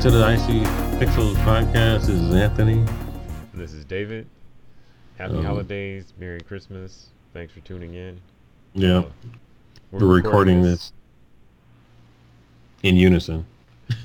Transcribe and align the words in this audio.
Back 0.00 0.12
to 0.12 0.16
the 0.16 0.24
Icy 0.24 0.60
Pixels 0.98 1.34
podcast. 1.44 2.06
This 2.06 2.08
is 2.08 2.34
Anthony. 2.34 2.82
This 3.52 3.74
is 3.74 3.84
David. 3.84 4.26
Happy 5.18 5.34
Um, 5.34 5.44
holidays, 5.44 6.14
Merry 6.18 6.40
Christmas. 6.40 7.08
Thanks 7.34 7.52
for 7.52 7.60
tuning 7.60 7.92
in. 7.92 8.18
Yeah, 8.72 9.00
Uh, 9.00 9.04
we're, 9.90 10.06
recording 10.06 10.62
this 10.62 10.94
in 12.82 12.96
unison. 12.96 13.44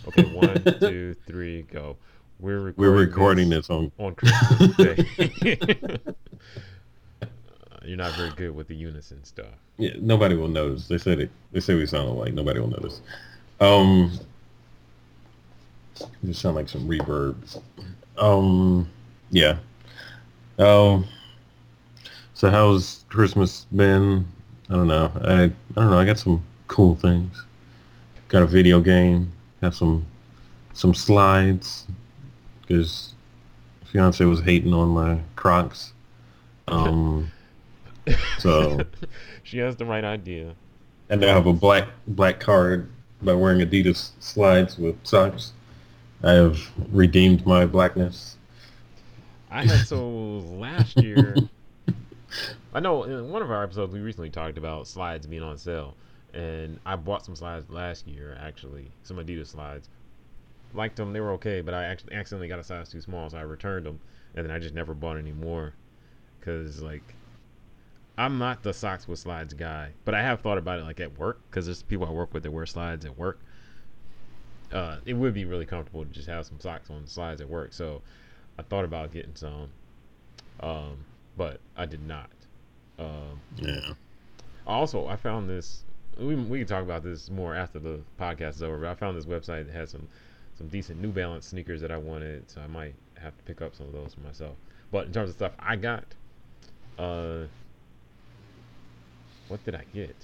Okay, 0.10 0.24
one, 0.34 0.62
two, 0.82 1.16
three, 1.26 1.62
go. 1.72 1.96
We're 2.42 2.60
recording. 2.60 2.92
We're 2.94 3.00
recording 3.00 3.50
this 3.50 3.70
on. 3.70 3.90
on 3.98 4.16
Christmas 4.16 4.76
Day. 4.76 5.98
Uh, 7.22 7.26
You're 7.86 7.96
not 7.96 8.14
very 8.18 8.32
good 8.32 8.54
with 8.54 8.68
the 8.68 8.76
unison 8.76 9.24
stuff. 9.24 9.56
Yeah, 9.78 9.92
nobody 10.02 10.36
will 10.36 10.50
notice. 10.50 10.90
They 10.90 10.98
said 10.98 11.22
it. 11.22 11.32
They 11.54 11.62
say 11.62 11.74
we 11.76 11.86
sound 11.86 12.10
alike. 12.10 12.34
Nobody 12.34 12.60
will 12.60 12.68
notice. 12.68 13.00
Um, 13.62 14.12
you 16.24 16.34
sound 16.34 16.56
like 16.56 16.70
some 16.70 16.88
reverb. 16.88 17.36
Um, 18.18 18.90
yeah. 19.30 19.58
Oh, 20.58 21.06
so 22.34 22.50
how's 22.50 23.06
Christmas 23.10 23.66
been? 23.76 24.26
I 24.70 24.74
don't 24.74 24.88
know. 24.88 25.12
I 25.24 25.44
I 25.44 25.52
don't 25.76 25.92
know. 25.92 26.00
I 26.00 26.06
got 26.06 26.20
some 26.20 26.44
cool 26.68 26.96
things. 26.96 27.44
Got 28.28 28.44
a 28.44 28.48
video 28.48 28.80
game. 28.80 29.32
Got 29.62 29.74
some 29.76 30.06
some 30.74 30.94
slides 30.94 31.86
because 32.62 33.14
fiance 33.86 34.24
was 34.26 34.42
hating 34.42 34.74
on 34.74 34.90
my 34.90 35.20
Crocs. 35.36 35.94
Um, 36.68 37.32
so 38.40 38.80
she 39.44 39.60
has 39.60 39.76
the 39.76 39.86
right 39.86 40.04
idea. 40.04 40.56
and 41.10 41.24
I 41.24 41.30
have 41.30 41.48
a 41.48 41.54
black 41.54 41.88
black 42.08 42.40
card 42.40 42.90
by 43.22 43.34
wearing 43.34 43.60
Adidas 43.60 44.12
slides 44.20 44.78
with 44.78 44.96
socks. 45.04 45.54
I 46.26 46.32
have 46.32 46.60
redeemed 46.92 47.46
my 47.46 47.68
blackness. 47.68 48.38
I 49.52 49.64
had 49.64 49.86
so 49.86 50.10
last 50.10 50.98
year. 50.98 51.36
I 52.74 52.80
know 52.80 53.04
in 53.04 53.30
one 53.30 53.44
of 53.44 53.52
our 53.52 53.64
episodes 53.64 53.94
we 53.94 54.00
recently 54.00 54.32
talked 54.32 54.58
about 54.58 54.88
slides 54.88 55.28
being 55.28 55.44
on 55.44 55.60
sale, 55.60 55.96
and 56.34 56.80
I 56.84 56.96
bought 56.96 57.24
some 57.24 57.36
slides 57.36 57.70
last 57.70 58.08
year 58.08 58.36
actually, 58.42 58.92
some 59.04 59.18
Adidas 59.18 59.50
slides. 59.50 59.88
Liked 60.74 60.96
them, 60.96 61.14
they 61.14 61.20
were 61.20 61.34
okay, 61.34 61.62
but 61.62 61.76
I 61.76 61.84
actually 61.84 62.16
accidentally 62.16 62.48
got 62.48 62.58
a 62.58 62.64
size 62.64 62.90
too 62.90 63.02
small, 63.02 63.30
so 63.30 63.38
I 63.38 63.42
returned 63.42 63.86
them, 63.86 64.00
and 64.34 64.44
then 64.44 64.54
I 64.54 64.58
just 64.58 64.74
never 64.74 64.96
bought 64.96 65.18
any 65.18 65.32
more, 65.32 65.76
cause 66.42 66.82
like. 66.82 67.14
I'm 68.18 68.40
not 68.40 68.64
the 68.64 68.74
socks 68.74 69.08
with 69.08 69.20
slides 69.20 69.54
guy, 69.54 69.92
but 70.06 70.16
I 70.16 70.24
have 70.24 70.40
thought 70.40 70.58
about 70.58 70.80
it 70.80 70.86
like 70.86 71.02
at 71.02 71.20
work 71.20 71.42
because 71.50 71.66
there's 71.66 71.84
people 71.84 72.08
I 72.08 72.12
work 72.12 72.34
with 72.34 72.44
that 72.44 72.52
wear 72.52 72.66
slides 72.66 73.06
at 73.06 73.16
work. 73.16 73.40
Uh, 74.72 74.98
it 75.06 75.14
would 75.14 75.34
be 75.34 75.46
really 75.46 75.66
comfortable 75.66 76.04
to 76.04 76.12
just 76.12 76.28
have 76.28 76.46
some 76.46 76.60
socks 76.60 76.90
on 76.90 77.04
the 77.04 77.08
slides 77.10 77.42
at 77.42 77.50
work. 77.50 77.74
So 77.74 78.02
I 78.58 78.64
thought 78.64 78.86
about 78.86 79.12
getting 79.12 79.36
some, 79.36 79.70
um, 80.60 81.06
but 81.38 81.60
I 81.78 81.86
did 81.86 82.06
not. 82.06 82.30
Um, 82.98 83.42
Yeah. 83.56 83.94
also, 84.66 85.08
I 85.08 85.16
found 85.16 85.50
this. 85.50 85.84
We 86.18 86.36
we 86.36 86.60
can 86.60 86.68
talk 86.68 86.84
about 86.84 87.04
this 87.04 87.30
more 87.30 87.56
after 87.56 87.78
the 87.80 88.00
podcast 88.20 88.56
is 88.56 88.64
over. 88.64 88.78
But 88.78 88.88
I 88.90 88.96
found 88.96 89.18
this 89.18 89.26
website 89.26 89.66
that 89.68 89.74
has 89.74 89.90
some 89.92 90.08
some 90.58 90.68
decent 90.68 91.02
New 91.02 91.12
Balance 91.12 91.48
sneakers 91.48 91.82
that 91.82 91.92
I 91.92 91.98
wanted, 91.98 92.50
so 92.50 92.62
I 92.62 92.68
might 92.68 92.96
have 93.18 93.36
to 93.38 93.44
pick 93.44 93.62
up 93.62 93.76
some 93.76 93.88
of 93.88 93.94
those 93.94 94.14
for 94.14 94.22
myself. 94.22 94.56
But 94.92 95.08
in 95.08 95.14
terms 95.14 95.30
of 95.30 95.36
stuff 95.36 95.52
I 95.60 95.76
got, 95.76 96.06
uh, 96.98 97.44
what 99.50 99.64
did 99.66 99.76
I 99.76 99.84
get? 99.94 100.16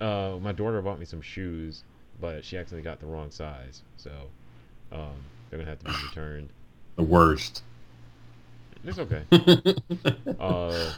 Uh, 0.00 0.36
my 0.40 0.52
daughter 0.52 0.80
bought 0.82 0.98
me 0.98 1.06
some 1.06 1.22
shoes, 1.22 1.84
but 2.20 2.44
she 2.44 2.56
accidentally 2.56 2.82
got 2.84 3.00
the 3.00 3.06
wrong 3.06 3.30
size, 3.30 3.82
so 3.96 4.10
um, 4.92 5.12
they're 5.50 5.58
gonna 5.58 5.70
have 5.70 5.78
to 5.80 5.84
be 5.86 5.92
returned. 6.08 6.48
The 6.96 7.02
worst. 7.02 7.62
It's 8.84 8.98
okay. 8.98 9.24
Uh, 10.38 10.92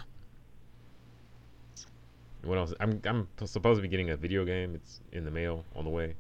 what 2.43 2.59
else? 2.59 2.73
I'm 2.81 3.01
I'm 3.05 3.29
supposed 3.45 3.79
to 3.79 3.83
be 3.83 3.89
getting 3.89 4.11
a 4.11 4.17
video 4.17 4.45
game. 4.45 4.75
It's 4.75 5.01
in 5.12 5.25
the 5.25 5.31
mail 5.31 5.65
on 5.75 5.84
the 5.84 5.91
way. 5.91 6.15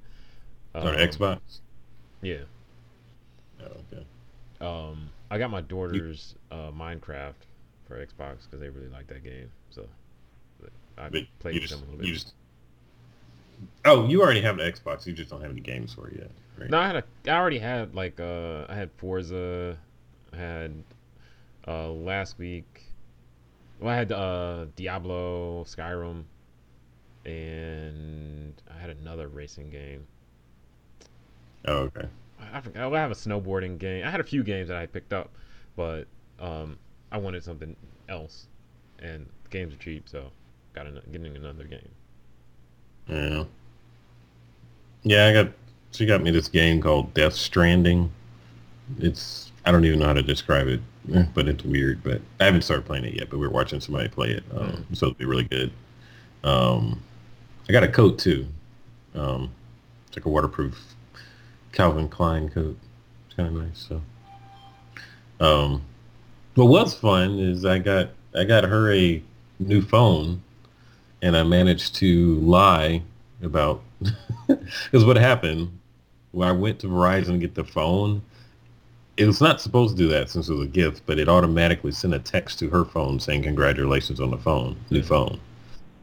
Um, 0.74 0.86
Xbox. 0.96 1.38
Yeah. 2.22 2.42
Oh, 3.60 3.66
okay. 3.92 4.06
Um, 4.60 5.10
I 5.30 5.38
got 5.38 5.50
my 5.50 5.60
daughter's 5.60 6.34
uh, 6.50 6.70
Minecraft 6.70 7.34
for 7.86 8.04
Xbox 8.04 8.44
because 8.44 8.60
they 8.60 8.68
really 8.68 8.88
like 8.88 9.06
that 9.08 9.22
game. 9.22 9.50
So 9.70 9.86
I 10.96 11.08
But 11.08 11.22
played 11.38 11.54
you 11.54 11.60
with 11.60 11.70
just, 11.70 11.80
them 11.80 11.88
a 11.88 11.92
little 11.92 12.06
you 12.06 12.12
bit. 12.12 12.18
just. 12.20 12.34
Oh, 13.84 14.06
you 14.06 14.22
already 14.22 14.40
have 14.42 14.58
an 14.58 14.72
Xbox. 14.72 15.06
You 15.06 15.12
just 15.12 15.30
don't 15.30 15.40
have 15.40 15.50
any 15.50 15.60
games 15.60 15.94
for 15.94 16.08
it 16.08 16.16
yet, 16.18 16.30
right? 16.58 16.70
No, 16.70 16.78
I 16.78 16.86
had 16.86 16.96
a. 16.96 17.04
I 17.26 17.36
already 17.36 17.58
had 17.58 17.94
like 17.94 18.20
uh, 18.20 18.66
I 18.68 18.74
had 18.74 18.90
Forza, 18.96 19.76
I 20.32 20.36
had 20.36 20.72
uh 21.66 21.88
last 21.90 22.38
week. 22.38 22.84
Well, 23.80 23.90
I 23.92 23.96
had 23.96 24.12
uh 24.12 24.66
Diablo, 24.76 25.64
Skyrim, 25.64 26.24
and 27.24 28.54
I 28.74 28.80
had 28.80 28.90
another 28.90 29.28
racing 29.28 29.70
game. 29.70 30.06
Oh, 31.66 31.90
okay. 31.96 32.08
I, 32.40 32.58
I 32.58 32.60
forgot. 32.60 32.92
I 32.92 33.00
have 33.00 33.10
a 33.10 33.14
snowboarding 33.14 33.78
game. 33.78 34.06
I 34.06 34.10
had 34.10 34.20
a 34.20 34.24
few 34.24 34.42
games 34.42 34.68
that 34.68 34.76
I 34.76 34.86
picked 34.86 35.12
up, 35.12 35.30
but 35.76 36.06
um, 36.40 36.78
I 37.10 37.18
wanted 37.18 37.42
something 37.44 37.76
else, 38.08 38.46
and 38.98 39.28
games 39.50 39.74
are 39.74 39.78
cheap, 39.78 40.08
so 40.08 40.30
got 40.74 40.86
an, 40.86 41.00
getting 41.10 41.36
another 41.36 41.64
game. 41.64 41.88
Yeah. 43.08 43.44
Yeah, 45.02 45.26
I 45.26 45.32
got. 45.32 45.52
She 45.92 46.04
got 46.06 46.22
me 46.22 46.30
this 46.30 46.48
game 46.48 46.80
called 46.80 47.14
Death 47.14 47.34
Stranding. 47.34 48.10
It's. 48.98 49.52
I 49.64 49.72
don't 49.72 49.84
even 49.84 49.98
know 49.98 50.06
how 50.06 50.12
to 50.12 50.22
describe 50.22 50.68
it, 50.68 50.80
but 51.34 51.48
it's 51.48 51.64
weird. 51.64 52.02
But 52.02 52.20
I 52.40 52.44
haven't 52.44 52.62
started 52.62 52.86
playing 52.86 53.04
it 53.04 53.14
yet. 53.14 53.30
But 53.30 53.38
we 53.38 53.46
are 53.46 53.50
watching 53.50 53.80
somebody 53.80 54.08
play 54.08 54.30
it, 54.30 54.44
um, 54.56 54.86
so 54.92 55.06
it'll 55.06 55.18
be 55.18 55.24
really 55.24 55.44
good. 55.44 55.72
Um, 56.44 57.00
I 57.68 57.72
got 57.72 57.82
a 57.82 57.88
coat 57.88 58.18
too. 58.18 58.46
Um, 59.14 59.50
it's 60.06 60.16
like 60.16 60.26
a 60.26 60.28
waterproof 60.28 60.78
Calvin 61.72 62.08
Klein 62.08 62.48
coat. 62.48 62.76
It's 63.26 63.36
kind 63.36 63.48
of 63.48 63.62
nice. 63.62 63.88
So, 63.88 64.02
um, 65.40 65.82
what 66.54 66.66
was 66.66 66.94
fun 66.94 67.38
is 67.38 67.64
I 67.64 67.78
got 67.78 68.10
I 68.34 68.44
got 68.44 68.64
her 68.64 68.92
a 68.92 69.22
new 69.58 69.82
phone, 69.82 70.42
and 71.22 71.36
I 71.36 71.42
managed 71.42 71.94
to 71.96 72.34
lie 72.36 73.02
about 73.42 73.82
because 74.46 75.04
what 75.04 75.16
happened 75.16 75.78
when 76.32 76.48
I 76.48 76.52
went 76.52 76.78
to 76.80 76.88
Verizon 76.88 77.32
to 77.32 77.38
get 77.38 77.54
the 77.54 77.64
phone. 77.64 78.22
It 79.16 79.26
was 79.26 79.40
not 79.40 79.60
supposed 79.60 79.96
to 79.96 80.02
do 80.02 80.08
that 80.10 80.30
since 80.30 80.48
it 80.48 80.52
was 80.52 80.66
a 80.66 80.70
gift, 80.70 81.02
but 81.06 81.18
it 81.18 81.28
automatically 81.28 81.90
sent 81.90 82.14
a 82.14 82.20
text 82.20 82.58
to 82.60 82.70
her 82.70 82.84
phone 82.84 83.18
saying 83.18 83.42
congratulations 83.42 84.20
on 84.20 84.30
the 84.30 84.38
phone, 84.38 84.76
new 84.90 85.02
phone. 85.02 85.40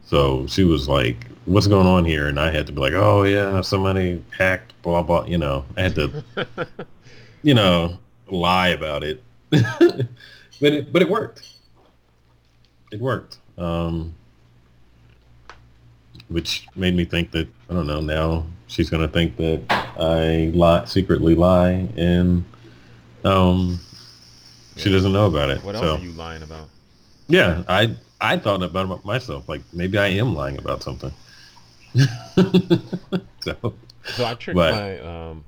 So 0.04 0.46
she 0.46 0.64
was 0.64 0.86
like, 0.88 1.26
"What's 1.46 1.66
going 1.66 1.86
on 1.86 2.04
here?" 2.04 2.28
And 2.28 2.38
I 2.38 2.50
had 2.50 2.66
to 2.66 2.72
be 2.72 2.80
like, 2.80 2.92
"Oh 2.92 3.22
yeah, 3.22 3.60
somebody 3.62 4.22
hacked, 4.36 4.74
blah 4.82 5.02
blah." 5.02 5.24
You 5.24 5.38
know, 5.38 5.64
I 5.76 5.82
had 5.82 5.94
to, 5.94 6.24
you 7.42 7.54
know, 7.54 7.98
lie 8.28 8.68
about 8.68 9.02
it, 9.02 9.22
but 9.50 10.08
it 10.60 10.92
but 10.92 11.00
it 11.02 11.08
worked. 11.08 11.48
It 12.92 13.00
worked, 13.00 13.38
um, 13.56 14.14
which 16.28 16.66
made 16.76 16.94
me 16.94 17.04
think 17.04 17.30
that 17.32 17.48
I 17.70 17.74
don't 17.74 17.86
know. 17.86 18.00
Now 18.00 18.46
she's 18.66 18.90
gonna 18.90 19.08
think 19.08 19.36
that 19.36 19.62
I 19.70 20.50
lie, 20.54 20.84
secretly 20.84 21.34
lie, 21.34 21.88
and 21.96 22.44
um, 23.24 23.80
she 24.76 24.90
doesn't 24.90 25.12
know 25.12 25.26
about 25.26 25.50
it. 25.50 25.62
What 25.62 25.76
so. 25.76 25.82
else 25.82 26.00
are 26.00 26.04
you 26.04 26.12
lying 26.12 26.42
about? 26.42 26.68
Yeah, 27.28 27.62
I 27.68 27.96
I 28.20 28.38
thought 28.38 28.62
about 28.62 28.90
it 28.90 29.04
myself. 29.04 29.48
Like 29.48 29.62
maybe 29.72 29.98
I 29.98 30.08
am 30.08 30.34
lying 30.34 30.58
about 30.58 30.82
something. 30.82 31.12
so 33.40 33.74
So 34.14 34.24
I 34.24 34.34
tricked 34.34 34.56
But- 34.56 34.74
my 34.74 34.98
um. 35.00 35.44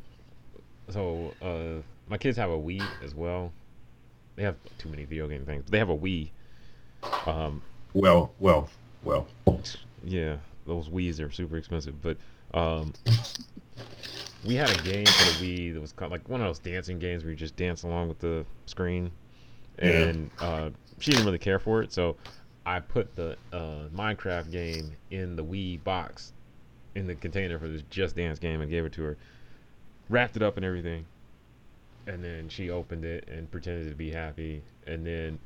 So 0.91 1.35
uh, 1.43 1.83
my 2.09 2.17
kids 2.17 2.39
have 2.39 2.49
a 2.51 2.57
Wii 2.57 2.83
as 3.05 3.15
well. 3.15 3.53
They 4.37 4.43
have 4.43 4.57
too 4.79 4.89
many 4.89 5.05
video 5.05 5.29
game 5.29 5.45
things. 5.45 5.65
But 5.65 5.73
they 5.73 5.79
have 5.79 5.91
a 5.91 5.97
Wii. 5.97 6.31
Um, 7.27 7.61
well, 7.93 8.33
well, 8.39 8.71
well. 9.05 9.27
yeah, 10.03 10.39
those 10.69 10.89
Wii's 10.89 11.21
are 11.21 11.31
super 11.33 11.57
expensive. 11.57 12.01
But 12.01 12.17
um, 12.55 12.93
we 14.45 14.55
had 14.55 14.71
a 14.71 14.83
game 14.83 15.07
for 15.07 15.25
the 15.43 15.45
Wii 15.45 15.75
that 15.75 15.81
was 15.81 15.93
called, 15.93 16.13
like 16.13 16.29
one 16.29 16.41
of 16.41 16.47
those 16.47 16.59
dancing 16.61 16.99
games 16.99 17.25
where 17.25 17.31
you 17.31 17.37
just 17.37 17.57
dance 17.57 17.83
along 17.83 18.09
with 18.09 18.21
the 18.21 18.47
screen, 18.67 19.11
Yeah. 19.83 19.91
and 19.91 20.31
uh, 20.41 20.71
she 20.99 21.11
didn't 21.11 21.27
really 21.27 21.39
care 21.39 21.59
for 21.59 21.83
it. 21.83 21.93
So 21.93 22.17
I 22.65 22.81
put 22.81 23.15
the 23.17 23.37
uh, 23.53 23.89
Minecraft 23.95 24.51
game 24.53 24.93
in 25.11 25.35
the 25.37 25.45
Wii 25.45 25.83
box, 25.83 26.33
in 26.95 27.07
the 27.07 27.15
container 27.15 27.59
for 27.59 27.67
this 27.69 27.83
Just 27.91 28.15
Dance 28.17 28.39
game, 28.39 28.61
and 28.61 28.71
gave 28.71 28.85
it 28.85 28.93
to 28.95 29.03
her. 29.03 29.17
Wrapped 30.09 30.37
it 30.37 30.43
up 30.43 30.57
and 30.57 30.65
everything, 30.65 31.05
and 32.07 32.23
then 32.25 32.49
she 32.49 32.71
opened 32.71 33.05
it 33.05 33.29
and 33.29 33.51
pretended 33.51 33.91
to 33.91 33.95
be 33.97 34.11
happy, 34.11 34.63
and 34.87 35.05
then 35.07 35.39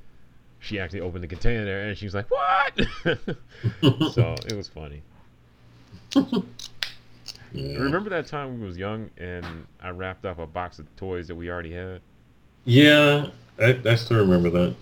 she 0.60 0.78
actually 0.78 1.00
opened 1.00 1.24
the 1.24 1.28
container 1.28 1.80
and 1.80 1.98
she 1.98 2.06
was 2.06 2.14
like, 2.14 2.30
"What?" 2.30 2.80
so 4.12 4.36
it 4.46 4.52
was 4.54 4.68
funny. 4.68 5.02
Yeah. 7.54 7.76
Remember 7.76 8.08
that 8.10 8.26
time 8.26 8.58
we 8.58 8.66
was 8.66 8.78
young 8.78 9.10
and 9.18 9.66
I 9.80 9.90
wrapped 9.90 10.24
up 10.24 10.38
a 10.38 10.46
box 10.46 10.78
of 10.78 10.94
toys 10.96 11.28
that 11.28 11.34
we 11.34 11.50
already 11.50 11.72
had? 11.72 12.00
Yeah, 12.64 13.26
I, 13.60 13.78
I 13.84 13.94
still 13.96 14.18
remember 14.18 14.48
that. 14.50 14.74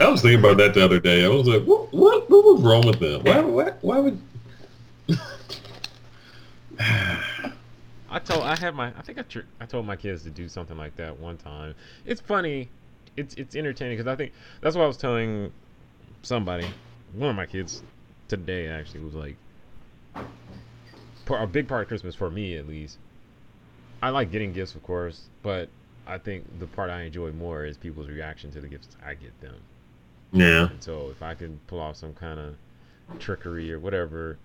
I 0.00 0.08
was 0.08 0.22
thinking 0.22 0.38
about 0.38 0.56
that 0.56 0.72
the 0.72 0.82
other 0.82 0.98
day. 0.98 1.24
I 1.24 1.28
was 1.28 1.46
like, 1.46 1.64
what, 1.64 1.92
what, 1.92 2.30
what 2.30 2.44
was 2.44 2.62
wrong 2.62 2.86
with 2.86 2.98
them? 2.98 3.22
Why, 3.24 3.40
why, 3.40 3.72
why 3.82 3.98
would... 3.98 4.18
I 6.78 8.20
told 8.20 8.42
I 8.44 8.56
had 8.56 8.74
my 8.74 8.92
I 8.96 9.02
think 9.02 9.18
I 9.18 9.22
tr- 9.22 9.40
I 9.60 9.66
told 9.66 9.86
my 9.86 9.96
kids 9.96 10.22
to 10.22 10.30
do 10.30 10.48
something 10.48 10.76
like 10.76 10.94
that 10.96 11.18
one 11.18 11.36
time. 11.36 11.74
It's 12.06 12.20
funny, 12.20 12.68
it's 13.16 13.34
it's 13.34 13.56
entertaining 13.56 13.96
because 13.96 14.10
I 14.10 14.16
think 14.16 14.32
that's 14.60 14.76
what 14.76 14.84
I 14.84 14.86
was 14.86 14.96
telling 14.96 15.52
somebody, 16.22 16.66
one 17.12 17.30
of 17.30 17.36
my 17.36 17.46
kids 17.46 17.82
today 18.28 18.68
actually 18.68 19.00
was 19.00 19.14
like, 19.14 19.36
a 21.30 21.46
big 21.46 21.68
part 21.68 21.82
of 21.82 21.88
Christmas 21.88 22.14
for 22.14 22.30
me 22.30 22.56
at 22.56 22.68
least. 22.68 22.98
I 24.02 24.10
like 24.10 24.30
getting 24.30 24.52
gifts, 24.52 24.74
of 24.74 24.82
course, 24.82 25.22
but 25.42 25.68
I 26.06 26.18
think 26.18 26.58
the 26.58 26.66
part 26.66 26.90
I 26.90 27.02
enjoy 27.02 27.32
more 27.32 27.64
is 27.64 27.76
people's 27.76 28.08
reaction 28.08 28.50
to 28.52 28.60
the 28.60 28.68
gifts 28.68 28.88
I 29.04 29.14
get 29.14 29.38
them. 29.40 29.56
Yeah. 30.32 30.68
And 30.68 30.82
so 30.82 31.08
if 31.10 31.22
I 31.22 31.34
can 31.34 31.58
pull 31.66 31.80
off 31.80 31.96
some 31.96 32.12
kind 32.12 32.38
of 32.38 32.56
trickery 33.18 33.72
or 33.72 33.78
whatever, 33.78 34.36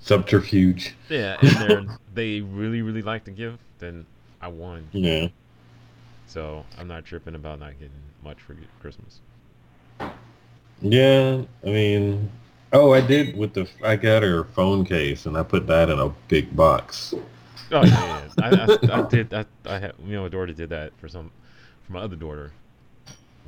Subterfuge. 0.00 0.94
yeah, 1.08 1.36
and 1.40 1.90
they 2.14 2.40
really 2.40 2.82
really 2.82 3.02
like 3.02 3.24
the 3.24 3.30
gift, 3.30 3.58
then 3.78 4.06
I 4.40 4.48
won. 4.48 4.88
Yeah. 4.92 5.28
So 6.26 6.64
I'm 6.78 6.88
not 6.88 7.04
tripping 7.04 7.34
about 7.34 7.60
not 7.60 7.72
getting 7.74 7.90
much 8.22 8.40
for 8.40 8.56
Christmas. 8.80 9.20
Yeah, 10.82 11.42
I 11.64 11.66
mean, 11.66 12.30
oh, 12.72 12.92
I 12.92 13.00
did 13.00 13.36
with 13.36 13.54
the, 13.54 13.68
I 13.82 13.96
got 13.96 14.22
her 14.22 14.44
phone 14.44 14.84
case 14.84 15.26
and 15.26 15.36
I 15.36 15.42
put 15.42 15.66
that 15.68 15.88
in 15.90 15.98
a 15.98 16.08
big 16.28 16.54
box. 16.56 17.14
Oh 17.72 17.84
yeah, 17.84 18.28
yeah. 18.38 18.78
I, 18.90 18.98
I, 18.98 19.00
I 19.00 19.08
did. 19.08 19.34
I, 19.34 19.44
I 19.66 19.78
had, 19.78 19.92
you 20.04 20.14
know, 20.14 20.22
my 20.22 20.28
daughter 20.28 20.52
did 20.52 20.70
that 20.70 20.92
for 21.00 21.08
some, 21.08 21.30
for 21.86 21.92
my 21.92 22.00
other 22.00 22.16
daughter. 22.16 22.52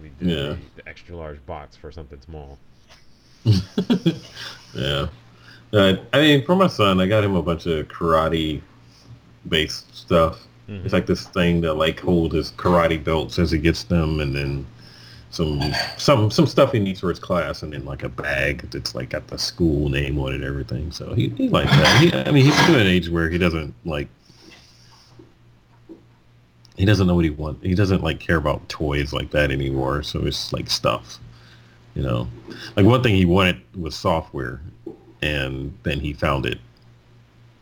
We 0.02 0.10
did 0.18 0.28
Yeah. 0.28 0.36
the, 0.50 0.58
the 0.76 0.88
extra 0.88 1.16
large 1.16 1.44
box 1.46 1.76
for 1.76 1.90
something 1.92 2.20
small. 2.20 2.58
yeah. 4.74 5.06
Uh, 5.72 5.96
I 6.12 6.18
mean, 6.20 6.44
for 6.44 6.56
my 6.56 6.66
son, 6.66 7.00
I 7.00 7.06
got 7.06 7.24
him 7.24 7.34
a 7.36 7.42
bunch 7.42 7.66
of 7.66 7.86
karate 7.88 8.60
based 9.48 9.94
stuff. 9.94 10.40
Mhm. 10.68 10.84
It's 10.84 10.92
like 10.92 11.06
this 11.06 11.26
thing 11.28 11.60
that 11.62 11.74
like 11.74 12.00
hold 12.00 12.32
his 12.32 12.52
karate 12.52 13.02
belts 13.02 13.38
as 13.38 13.50
he 13.50 13.58
gets 13.58 13.84
them, 13.84 14.20
and 14.20 14.34
then 14.34 14.66
some 15.30 15.60
some 15.98 16.30
some 16.30 16.46
stuff 16.46 16.72
he 16.72 16.78
needs 16.78 17.00
for 17.00 17.10
his 17.10 17.18
class, 17.18 17.62
and 17.62 17.72
then 17.72 17.84
like 17.84 18.02
a 18.02 18.08
bag 18.08 18.70
that's 18.70 18.94
like 18.94 19.10
got 19.10 19.26
the 19.28 19.38
school 19.38 19.88
name 19.88 20.18
on 20.18 20.32
it 20.32 20.36
and 20.36 20.44
everything. 20.44 20.90
So 20.90 21.14
he, 21.14 21.28
he 21.30 21.48
likes 21.48 21.70
that. 21.70 22.00
He, 22.00 22.12
I 22.12 22.30
mean, 22.30 22.44
he's 22.44 22.56
to 22.66 22.78
an 22.78 22.86
age 22.86 23.08
where 23.08 23.28
he 23.28 23.36
doesn't 23.36 23.74
like 23.84 24.08
he 26.76 26.84
doesn't 26.84 27.06
know 27.06 27.14
what 27.14 27.24
he 27.24 27.30
wants. 27.30 27.62
He 27.62 27.74
doesn't 27.74 28.02
like 28.02 28.20
care 28.20 28.36
about 28.36 28.66
toys 28.68 29.12
like 29.12 29.30
that 29.32 29.50
anymore. 29.50 30.02
So 30.02 30.24
it's 30.24 30.52
like 30.52 30.70
stuff, 30.70 31.18
you 31.94 32.02
know. 32.02 32.28
Like 32.76 32.86
one 32.86 33.02
thing 33.02 33.14
he 33.14 33.26
wanted 33.26 33.60
was 33.78 33.94
software, 33.94 34.60
and 35.20 35.76
then 35.82 36.00
he 36.00 36.12
found 36.14 36.46
it 36.46 36.58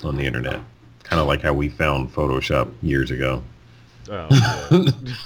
on 0.04 0.16
the 0.16 0.24
internet. 0.24 0.60
Kind 1.02 1.20
of 1.20 1.26
like 1.26 1.42
how 1.42 1.52
we 1.52 1.68
found 1.68 2.12
Photoshop 2.12 2.70
years 2.82 3.10
ago. 3.10 3.42
Oh, 4.08 4.28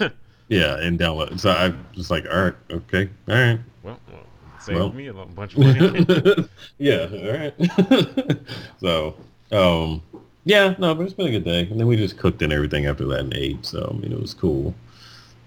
yeah. 0.00 0.08
Yeah, 0.50 0.78
and 0.80 0.98
download. 0.98 1.38
So 1.38 1.50
I 1.50 1.72
was 1.96 2.10
like, 2.10 2.26
all 2.28 2.42
right, 2.42 2.54
okay, 2.72 3.08
all 3.28 3.34
right. 3.36 3.60
well, 3.84 4.00
well, 4.10 4.26
saved 4.58 4.78
Well. 4.80 4.92
me 4.92 5.06
a 5.06 5.12
bunch 5.14 5.54
of 5.54 5.60
money. 5.60 6.48
yeah, 6.78 7.06
all 7.12 7.32
right. 7.32 8.38
so, 8.80 9.14
um, 9.52 10.02
yeah, 10.44 10.74
no, 10.80 10.92
but 10.92 11.04
it's 11.04 11.14
been 11.14 11.28
a 11.28 11.30
good 11.30 11.44
day. 11.44 11.68
And 11.70 11.78
then 11.78 11.86
we 11.86 11.96
just 11.96 12.18
cooked 12.18 12.42
and 12.42 12.52
everything 12.52 12.86
after 12.86 13.06
that 13.06 13.20
and 13.20 13.34
ate. 13.36 13.64
So, 13.64 13.88
I 13.94 13.96
mean, 13.96 14.10
it 14.12 14.20
was 14.20 14.34
cool. 14.34 14.74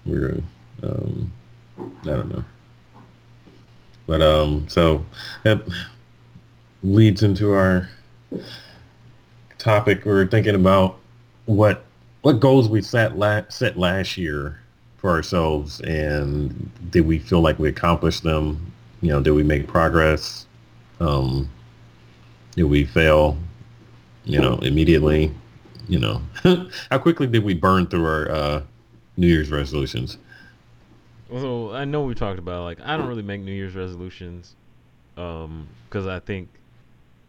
We 0.06 0.18
were, 0.18 0.38
um, 0.82 1.30
I 1.78 2.06
don't 2.06 2.34
know. 2.34 2.44
But, 4.06 4.22
um, 4.22 4.66
so 4.70 5.04
that 5.42 5.60
leads 6.82 7.22
into 7.22 7.52
our 7.52 7.90
topic. 9.58 10.06
We 10.06 10.12
are 10.12 10.26
thinking 10.26 10.54
about 10.54 10.98
what, 11.44 11.84
what 12.22 12.40
goals 12.40 12.70
we 12.70 12.80
set, 12.80 13.18
la- 13.18 13.46
set 13.50 13.76
last 13.76 14.16
year 14.16 14.60
for 15.04 15.10
ourselves 15.10 15.82
and 15.82 16.70
did 16.90 17.06
we 17.06 17.18
feel 17.18 17.42
like 17.42 17.58
we 17.58 17.68
accomplished 17.68 18.22
them? 18.22 18.72
You 19.02 19.10
know, 19.10 19.20
did 19.20 19.32
we 19.32 19.42
make 19.42 19.66
progress? 19.66 20.46
Um, 20.98 21.50
did 22.56 22.62
we 22.62 22.86
fail? 22.86 23.36
You 24.24 24.40
know, 24.40 24.56
immediately? 24.62 25.30
You 25.88 25.98
know, 25.98 26.22
how 26.90 26.96
quickly 26.96 27.26
did 27.26 27.44
we 27.44 27.52
burn 27.52 27.86
through 27.86 28.06
our 28.06 28.30
uh, 28.30 28.62
New 29.18 29.26
Year's 29.26 29.50
resolutions? 29.50 30.16
So 31.30 31.74
I 31.74 31.84
know 31.84 32.04
we 32.04 32.14
talked 32.14 32.38
about 32.38 32.64
like 32.64 32.80
I 32.80 32.96
don't 32.96 33.06
really 33.06 33.20
make 33.20 33.42
New 33.42 33.52
Year's 33.52 33.74
resolutions, 33.74 34.56
um, 35.18 35.68
because 35.86 36.06
I 36.06 36.18
think 36.18 36.48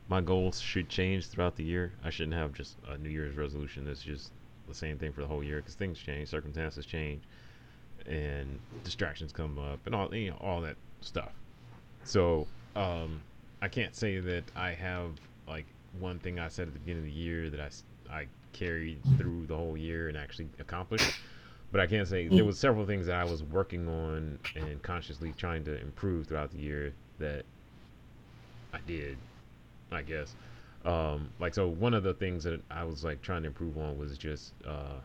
my 0.07 0.21
goals 0.21 0.61
should 0.61 0.87
change 0.87 1.27
throughout 1.27 1.57
the 1.57 1.65
year. 1.65 1.91
I 2.05 2.09
shouldn't 2.09 2.35
have 2.35 2.53
just 2.53 2.77
a 2.87 2.97
New 2.97 3.09
Year's 3.09 3.35
resolution 3.35 3.83
that's 3.83 4.01
just 4.01 4.31
the 4.65 4.73
same 4.73 4.97
thing 4.97 5.11
for 5.11 5.19
the 5.19 5.27
whole 5.27 5.43
year 5.43 5.57
because 5.57 5.75
things 5.75 5.99
change, 5.99 6.29
circumstances 6.29 6.85
change, 6.85 7.21
and 8.07 8.59
distractions 8.83 9.31
come 9.31 9.57
up, 9.57 9.85
and 9.85 9.95
all 9.95 10.13
you 10.13 10.31
know 10.31 10.37
all 10.41 10.61
that 10.61 10.77
stuff. 11.01 11.33
So 12.03 12.47
um, 12.75 13.21
I 13.61 13.67
can't 13.67 13.95
say 13.95 14.19
that 14.19 14.43
I 14.55 14.71
have 14.71 15.11
like 15.47 15.65
one 15.99 16.19
thing 16.19 16.39
I 16.39 16.47
said 16.49 16.67
at 16.67 16.73
the 16.73 16.79
beginning 16.79 17.03
of 17.03 17.05
the 17.05 17.11
year 17.11 17.49
that 17.49 17.59
I 17.59 17.69
I 18.11 18.27
carried 18.53 19.01
through 19.17 19.47
the 19.47 19.55
whole 19.55 19.77
year 19.77 20.07
and 20.07 20.17
actually 20.17 20.49
accomplished. 20.59 21.13
But 21.71 21.81
I 21.81 21.87
can't 21.87 22.07
say 22.07 22.27
there 22.29 22.45
was 22.45 22.57
several 22.57 22.85
things 22.85 23.07
that 23.07 23.15
I 23.15 23.25
was 23.25 23.43
working 23.43 23.87
on 23.89 24.39
and 24.55 24.81
consciously 24.81 25.33
trying 25.33 25.65
to 25.65 25.79
improve 25.81 26.27
throughout 26.27 26.51
the 26.51 26.59
year 26.59 26.93
that 27.19 27.45
I 28.73 28.79
did, 28.85 29.17
I 29.91 30.01
guess. 30.03 30.35
Um, 30.85 31.31
like 31.39 31.53
so, 31.53 31.67
one 31.67 31.93
of 31.93 32.03
the 32.03 32.13
things 32.13 32.43
that 32.43 32.61
I 32.69 32.83
was 32.85 33.03
like 33.03 33.21
trying 33.21 33.41
to 33.41 33.47
improve 33.47 33.77
on 33.77 33.97
was 33.97 34.17
just, 34.17 34.53
uh, 34.65 34.99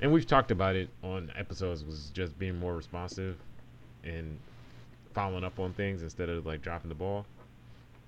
and 0.00 0.12
we've 0.12 0.26
talked 0.26 0.50
about 0.50 0.76
it 0.76 0.88
on 1.02 1.32
episodes, 1.36 1.84
was 1.84 2.10
just 2.10 2.38
being 2.38 2.58
more 2.58 2.74
responsive 2.76 3.36
and 4.04 4.38
following 5.14 5.44
up 5.44 5.58
on 5.58 5.72
things 5.72 6.02
instead 6.02 6.28
of 6.28 6.46
like 6.46 6.62
dropping 6.62 6.88
the 6.88 6.94
ball. 6.94 7.26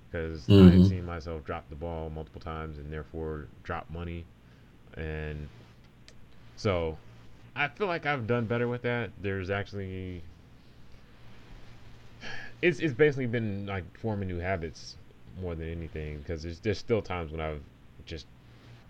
Because 0.09 0.49
I 0.57 0.71
had 0.71 0.81
Mhm. 0.81 0.85
seen 0.85 1.05
myself 1.05 1.43
drop 1.45 1.69
the 1.69 1.75
ball 1.75 2.09
multiple 2.09 2.41
times 2.41 2.77
and 2.77 2.91
therefore 2.91 3.47
drop 3.63 3.89
money, 3.89 4.25
and 4.95 5.47
so 6.55 6.97
I 7.55 7.67
feel 7.67 7.87
like 7.87 8.05
I've 8.05 8.27
done 8.27 8.45
better 8.45 8.67
with 8.67 8.81
that. 8.83 9.11
There's 9.21 9.49
actually 9.49 10.23
it's 12.61 12.79
it's 12.79 12.93
basically 12.93 13.27
been 13.27 13.65
like 13.65 13.97
forming 13.97 14.27
new 14.27 14.39
habits 14.39 14.97
more 15.41 15.55
than 15.55 15.69
anything 15.69 16.19
because 16.19 16.43
there's 16.43 16.59
there's 16.59 16.77
still 16.77 17.01
times 17.01 17.31
when 17.31 17.39
I've 17.41 17.61
just 18.05 18.25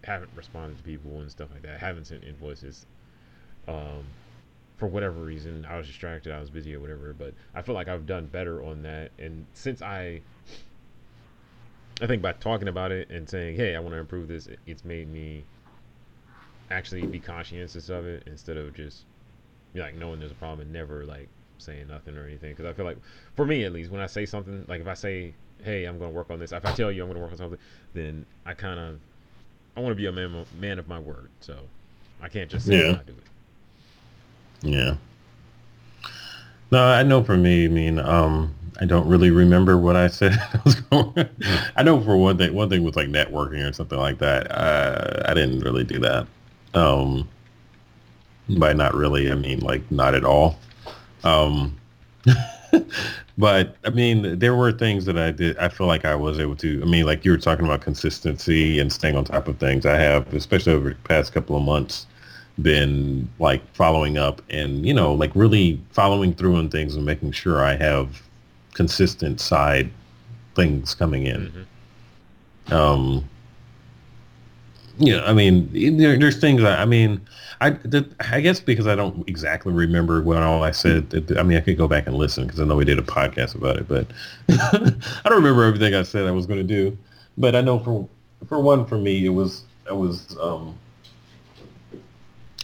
haven't 0.04 0.32
responded 0.36 0.78
to 0.78 0.84
people 0.84 1.20
and 1.20 1.30
stuff 1.30 1.50
like 1.52 1.62
that. 1.64 1.80
haven't 1.80 2.06
sent 2.06 2.24
invoices. 2.24 2.86
Um, 3.68 4.06
for 4.78 4.88
whatever 4.88 5.20
reason, 5.20 5.66
I 5.70 5.78
was 5.78 5.88
distracted, 5.88 6.34
I 6.34 6.40
was 6.40 6.50
busy 6.50 6.74
or 6.74 6.80
whatever. 6.80 7.14
But 7.14 7.34
I 7.54 7.62
feel 7.62 7.76
like 7.76 7.88
I've 7.88 8.06
done 8.06 8.28
better 8.28 8.64
on 8.64 8.82
that. 8.84 9.12
And 9.20 9.46
since 9.54 9.82
I, 9.82 10.22
I 12.02 12.08
think 12.08 12.22
by 12.22 12.32
talking 12.32 12.70
about 12.70 12.92
it 12.92 13.10
and 13.10 13.28
saying, 13.30 13.58
"Hey, 13.58 13.76
I 13.76 13.80
want 13.80 13.94
to 13.94 14.00
improve 14.00 14.30
this," 14.30 14.48
it's 14.66 14.86
made 14.86 15.12
me 15.12 15.44
actually 16.72 17.06
be 17.06 17.20
conscientious 17.20 17.90
of 17.90 18.06
it 18.06 18.24
instead 18.26 18.56
of 18.56 18.74
just 18.74 19.06
like 19.76 19.96
knowing 19.96 20.20
there's 20.20 20.32
a 20.32 20.36
problem 20.36 20.62
and 20.62 20.72
never 20.72 21.04
like 21.06 21.28
saying 21.58 21.88
nothing 21.88 22.18
or 22.18 22.26
anything. 22.26 22.52
Because 22.52 22.66
I 22.66 22.74
feel 22.74 22.86
like, 22.86 22.98
for 23.36 23.46
me 23.46 23.66
at 23.66 23.74
least, 23.74 23.92
when 23.92 24.02
I 24.02 24.08
say 24.08 24.26
something, 24.26 24.64
like 24.70 24.80
if 24.80 24.88
I 24.88 24.94
say, 24.94 25.34
"Hey, 25.62 25.84
I'm 25.84 26.00
going 26.00 26.12
to 26.12 26.16
work 26.16 26.30
on 26.32 26.40
this," 26.40 26.54
if 26.54 26.66
I 26.66 26.72
tell 26.72 26.90
you 26.90 27.04
I'm 27.04 27.10
going 27.10 27.18
to 27.18 27.22
work 27.22 27.32
on 27.32 27.38
something, 27.38 27.60
then 27.94 28.26
I 28.46 28.54
kind 28.54 28.80
of 28.80 29.02
I 29.80 29.82
want 29.82 29.92
to 29.92 29.96
be 29.96 30.08
a 30.08 30.12
man 30.12 30.46
man 30.60 30.78
of 30.78 30.90
my 30.90 31.00
word. 31.00 31.30
So 31.40 31.56
I 32.22 32.28
can't 32.28 32.50
just 32.52 32.66
say 32.66 32.80
Yeah. 32.80 32.84
and 32.88 32.92
not 32.98 33.06
do 33.06 33.14
it. 33.14 34.70
Yeah. 34.70 34.96
No, 36.70 36.84
I 36.84 37.02
know 37.02 37.24
for 37.24 37.38
me, 37.38 37.64
I 37.64 37.70
mean, 37.70 37.98
um, 37.98 38.54
I 38.82 38.86
don't 38.86 39.08
really 39.08 39.32
remember 39.32 39.78
what 39.78 39.96
I 39.96 40.08
said. 40.08 40.34
I. 40.92 41.30
I 41.78 41.84
know 41.84 42.02
for 42.02 42.18
one 42.18 42.38
thing, 42.38 42.54
one 42.54 42.70
thing 42.70 42.84
was 42.84 42.98
like 42.98 43.08
networking 43.08 43.68
or 43.68 43.72
something 43.72 43.98
like 43.98 44.18
that. 44.18 44.52
Uh, 44.52 45.24
I 45.26 45.34
didn't 45.34 45.62
really 45.62 45.86
do 45.86 45.98
that. 46.00 46.28
Um, 46.74 47.30
by 48.50 48.74
not 48.74 48.94
really, 48.94 49.32
I 49.32 49.36
mean 49.36 49.62
like 49.62 49.90
not 49.90 50.14
at 50.14 50.26
all. 50.26 50.60
Um, 51.24 51.78
but 53.40 53.78
I 53.86 53.90
mean, 53.90 54.38
there 54.38 54.54
were 54.54 54.74
things 54.74 55.06
that 55.06 55.18
I 55.18 55.32
did. 55.32 55.58
I 55.58 55.70
feel 55.70 55.88
like 55.88 56.04
I 56.04 56.14
was 56.14 56.40
able 56.40 56.58
to. 56.58 56.82
I 56.82 56.86
mean, 56.86 57.06
like 57.06 57.24
you 57.24 57.32
were 57.32 57.38
talking 57.38 57.66
about 57.66 57.80
consistency 57.80 58.80
and 58.80 58.92
staying 58.92 59.16
on 59.16 59.24
top 59.24 59.48
of 59.48 59.58
things. 59.60 59.86
I 59.86 59.96
have, 59.96 60.32
especially 60.34 60.74
over 60.74 60.90
the 60.90 60.96
past 61.06 61.32
couple 61.34 61.56
of 61.56 61.64
months, 61.64 62.06
been 62.62 63.30
like 63.40 63.62
following 63.74 64.18
up 64.18 64.42
and 64.50 64.86
you 64.86 64.94
know 64.94 65.14
like 65.14 65.32
really 65.36 65.80
following 65.92 66.34
through 66.34 66.58
on 66.58 66.70
things 66.70 66.96
and 66.96 67.06
making 67.06 67.32
sure 67.32 67.64
I 67.64 67.78
have 67.78 68.22
consistent 68.74 69.40
side 69.40 69.90
things 70.56 70.94
coming 70.94 71.26
in. 71.26 71.66
Mhm. 72.68 72.74
Um, 72.74 73.30
yeah, 75.00 75.24
I 75.24 75.34
mean, 75.34 75.98
there, 75.98 76.18
there's 76.18 76.40
things. 76.40 76.64
I, 76.64 76.82
I 76.82 76.86
mean, 76.86 77.22
I, 77.62 77.78
I 78.20 78.42
guess 78.42 78.60
because 78.60 78.86
I 78.86 78.96
don't 78.96 79.28
exactly 79.28 79.72
remember 79.72 80.22
what 80.22 80.38
all 80.44 80.64
I 80.64 80.72
said. 80.72 81.34
I 81.38 81.44
mean, 81.44 81.58
I 81.58 81.62
could 81.62 81.78
go 81.78 81.88
back 81.88 82.06
and 82.06 82.16
listen 82.16 82.46
because 82.46 82.60
I 82.60 82.66
know 82.66 82.76
we 82.76 82.86
did 82.86 83.00
a 83.00 83.04
podcast 83.04 83.56
about 83.56 83.78
it, 83.78 83.88
but 83.88 84.08
I 84.50 85.30
don't 85.30 85.38
remember 85.38 85.64
everything 85.64 85.96
I 85.96 86.04
said 86.04 86.26
I 86.26 86.32
was 86.32 86.46
going 86.46 86.60
to 86.60 86.64
do. 86.64 86.98
But 87.38 87.56
I 87.56 87.62
know 87.62 87.80
for 87.80 88.08
for 88.48 88.60
one, 88.60 88.86
for 88.86 88.98
me, 88.98 89.26
it 89.26 89.30
was 89.30 89.64
I 89.90 89.94
was. 89.94 90.38
Um, 90.40 90.78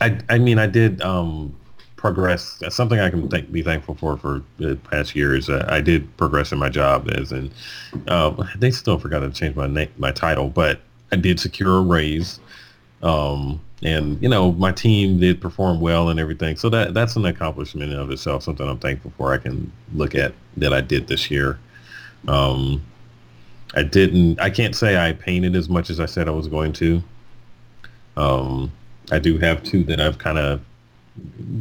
I 0.02 0.20
I 0.30 0.38
mean, 0.38 0.60
I 0.60 0.68
did 0.68 1.02
um, 1.02 1.56
progress. 1.96 2.58
That's 2.60 2.76
something 2.76 3.00
I 3.00 3.10
can 3.10 3.28
be 3.28 3.64
thankful 3.64 3.96
for 3.96 4.18
for 4.18 4.44
the 4.58 4.76
past 4.76 5.16
years. 5.16 5.50
Uh, 5.50 5.66
I 5.70 5.80
did 5.82 6.16
progress 6.18 6.52
in 6.52 6.60
my 6.60 6.70
job, 6.70 7.10
as 7.12 7.32
in 7.32 7.50
uh, 8.08 8.46
they 8.58 8.72
still 8.72 9.00
forgot 9.00 9.22
to 9.22 9.30
change 9.32 9.56
my 9.56 9.68
name, 9.68 9.90
my 9.98 10.12
title, 10.12 10.50
but 10.50 10.82
I 11.12 11.16
did 11.16 11.40
secure 11.40 11.78
a 11.78 11.82
raise. 11.82 12.40
Um, 13.02 13.62
and 13.84 14.22
you 14.22 14.30
know 14.30 14.52
my 14.54 14.72
team 14.72 15.20
did 15.20 15.42
perform 15.42 15.80
well 15.80 16.10
and 16.10 16.20
everything. 16.20 16.56
So 16.56 16.70
that 16.70 16.94
that's 16.94 17.16
an 17.16 17.26
accomplishment 17.26 17.92
in 17.92 18.00
of 18.00 18.10
itself 18.10 18.44
something 18.44 18.68
i'm 18.68 18.80
thankful 18.80 19.12
for 19.18 19.34
i 19.34 19.38
can 19.38 19.72
look 19.94 20.16
at 20.16 20.34
that 20.58 20.74
i 20.74 20.82
did 20.82 21.08
this 21.08 21.30
year. 21.30 21.60
Um, 22.28 22.84
i 23.76 23.84
didn't 23.84 24.40
i 24.40 24.50
can't 24.50 24.76
say 24.76 24.98
i 24.98 25.14
painted 25.14 25.56
as 25.56 25.70
much 25.70 25.90
as 25.90 26.00
i 26.00 26.06
said 26.06 26.28
i 26.28 26.32
was 26.32 26.48
going 26.48 26.74
to. 26.74 27.04
Um, 28.18 28.72
i 29.12 29.20
do 29.20 29.38
have 29.38 29.62
two 29.64 29.84
that 29.84 30.00
i've 30.00 30.18
kind 30.18 30.38
of 30.38 30.62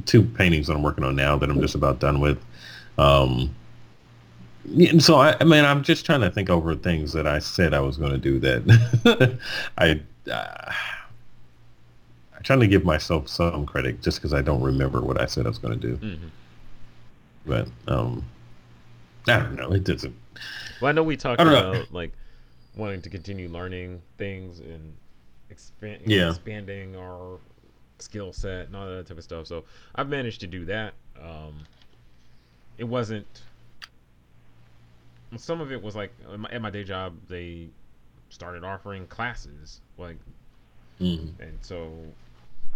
two 0.06 0.22
paintings 0.22 0.68
that 0.68 0.74
i'm 0.74 0.82
working 0.82 1.04
on 1.04 1.16
now 1.16 1.36
that 1.36 1.50
i'm 1.50 1.60
just 1.60 1.74
about 1.74 2.00
done 2.00 2.20
with. 2.20 2.38
Um, 2.96 3.54
so 4.98 5.16
I, 5.16 5.36
I 5.40 5.44
mean 5.44 5.64
i'm 5.64 5.82
just 5.82 6.06
trying 6.06 6.22
to 6.22 6.30
think 6.30 6.48
over 6.48 6.74
things 6.74 7.12
that 7.12 7.26
i 7.26 7.38
said 7.38 7.74
i 7.74 7.80
was 7.80 7.96
going 7.96 8.12
to 8.12 8.18
do 8.18 8.38
that 8.40 9.38
i 9.78 10.00
uh, 10.30 10.72
I'm 12.34 12.42
trying 12.42 12.60
to 12.60 12.66
give 12.66 12.84
myself 12.84 13.28
some 13.28 13.66
credit 13.66 14.02
just 14.02 14.18
because 14.18 14.32
I 14.32 14.42
don't 14.42 14.62
remember 14.62 15.00
what 15.00 15.20
I 15.20 15.26
said 15.26 15.46
I 15.46 15.48
was 15.48 15.58
going 15.58 15.78
to 15.78 15.86
do. 15.88 15.96
Mm-hmm. 15.96 16.26
But 17.46 17.68
um, 17.86 18.24
I 19.26 19.38
don't 19.38 19.54
know. 19.54 19.72
It 19.72 19.84
doesn't. 19.84 20.14
Well, 20.80 20.88
I 20.88 20.92
know 20.92 21.02
we 21.02 21.16
talked 21.16 21.40
about 21.40 21.74
know. 21.74 21.84
like 21.92 22.12
wanting 22.76 23.02
to 23.02 23.10
continue 23.10 23.48
learning 23.48 24.02
things 24.18 24.60
and 24.60 24.94
expand, 25.50 26.02
yeah. 26.06 26.30
expanding 26.30 26.96
our 26.96 27.38
skill 27.98 28.32
set 28.32 28.66
and 28.66 28.76
all 28.76 28.86
that 28.86 29.06
type 29.06 29.18
of 29.18 29.24
stuff. 29.24 29.46
So 29.46 29.64
I've 29.94 30.08
managed 30.08 30.40
to 30.40 30.46
do 30.46 30.64
that. 30.66 30.94
Um, 31.20 31.54
it 32.78 32.84
wasn't. 32.84 33.26
Some 35.38 35.60
of 35.60 35.72
it 35.72 35.82
was 35.82 35.96
like 35.96 36.12
at 36.50 36.60
my 36.60 36.70
day 36.70 36.84
job, 36.84 37.14
they 37.28 37.68
started 38.28 38.64
offering 38.64 39.06
classes, 39.06 39.80
like, 39.98 40.16
mm-hmm. 41.00 41.40
and 41.42 41.58
so 41.60 41.92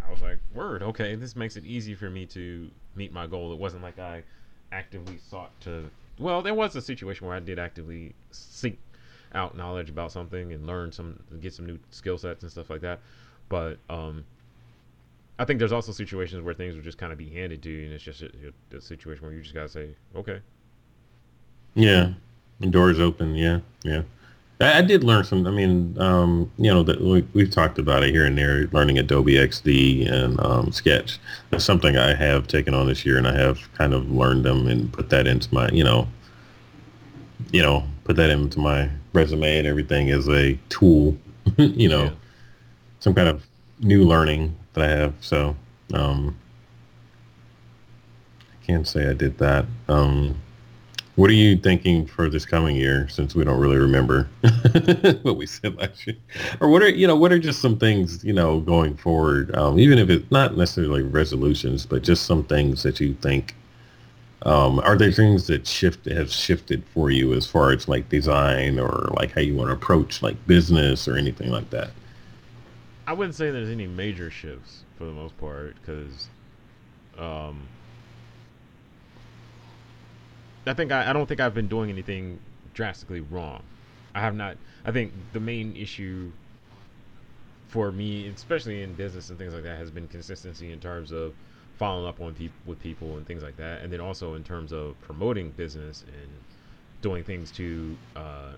I 0.06 0.10
was 0.10 0.22
like, 0.22 0.38
word, 0.54 0.82
okay, 0.82 1.14
this 1.14 1.36
makes 1.36 1.56
it 1.56 1.64
easy 1.64 1.94
for 1.94 2.08
me 2.08 2.26
to 2.26 2.70
meet 2.94 3.12
my 3.12 3.26
goal. 3.26 3.52
It 3.52 3.58
wasn't 3.58 3.82
like 3.82 3.98
I 3.98 4.22
actively 4.72 5.18
sought 5.28 5.50
to. 5.62 5.90
Well, 6.18 6.42
there 6.42 6.54
was 6.54 6.74
a 6.76 6.80
situation 6.80 7.26
where 7.26 7.36
I 7.36 7.40
did 7.40 7.58
actively 7.58 8.14
seek 8.30 8.78
out 9.34 9.56
knowledge 9.56 9.90
about 9.90 10.10
something 10.10 10.52
and 10.52 10.66
learn 10.66 10.90
some, 10.90 11.20
get 11.40 11.52
some 11.52 11.66
new 11.66 11.78
skill 11.90 12.18
sets 12.18 12.42
and 12.42 12.50
stuff 12.50 12.70
like 12.70 12.80
that. 12.80 13.00
But 13.48 13.78
um, 13.88 14.24
I 15.38 15.44
think 15.44 15.58
there's 15.58 15.72
also 15.72 15.92
situations 15.92 16.42
where 16.42 16.54
things 16.54 16.74
will 16.74 16.82
just 16.82 16.98
kind 16.98 17.12
of 17.12 17.18
be 17.18 17.28
handed 17.28 17.62
to 17.62 17.70
you, 17.70 17.84
and 17.84 17.92
it's 17.92 18.02
just 18.02 18.22
a, 18.22 18.30
a 18.76 18.80
situation 18.80 19.24
where 19.24 19.32
you 19.32 19.42
just 19.42 19.54
gotta 19.54 19.68
say, 19.68 19.90
okay. 20.16 20.40
Yeah, 21.74 22.12
doors 22.60 23.00
open. 23.00 23.34
Yeah, 23.34 23.60
yeah. 23.82 24.02
I, 24.60 24.82
did 24.82 25.04
learn 25.04 25.22
some. 25.22 25.46
I 25.46 25.50
mean, 25.50 25.96
um, 26.00 26.50
you 26.58 26.72
know, 26.72 26.82
that 26.82 27.00
we, 27.00 27.22
we've 27.32 27.50
talked 27.50 27.78
about 27.78 28.02
it 28.02 28.10
here 28.10 28.26
and 28.26 28.36
there, 28.36 28.66
learning 28.72 28.98
Adobe 28.98 29.34
XD 29.34 30.10
and 30.10 30.40
um, 30.40 30.72
Sketch. 30.72 31.18
That's 31.50 31.64
something 31.64 31.96
I 31.96 32.14
have 32.14 32.48
taken 32.48 32.74
on 32.74 32.88
this 32.88 33.06
year, 33.06 33.18
and 33.18 33.28
I 33.28 33.36
have 33.36 33.60
kind 33.74 33.94
of 33.94 34.10
learned 34.10 34.44
them 34.44 34.66
and 34.66 34.92
put 34.92 35.10
that 35.10 35.28
into 35.28 35.52
my, 35.54 35.68
you 35.68 35.84
know, 35.84 36.08
you 37.52 37.62
know, 37.62 37.84
put 38.02 38.16
that 38.16 38.30
into 38.30 38.58
my 38.58 38.90
resume 39.12 39.58
and 39.58 39.66
everything 39.66 40.10
as 40.10 40.28
a 40.28 40.58
tool. 40.70 41.16
you 41.56 41.88
know, 41.88 42.04
yeah. 42.04 42.10
some 42.98 43.14
kind 43.14 43.28
of 43.28 43.46
new 43.78 44.04
learning 44.04 44.56
that 44.72 44.84
I 44.84 44.88
have. 44.88 45.14
So 45.20 45.54
um, 45.94 46.36
I 48.40 48.66
can't 48.66 48.88
say 48.88 49.08
I 49.08 49.12
did 49.12 49.38
that. 49.38 49.66
Um, 49.88 50.40
what 51.18 51.28
are 51.28 51.34
you 51.34 51.56
thinking 51.56 52.06
for 52.06 52.30
this 52.30 52.46
coming 52.46 52.76
year 52.76 53.08
since 53.08 53.34
we 53.34 53.42
don't 53.42 53.58
really 53.58 53.76
remember 53.76 54.28
what 55.22 55.36
we 55.36 55.46
said 55.46 55.76
last 55.76 56.06
year? 56.06 56.14
Or 56.60 56.68
what 56.68 56.80
are, 56.80 56.88
you 56.88 57.08
know, 57.08 57.16
what 57.16 57.32
are 57.32 57.40
just 57.40 57.60
some 57.60 57.76
things, 57.76 58.22
you 58.22 58.32
know, 58.32 58.60
going 58.60 58.96
forward, 58.96 59.52
um, 59.56 59.80
even 59.80 59.98
if 59.98 60.10
it's 60.10 60.30
not 60.30 60.56
necessarily 60.56 61.02
resolutions, 61.02 61.84
but 61.84 62.04
just 62.04 62.24
some 62.24 62.44
things 62.44 62.84
that 62.84 63.00
you 63.00 63.14
think, 63.14 63.56
um, 64.42 64.78
are 64.78 64.96
there 64.96 65.10
things 65.10 65.48
that 65.48 65.66
shift 65.66 66.04
have 66.08 66.30
shifted 66.30 66.84
for 66.94 67.10
you 67.10 67.32
as 67.34 67.48
far 67.48 67.72
as 67.72 67.88
like 67.88 68.08
design 68.08 68.78
or 68.78 69.10
like 69.16 69.32
how 69.32 69.40
you 69.40 69.56
want 69.56 69.70
to 69.70 69.74
approach 69.74 70.22
like 70.22 70.36
business 70.46 71.08
or 71.08 71.16
anything 71.16 71.50
like 71.50 71.68
that? 71.70 71.90
I 73.08 73.12
wouldn't 73.12 73.34
say 73.34 73.50
there's 73.50 73.70
any 73.70 73.88
major 73.88 74.30
shifts 74.30 74.84
for 74.96 75.04
the 75.04 75.12
most 75.12 75.36
part 75.38 75.74
because 75.80 76.28
um, 77.18 77.66
I 80.70 80.74
think 80.74 80.92
I, 80.92 81.10
I 81.10 81.12
don't 81.12 81.26
think 81.26 81.40
I've 81.40 81.54
been 81.54 81.68
doing 81.68 81.90
anything 81.90 82.38
drastically 82.74 83.20
wrong. 83.20 83.62
I 84.14 84.20
have 84.20 84.34
not. 84.34 84.56
I 84.84 84.92
think 84.92 85.12
the 85.32 85.40
main 85.40 85.76
issue 85.76 86.30
for 87.68 87.92
me, 87.92 88.28
especially 88.28 88.82
in 88.82 88.94
business 88.94 89.30
and 89.30 89.38
things 89.38 89.52
like 89.52 89.62
that, 89.64 89.78
has 89.78 89.90
been 89.90 90.08
consistency 90.08 90.72
in 90.72 90.80
terms 90.80 91.12
of 91.12 91.34
following 91.78 92.08
up 92.08 92.20
on 92.20 92.34
people 92.34 92.56
with 92.66 92.80
people 92.80 93.16
and 93.16 93.26
things 93.26 93.42
like 93.42 93.56
that, 93.56 93.82
and 93.82 93.92
then 93.92 94.00
also 94.00 94.34
in 94.34 94.42
terms 94.42 94.72
of 94.72 95.00
promoting 95.02 95.50
business 95.50 96.04
and 96.06 96.30
doing 97.02 97.22
things 97.22 97.50
to 97.52 97.96
uh, 98.16 98.52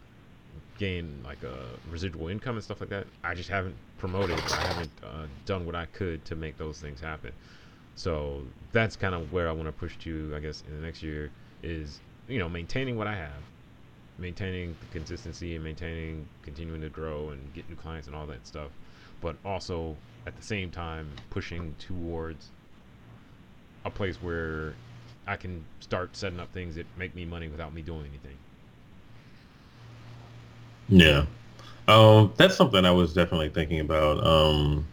gain 0.79 1.21
like 1.25 1.43
a 1.43 1.57
residual 1.91 2.29
income 2.29 2.55
and 2.57 2.65
stuff 2.65 2.81
like 2.81 2.91
that. 2.91 3.07
I 3.23 3.35
just 3.35 3.51
haven't 3.51 3.75
promoted. 3.99 4.39
I 4.39 4.63
haven't 4.63 4.91
uh, 5.03 5.27
done 5.45 5.67
what 5.67 5.75
I 5.75 5.87
could 5.87 6.25
to 6.27 6.37
make 6.37 6.57
those 6.57 6.81
things 6.81 7.01
happen. 7.01 7.33
So 7.97 8.43
that's 8.73 8.97
kind 8.97 9.15
of 9.15 9.33
where 9.33 9.49
I 9.49 9.53
want 9.53 9.67
to 9.67 9.73
push 9.73 9.99
to, 9.99 10.33
I 10.35 10.41
guess, 10.41 10.63
in 10.67 10.75
the 10.75 10.87
next 10.87 11.03
year 11.03 11.31
is 11.63 12.01
you 12.29 12.39
know 12.39 12.49
maintaining 12.49 12.97
what 12.97 13.07
I 13.07 13.17
have, 13.17 13.43
maintaining 14.19 14.77
the 14.81 14.99
consistency 14.99 15.55
and 15.55 15.65
maintaining 15.65 16.27
continuing 16.43 16.81
to 16.83 16.89
grow 16.89 17.31
and 17.31 17.53
get 17.55 17.69
new 17.69 17.77
clients 17.77 18.07
and 18.07 18.17
all 18.17 18.27
that 18.27 18.47
stuff, 18.47 18.71
but 19.21 19.37
also 19.45 19.97
at 20.27 20.37
the 20.37 20.43
same 20.43 20.71
time 20.71 21.09
pushing 21.31 21.75
towards 21.79 22.51
a 23.85 23.91
place 23.91 24.17
where 24.17 24.75
I 25.27 25.37
can 25.37 25.65
start 25.81 26.17
setting 26.17 26.41
up 26.41 26.53
things 26.53 26.75
that 26.75 26.87
make 26.99 27.15
me 27.15 27.25
money 27.25 27.49
without 27.49 27.73
me 27.73 27.83
doing 27.83 28.01
anything. 28.01 28.37
Yeah. 30.89 31.27
Um, 31.89 32.33
that's 32.37 32.57
something 32.57 32.85
I 32.85 32.91
was 32.91 33.15
definitely 33.15 33.49
thinking 33.49 33.81
about. 33.81 34.25
Um, 34.25 34.87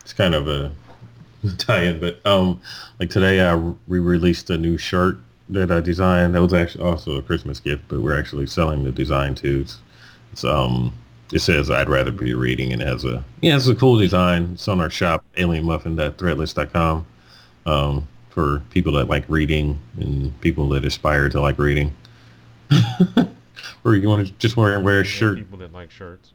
it's 0.00 0.12
kind 0.12 0.34
of 0.34 0.48
a 0.48 0.72
tie-in, 1.58 2.00
but 2.00 2.24
um, 2.26 2.60
like 2.98 3.10
today 3.10 3.40
I 3.40 3.54
re-released 3.86 4.50
a 4.50 4.58
new 4.58 4.76
shirt 4.76 5.18
that 5.52 5.70
I 5.70 5.80
designed. 5.80 6.34
That 6.34 6.42
was 6.42 6.54
actually 6.54 6.84
also 6.84 7.16
a 7.16 7.22
Christmas 7.22 7.60
gift, 7.60 7.84
but 7.88 8.00
we're 8.00 8.18
actually 8.18 8.46
selling 8.46 8.84
the 8.84 8.92
design 8.92 9.34
too. 9.34 9.66
It's, 10.32 10.44
um 10.44 10.92
it 11.32 11.40
says 11.40 11.70
I'd 11.70 11.88
rather 11.88 12.10
be 12.10 12.34
reading 12.34 12.72
and 12.72 12.82
it 12.82 12.88
has 12.88 13.04
a 13.04 13.24
yeah, 13.40 13.56
it's 13.56 13.66
a 13.66 13.74
cool 13.74 13.96
design. 13.96 14.50
It's 14.52 14.68
on 14.68 14.80
our 14.80 14.90
shop, 14.90 15.24
alienmuffin.threadless.com. 15.36 17.06
Um, 17.64 18.08
for 18.32 18.60
people 18.70 18.92
that 18.94 19.08
like 19.08 19.24
reading 19.28 19.78
and 19.98 20.38
people 20.40 20.68
that 20.70 20.84
aspire 20.84 21.28
to 21.28 21.40
like 21.40 21.58
reading. 21.58 21.94
or 23.84 23.94
you 23.94 24.08
want 24.08 24.26
to 24.26 24.32
just 24.34 24.56
wear 24.56 24.78
wear 24.80 25.00
a 25.00 25.04
shirt. 25.04 25.38
People 25.38 25.58
that 25.58 25.72
like 25.72 25.90
shirts. 25.90 26.32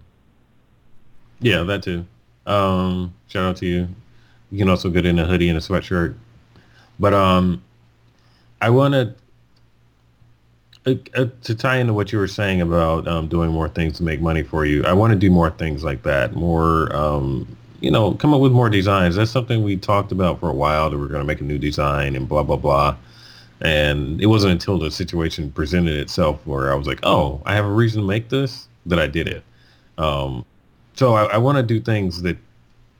Yeah, 1.39 1.63
that 1.63 1.83
too. 1.83 2.05
Um, 2.45 3.13
shout 3.27 3.49
out 3.49 3.57
to 3.57 3.65
you. 3.65 3.87
You 4.51 4.59
can 4.59 4.69
also 4.69 4.89
get 4.89 5.05
in 5.05 5.19
a 5.19 5.25
hoodie 5.25 5.49
and 5.49 5.57
a 5.57 5.61
sweatshirt. 5.61 6.15
But 6.99 7.13
um, 7.13 7.63
I 8.61 8.69
want 8.69 8.93
to 8.93 9.13
uh, 10.87 10.95
uh, 11.15 11.25
to 11.43 11.53
tie 11.53 11.77
into 11.77 11.93
what 11.93 12.13
you 12.13 12.17
were 12.17 12.29
saying 12.29 12.61
about 12.61 13.07
um, 13.09 13.27
doing 13.27 13.51
more 13.51 13.67
things 13.67 13.97
to 13.97 14.03
make 14.03 14.21
money 14.21 14.41
for 14.41 14.65
you. 14.65 14.85
I 14.85 14.93
want 14.93 15.11
to 15.11 15.19
do 15.19 15.29
more 15.29 15.49
things 15.49 15.83
like 15.83 16.03
that. 16.03 16.33
More, 16.33 16.95
um, 16.95 17.57
you 17.81 17.91
know, 17.91 18.13
come 18.13 18.33
up 18.33 18.39
with 18.39 18.53
more 18.53 18.69
designs. 18.69 19.15
That's 19.17 19.29
something 19.29 19.63
we 19.63 19.75
talked 19.75 20.13
about 20.13 20.39
for 20.39 20.49
a 20.49 20.53
while. 20.53 20.89
That 20.89 20.97
we're 20.97 21.09
going 21.09 21.21
to 21.21 21.27
make 21.27 21.41
a 21.41 21.43
new 21.43 21.57
design 21.57 22.15
and 22.15 22.27
blah 22.27 22.43
blah 22.43 22.55
blah. 22.55 22.95
And 23.59 24.21
it 24.21 24.27
wasn't 24.27 24.53
until 24.53 24.79
the 24.79 24.89
situation 24.89 25.51
presented 25.51 25.97
itself 25.97 26.39
where 26.45 26.71
I 26.71 26.75
was 26.75 26.87
like, 26.87 26.99
oh, 27.03 27.41
I 27.45 27.53
have 27.55 27.65
a 27.65 27.71
reason 27.71 28.01
to 28.03 28.07
make 28.07 28.29
this 28.29 28.67
that 28.85 28.99
I 28.99 29.07
did 29.07 29.27
it. 29.27 29.43
Um, 29.97 30.45
so 30.93 31.15
I, 31.15 31.25
I 31.25 31.37
want 31.37 31.57
to 31.57 31.63
do 31.63 31.81
things 31.81 32.21
that 32.21 32.37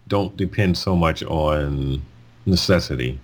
don't 0.10 0.36
depend 0.36 0.78
so 0.78 0.96
much 0.96 1.24
on 1.24 2.02
necessity 2.46 3.20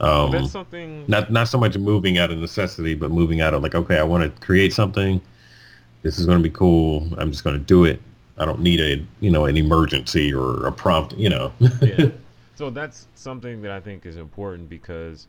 um, 0.00 0.30
that's 0.30 0.50
something. 0.50 1.04
Not 1.08 1.30
not 1.30 1.48
so 1.48 1.58
much 1.58 1.76
moving 1.76 2.18
out 2.18 2.30
of 2.30 2.38
necessity, 2.38 2.94
but 2.94 3.10
moving 3.10 3.40
out 3.40 3.54
of 3.54 3.62
like, 3.62 3.74
okay, 3.74 3.98
I 3.98 4.02
want 4.02 4.22
to 4.22 4.40
create 4.44 4.72
something. 4.72 5.20
This 6.02 6.18
is 6.18 6.26
going 6.26 6.38
to 6.38 6.42
be 6.42 6.54
cool. 6.54 7.08
I'm 7.18 7.30
just 7.30 7.44
going 7.44 7.58
to 7.58 7.64
do 7.64 7.84
it. 7.84 8.00
I 8.36 8.44
don't 8.44 8.60
need 8.60 8.80
a 8.80 9.04
you 9.20 9.30
know 9.30 9.46
an 9.46 9.56
emergency 9.56 10.32
or 10.32 10.66
a 10.66 10.72
prompt. 10.72 11.14
You 11.14 11.30
know. 11.30 11.52
yeah. 11.82 12.10
So 12.54 12.70
that's 12.70 13.06
something 13.14 13.62
that 13.62 13.70
I 13.70 13.78
think 13.78 14.04
is 14.04 14.16
important 14.16 14.68
because 14.68 15.28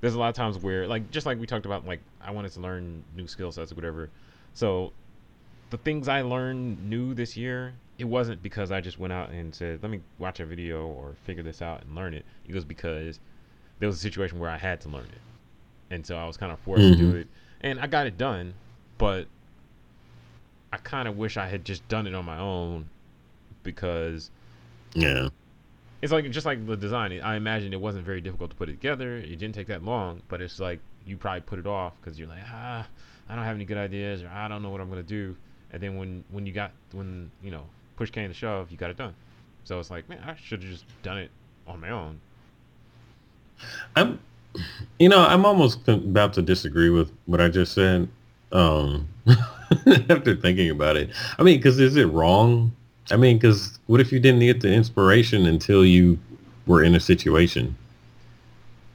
there's 0.00 0.14
a 0.14 0.18
lot 0.18 0.30
of 0.30 0.34
times 0.34 0.58
where 0.58 0.84
like 0.88 1.08
just 1.12 1.24
like 1.24 1.38
we 1.38 1.46
talked 1.46 1.64
about 1.64 1.86
like 1.86 2.00
I 2.20 2.32
wanted 2.32 2.50
to 2.54 2.60
learn 2.60 3.04
new 3.14 3.28
skill 3.28 3.52
sets 3.52 3.70
or 3.70 3.76
whatever. 3.76 4.10
So 4.54 4.92
the 5.70 5.78
things 5.78 6.08
I 6.08 6.22
learned 6.22 6.90
new 6.90 7.14
this 7.14 7.36
year, 7.36 7.74
it 7.98 8.04
wasn't 8.04 8.42
because 8.42 8.72
I 8.72 8.80
just 8.80 8.98
went 8.98 9.12
out 9.12 9.30
and 9.30 9.54
said, 9.54 9.80
"Let 9.80 9.92
me 9.92 10.00
watch 10.18 10.40
a 10.40 10.44
video 10.44 10.88
or 10.88 11.14
figure 11.22 11.44
this 11.44 11.62
out 11.62 11.82
and 11.82 11.94
learn 11.94 12.14
it." 12.14 12.24
It 12.48 12.52
was 12.52 12.64
because 12.64 13.20
there 13.80 13.88
was 13.88 13.96
a 13.96 14.00
situation 14.00 14.38
where 14.38 14.50
I 14.50 14.58
had 14.58 14.80
to 14.82 14.88
learn 14.88 15.06
it, 15.06 15.92
and 15.94 16.06
so 16.06 16.16
I 16.16 16.26
was 16.26 16.36
kind 16.36 16.52
of 16.52 16.58
forced 16.60 16.82
mm-hmm. 16.82 16.92
to 16.92 16.98
do 16.98 17.08
mm-hmm. 17.08 17.18
it, 17.18 17.28
and 17.62 17.80
I 17.80 17.86
got 17.86 18.06
it 18.06 18.16
done. 18.16 18.54
But 18.98 19.26
I 20.72 20.76
kind 20.76 21.08
of 21.08 21.16
wish 21.16 21.36
I 21.36 21.48
had 21.48 21.64
just 21.64 21.86
done 21.88 22.06
it 22.06 22.14
on 22.14 22.24
my 22.24 22.38
own 22.38 22.88
because 23.62 24.30
yeah 24.94 25.28
it's 26.02 26.12
like 26.12 26.28
just 26.30 26.46
like 26.46 26.64
the 26.66 26.76
design 26.76 27.20
i 27.22 27.36
imagine 27.36 27.72
it 27.72 27.80
wasn't 27.80 28.04
very 28.04 28.20
difficult 28.20 28.50
to 28.50 28.56
put 28.56 28.68
it 28.68 28.72
together 28.72 29.16
it 29.16 29.38
didn't 29.38 29.52
take 29.52 29.66
that 29.66 29.84
long 29.84 30.20
but 30.28 30.40
it's 30.40 30.58
like 30.58 30.80
you 31.06 31.16
probably 31.16 31.40
put 31.40 31.58
it 31.58 31.66
off 31.66 31.92
because 32.00 32.18
you're 32.18 32.28
like 32.28 32.42
ah 32.46 32.86
i 33.28 33.34
don't 33.34 33.44
have 33.44 33.54
any 33.54 33.64
good 33.64 33.76
ideas 33.76 34.22
or 34.22 34.28
i 34.28 34.48
don't 34.48 34.62
know 34.62 34.70
what 34.70 34.80
i'm 34.80 34.90
going 34.90 35.02
to 35.02 35.08
do 35.08 35.36
and 35.72 35.82
then 35.82 35.96
when 35.96 36.24
when 36.30 36.46
you 36.46 36.52
got 36.52 36.72
when 36.92 37.30
you 37.42 37.50
know 37.50 37.64
push 37.96 38.10
came 38.10 38.28
to 38.28 38.34
shove 38.34 38.70
you 38.70 38.76
got 38.76 38.90
it 38.90 38.96
done 38.96 39.14
so 39.64 39.78
it's 39.78 39.90
like 39.90 40.08
man 40.08 40.18
i 40.26 40.34
should 40.34 40.62
have 40.62 40.70
just 40.70 40.84
done 41.02 41.18
it 41.18 41.30
on 41.66 41.80
my 41.80 41.90
own 41.90 42.18
i'm 43.96 44.18
you 44.98 45.08
know 45.08 45.20
i'm 45.20 45.44
almost 45.44 45.86
about 45.88 46.32
to 46.32 46.42
disagree 46.42 46.90
with 46.90 47.10
what 47.26 47.40
i 47.40 47.48
just 47.48 47.72
said 47.72 48.08
um 48.52 49.08
after 50.08 50.34
thinking 50.36 50.70
about 50.70 50.96
it. 50.96 51.10
I 51.38 51.42
mean, 51.42 51.58
because 51.58 51.78
is 51.78 51.96
it 51.96 52.06
wrong? 52.06 52.72
I 53.10 53.16
mean, 53.16 53.38
because 53.38 53.78
what 53.86 54.00
if 54.00 54.12
you 54.12 54.20
didn't 54.20 54.40
get 54.40 54.60
the 54.60 54.72
inspiration 54.72 55.46
until 55.46 55.84
you 55.84 56.18
were 56.66 56.82
in 56.82 56.94
a 56.94 57.00
situation? 57.00 57.76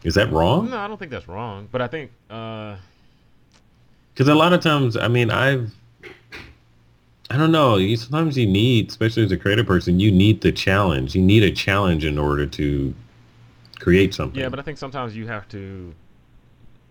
Is 0.03 0.15
that 0.15 0.31
wrong? 0.31 0.69
No, 0.69 0.77
I 0.77 0.87
don't 0.87 0.97
think 0.97 1.11
that's 1.11 1.27
wrong. 1.27 1.67
But 1.71 1.81
I 1.81 1.87
think 1.87 2.11
because 2.27 2.79
uh... 4.29 4.33
a 4.33 4.35
lot 4.35 4.53
of 4.53 4.61
times, 4.61 4.95
I 4.95 5.07
mean, 5.07 5.31
I've 5.31 5.73
I 7.29 7.37
don't 7.37 7.51
know. 7.51 7.77
You, 7.77 7.97
Sometimes 7.97 8.37
you 8.37 8.45
need, 8.45 8.89
especially 8.89 9.23
as 9.23 9.31
a 9.31 9.37
creative 9.37 9.65
person, 9.65 9.99
you 9.99 10.11
need 10.11 10.41
the 10.41 10.51
challenge. 10.51 11.15
You 11.15 11.21
need 11.21 11.43
a 11.43 11.51
challenge 11.51 12.05
in 12.05 12.19
order 12.19 12.45
to 12.45 12.93
create 13.79 14.13
something. 14.13 14.39
Yeah, 14.39 14.49
but 14.49 14.59
I 14.59 14.61
think 14.61 14.77
sometimes 14.77 15.15
you 15.15 15.27
have 15.27 15.47
to. 15.49 15.93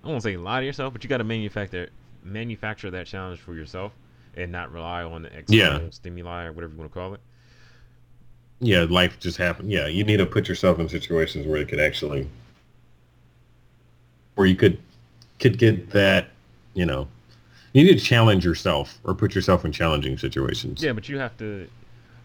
I 0.02 0.08
won't 0.08 0.22
say 0.22 0.36
lie 0.36 0.60
to 0.60 0.66
yourself, 0.66 0.92
but 0.92 1.02
you 1.02 1.08
got 1.08 1.18
to 1.18 1.24
manufacture 1.24 1.88
manufacture 2.22 2.90
that 2.90 3.06
challenge 3.06 3.40
for 3.40 3.54
yourself 3.54 3.92
and 4.36 4.50
not 4.50 4.72
rely 4.72 5.02
on 5.02 5.22
the 5.22 5.36
external 5.36 5.82
yeah. 5.82 5.90
stimuli 5.90 6.44
or 6.44 6.52
whatever 6.52 6.72
you 6.72 6.78
want 6.78 6.90
to 6.90 6.94
call 6.94 7.14
it. 7.14 7.20
Yeah, 8.60 8.86
life 8.88 9.18
just 9.20 9.36
happened. 9.36 9.70
Yeah, 9.70 9.86
you 9.86 10.04
need 10.04 10.16
to 10.18 10.26
put 10.26 10.48
yourself 10.48 10.78
in 10.78 10.88
situations 10.88 11.46
where 11.46 11.58
it 11.58 11.68
could 11.68 11.80
actually, 11.80 12.28
where 14.36 14.46
you 14.46 14.56
could, 14.56 14.78
could 15.38 15.58
get 15.58 15.90
that, 15.90 16.28
you 16.72 16.86
know, 16.86 17.08
you 17.72 17.84
need 17.84 17.98
to 17.98 18.04
challenge 18.04 18.44
yourself 18.44 18.98
or 19.04 19.14
put 19.14 19.34
yourself 19.34 19.64
in 19.64 19.72
challenging 19.72 20.16
situations. 20.16 20.82
Yeah, 20.82 20.92
but 20.92 21.08
you 21.08 21.18
have 21.18 21.36
to, 21.38 21.68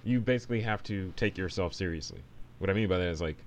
you 0.03 0.19
basically 0.19 0.61
have 0.61 0.81
to 0.83 1.11
take 1.15 1.37
yourself 1.37 1.73
seriously. 1.73 2.19
What 2.59 2.69
I 2.69 2.73
mean 2.73 2.87
by 2.87 2.97
that 2.99 3.07
is 3.07 3.21
like, 3.21 3.37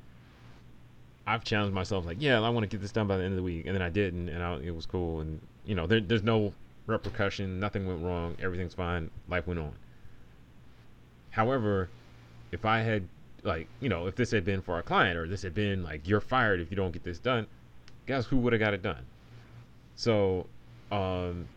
I've 1.27 1.45
challenged 1.45 1.75
myself, 1.75 2.05
like, 2.05 2.19
yeah, 2.21 2.41
I 2.41 2.49
want 2.49 2.65
to 2.65 2.69
get 2.69 2.81
this 2.81 2.93
done 2.93 3.07
by 3.07 3.17
the 3.17 3.25
end 3.25 3.33
of 3.33 3.37
the 3.37 3.43
week, 3.43 3.67
and 3.67 3.75
then 3.75 3.83
I 3.83 3.91
didn't, 3.91 4.29
and 4.29 4.43
I, 4.43 4.57
it 4.57 4.75
was 4.75 4.87
cool, 4.87 5.21
and 5.21 5.41
you 5.65 5.75
know, 5.75 5.87
there, 5.87 6.01
there's 6.01 6.23
no 6.23 6.53
repercussion, 6.87 7.61
nothing 7.61 7.87
went 7.87 8.03
wrong, 8.03 8.37
everything's 8.41 8.75
fine, 8.75 9.11
life 9.29 9.47
went 9.47 9.61
on. 9.61 9.73
However, 11.31 11.89
if 12.51 12.65
I 12.65 12.81
had 12.81 13.09
like, 13.43 13.67
you 13.81 13.89
know, 13.89 14.07
if 14.07 14.15
this 14.17 14.31
had 14.31 14.45
been 14.45 14.61
for 14.61 14.79
a 14.79 14.83
client 14.83 15.17
or 15.17 15.27
this 15.27 15.43
had 15.43 15.55
been 15.55 15.83
like 15.83 16.07
you're 16.07 16.21
fired 16.21 16.61
if 16.61 16.71
you 16.71 16.77
don't 16.77 16.93
get 16.93 17.03
this 17.03 17.19
done, 17.19 17.47
guess 18.07 18.27
who 18.27 18.37
would 18.39 18.53
have 18.53 18.61
got 18.61 18.75
it 18.75 18.83
done? 18.83 19.05
So, 19.97 20.47
um 20.91 21.49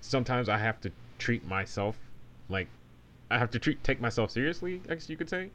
sometimes 0.00 0.48
I 0.48 0.58
have 0.58 0.80
to 0.82 0.92
treat 1.18 1.46
myself 1.46 1.96
like 2.48 2.68
I 3.30 3.38
have 3.38 3.50
to 3.52 3.58
treat 3.58 3.82
take 3.84 4.00
myself 4.00 4.30
seriously, 4.30 4.82
I 4.88 4.94
guess 4.94 5.08
you 5.08 5.16
could 5.16 5.30
say. 5.30 5.50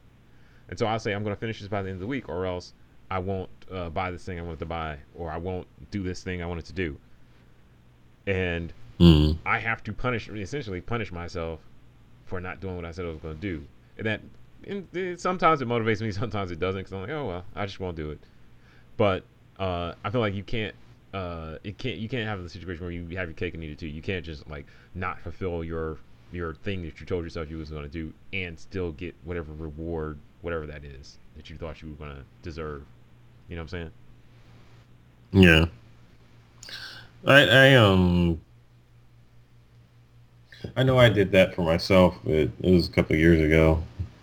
And 0.68 0.78
so 0.78 0.86
I'll 0.86 0.98
say 0.98 1.12
I'm 1.12 1.22
going 1.22 1.34
to 1.34 1.40
finish 1.40 1.60
this 1.60 1.68
by 1.68 1.82
the 1.82 1.88
end 1.88 1.96
of 1.96 2.00
the 2.00 2.06
week 2.06 2.28
or 2.28 2.46
else 2.46 2.72
I 3.10 3.18
won't 3.18 3.50
uh, 3.70 3.90
buy 3.90 4.10
this 4.10 4.24
thing 4.24 4.38
I 4.38 4.42
wanted 4.42 4.60
to 4.60 4.66
buy 4.66 4.98
or 5.14 5.30
I 5.30 5.36
won't 5.36 5.66
do 5.90 6.02
this 6.02 6.22
thing 6.22 6.42
I 6.42 6.46
wanted 6.46 6.66
to 6.66 6.72
do 6.72 6.96
and 8.26 8.72
mm. 8.98 9.36
I 9.44 9.58
have 9.58 9.82
to 9.84 9.92
punish, 9.92 10.28
essentially 10.28 10.80
punish 10.80 11.12
myself 11.12 11.60
for 12.26 12.40
not 12.40 12.60
doing 12.60 12.76
what 12.76 12.84
I 12.84 12.92
said 12.92 13.04
I 13.04 13.08
was 13.08 13.18
going 13.18 13.34
to 13.34 13.40
do. 13.40 13.64
And 13.98 14.06
that 14.06 14.20
and 14.66 14.86
it, 14.94 15.20
sometimes 15.20 15.62
it 15.62 15.68
motivates 15.68 16.00
me, 16.00 16.10
sometimes 16.12 16.50
it 16.50 16.58
doesn't, 16.58 16.80
because 16.80 16.92
I'm 16.92 17.02
like, 17.02 17.10
oh 17.10 17.26
well, 17.26 17.44
I 17.54 17.66
just 17.66 17.80
won't 17.80 17.96
do 17.96 18.10
it. 18.10 18.20
But 18.96 19.24
uh, 19.58 19.94
I 20.04 20.10
feel 20.10 20.20
like 20.20 20.34
you 20.34 20.44
can't, 20.44 20.74
uh, 21.12 21.56
it 21.64 21.78
can't, 21.78 21.96
you 21.96 22.08
can't 22.08 22.28
have 22.28 22.42
the 22.42 22.48
situation 22.48 22.84
where 22.84 22.92
you 22.92 23.02
have 23.16 23.28
your 23.28 23.34
cake 23.34 23.54
and 23.54 23.64
eat 23.64 23.70
it 23.70 23.78
too. 23.78 23.88
You 23.88 24.02
can't 24.02 24.24
just 24.24 24.48
like 24.48 24.66
not 24.94 25.20
fulfill 25.20 25.64
your 25.64 25.98
your 26.32 26.54
thing 26.54 26.82
that 26.82 27.00
you 27.00 27.06
told 27.06 27.24
yourself 27.24 27.50
you 27.50 27.58
was 27.58 27.70
going 27.70 27.82
to 27.82 27.88
do 27.88 28.12
and 28.32 28.56
still 28.56 28.92
get 28.92 29.16
whatever 29.24 29.52
reward, 29.52 30.16
whatever 30.42 30.64
that 30.66 30.84
is 30.84 31.18
that 31.36 31.50
you 31.50 31.56
thought 31.56 31.82
you 31.82 31.88
were 31.88 31.96
going 31.96 32.14
to 32.14 32.22
deserve. 32.42 32.84
You 33.50 33.56
know 33.56 33.62
what 33.62 33.74
I'm 33.74 33.90
saying? 35.32 35.42
Yeah. 35.44 35.66
I, 37.26 37.42
I 37.42 37.74
um 37.74 38.40
I 40.76 40.84
know 40.84 40.98
I 40.98 41.08
did 41.08 41.32
that 41.32 41.56
for 41.56 41.62
myself. 41.62 42.14
It, 42.24 42.52
it 42.62 42.70
was 42.70 42.88
a 42.88 42.92
couple 42.92 43.16
years 43.16 43.40
ago. 43.40 43.82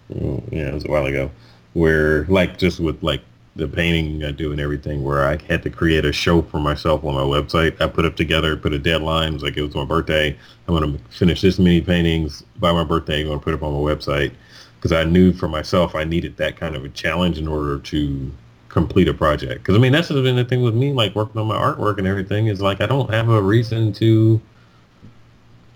Yeah, 0.10 0.70
it 0.70 0.74
was 0.74 0.86
a 0.86 0.88
while 0.88 1.06
ago. 1.06 1.30
Where 1.74 2.24
like 2.26 2.58
just 2.58 2.80
with 2.80 3.04
like 3.04 3.22
the 3.58 3.68
painting 3.68 4.24
I 4.24 4.32
do 4.32 4.54
and 4.54 4.62
everything, 4.62 5.04
where 5.04 5.28
I 5.28 5.38
had 5.50 5.62
to 5.64 5.70
create 5.70 6.06
a 6.06 6.14
show 6.14 6.42
for 6.42 6.62
myself 6.62 7.04
on 7.04 7.14
my 7.14 7.20
website. 7.20 7.80
I 7.82 7.88
put 7.88 8.06
it 8.06 8.16
together, 8.16 8.56
put 8.56 8.72
a 8.72 8.80
deadline. 8.80 9.32
It 9.32 9.34
was 9.34 9.44
like 9.44 9.58
it 9.58 9.62
was 9.62 9.76
my 9.76 9.84
birthday. 9.84 10.38
I'm 10.70 10.74
gonna 10.74 10.98
finish 11.10 11.42
this 11.42 11.60
many 11.60 11.82
paintings 11.82 12.44
by 12.60 12.72
my 12.72 12.86
birthday. 12.86 13.22
I'm 13.22 13.28
gonna 13.28 13.40
put 13.42 13.54
it 13.54 13.58
up 13.58 13.64
on 13.64 13.74
my 13.74 13.94
website 13.94 14.32
because 14.78 14.94
I 14.94 15.04
knew 15.04 15.34
for 15.34 15.50
myself 15.50 15.96
I 15.96 16.06
needed 16.06 16.38
that 16.38 16.56
kind 16.56 16.78
of 16.78 16.86
a 16.86 16.90
challenge 16.90 17.38
in 17.38 17.48
order 17.50 17.80
to 17.80 18.32
complete 18.78 19.08
a 19.08 19.14
project. 19.14 19.64
Because 19.64 19.76
I 19.76 19.80
mean, 19.80 19.92
that's 19.92 20.10
been 20.10 20.36
the 20.36 20.46
thing 20.46 20.62
with 20.62 20.76
me, 20.76 20.94
like 20.94 21.16
working 21.16 21.42
on 21.42 21.48
my 21.48 21.58
artwork 21.58 21.98
and 21.98 22.06
everything, 22.06 22.46
is 22.46 22.62
like 22.62 22.80
I 22.80 22.86
don't 22.86 23.10
have 23.10 23.28
a 23.30 23.42
reason 23.42 23.92
to. 23.94 24.40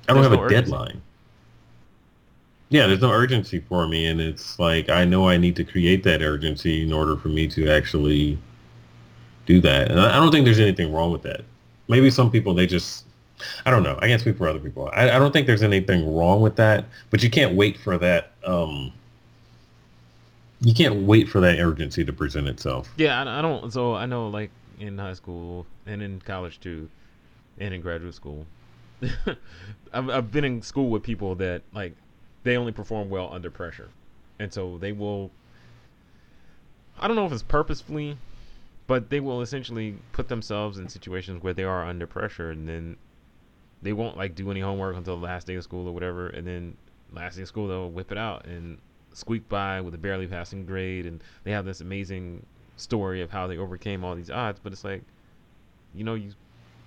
I 0.08 0.14
don't 0.14 0.22
there's 0.22 0.32
have 0.32 0.38
no 0.38 0.44
a 0.44 0.46
urgency. 0.46 0.72
deadline. 0.72 1.02
Yeah, 2.70 2.88
there's 2.88 3.02
no 3.02 3.12
urgency 3.12 3.60
for 3.60 3.88
me, 3.88 4.06
and 4.06 4.22
it's 4.22 4.60
like 4.60 4.90
I 4.90 5.04
know 5.04 5.28
I 5.28 5.38
need 5.38 5.56
to 5.56 5.64
create 5.64 6.04
that 6.04 6.22
urgency 6.22 6.84
in 6.84 6.94
order 6.94 7.18
for 7.18 7.30
me 7.30 7.48
to 7.48 7.70
actually 7.70 8.38
do 9.48 9.60
that. 9.62 9.90
And 9.90 10.00
I 10.00 10.18
don't 10.18 10.32
think 10.32 10.46
there's 10.46 10.60
anything 10.60 10.94
wrong 10.94 11.12
with 11.12 11.24
that. 11.24 11.42
Maybe 11.88 12.12
some 12.12 12.30
people 12.30 12.54
they 12.54 12.68
just 12.68 13.06
I 13.66 13.72
don't 13.72 13.82
know. 13.82 13.98
I 14.00 14.08
can't 14.08 14.22
speak 14.22 14.38
for 14.38 14.48
other 14.48 14.60
people. 14.60 14.92
I, 14.94 15.10
I 15.10 15.18
don't 15.20 15.32
think 15.32 15.48
there's 15.48 15.64
anything 15.64 16.16
wrong 16.16 16.42
with 16.42 16.56
that, 16.58 16.86
but 17.10 17.24
you 17.24 17.30
can't 17.32 17.56
wait 17.56 17.78
for 17.78 17.98
that 17.98 18.34
um, 18.46 18.94
you 20.62 20.76
can't 20.76 21.08
wait 21.08 21.28
for 21.28 21.42
that 21.42 21.60
urgency 21.60 22.06
to 22.06 22.14
present 22.14 22.48
itself. 22.48 22.92
Yeah, 22.96 23.22
I, 23.22 23.40
I 23.40 23.42
don't. 23.42 23.74
So 23.74 23.96
I 23.96 24.06
know, 24.06 24.28
like 24.28 24.52
in 24.80 24.98
high 24.98 25.14
school 25.14 25.66
and 25.86 26.02
in 26.02 26.22
college 26.22 26.60
too, 26.60 26.90
and 27.58 27.74
in 27.74 27.82
graduate 27.82 28.14
school, 28.14 28.46
I've 29.94 30.10
I've 30.10 30.32
been 30.32 30.46
in 30.46 30.62
school 30.62 30.90
with 30.90 31.04
people 31.04 31.36
that 31.36 31.64
like 31.74 31.96
they 32.44 32.58
only 32.58 32.72
perform 32.72 33.10
well 33.10 33.34
under 33.34 33.50
pressure, 33.50 33.90
and 34.40 34.54
so 34.54 34.78
they 34.78 34.92
will. 34.92 35.32
I 37.00 37.08
don't 37.08 37.16
know 37.16 37.26
if 37.26 37.32
it's 37.32 37.42
purposefully, 37.42 38.18
but 38.86 39.10
they 39.10 39.20
will 39.20 39.42
essentially 39.42 39.96
put 40.12 40.28
themselves 40.28 40.78
in 40.78 40.88
situations 40.88 41.42
where 41.42 41.54
they 41.54 41.64
are 41.64 41.84
under 41.84 42.06
pressure, 42.06 42.52
and 42.52 42.70
then 42.70 42.98
they 43.82 43.94
won't 43.94 44.16
like 44.16 44.36
do 44.36 44.52
any 44.52 44.60
homework 44.60 44.96
until 44.96 45.18
the 45.18 45.24
last 45.24 45.48
day 45.48 45.56
of 45.56 45.64
school 45.64 45.88
or 45.88 45.92
whatever, 45.92 46.28
and 46.28 46.46
then 46.46 46.78
last 47.12 47.38
day 47.38 47.42
of 47.42 47.48
school 47.48 47.68
they'll 47.68 47.90
whip 47.90 48.12
it 48.12 48.18
out 48.18 48.46
and 48.46 48.78
squeak 49.14 49.48
by 49.50 49.82
with 49.82 49.94
a 49.94 49.98
barely 49.98 50.28
passing 50.28 50.66
grade, 50.66 51.06
and 51.06 51.22
they 51.44 51.52
have 51.52 51.66
this 51.66 51.82
amazing 51.82 52.46
story 52.78 53.22
of 53.22 53.32
how 53.32 53.48
they 53.48 53.58
overcame 53.58 54.04
all 54.04 54.16
these 54.16 54.32
odds. 54.32 54.60
But 54.62 54.74
it's 54.74 54.84
like, 54.84 55.04
you 55.94 56.04
know, 56.04 56.16
you 56.16 56.34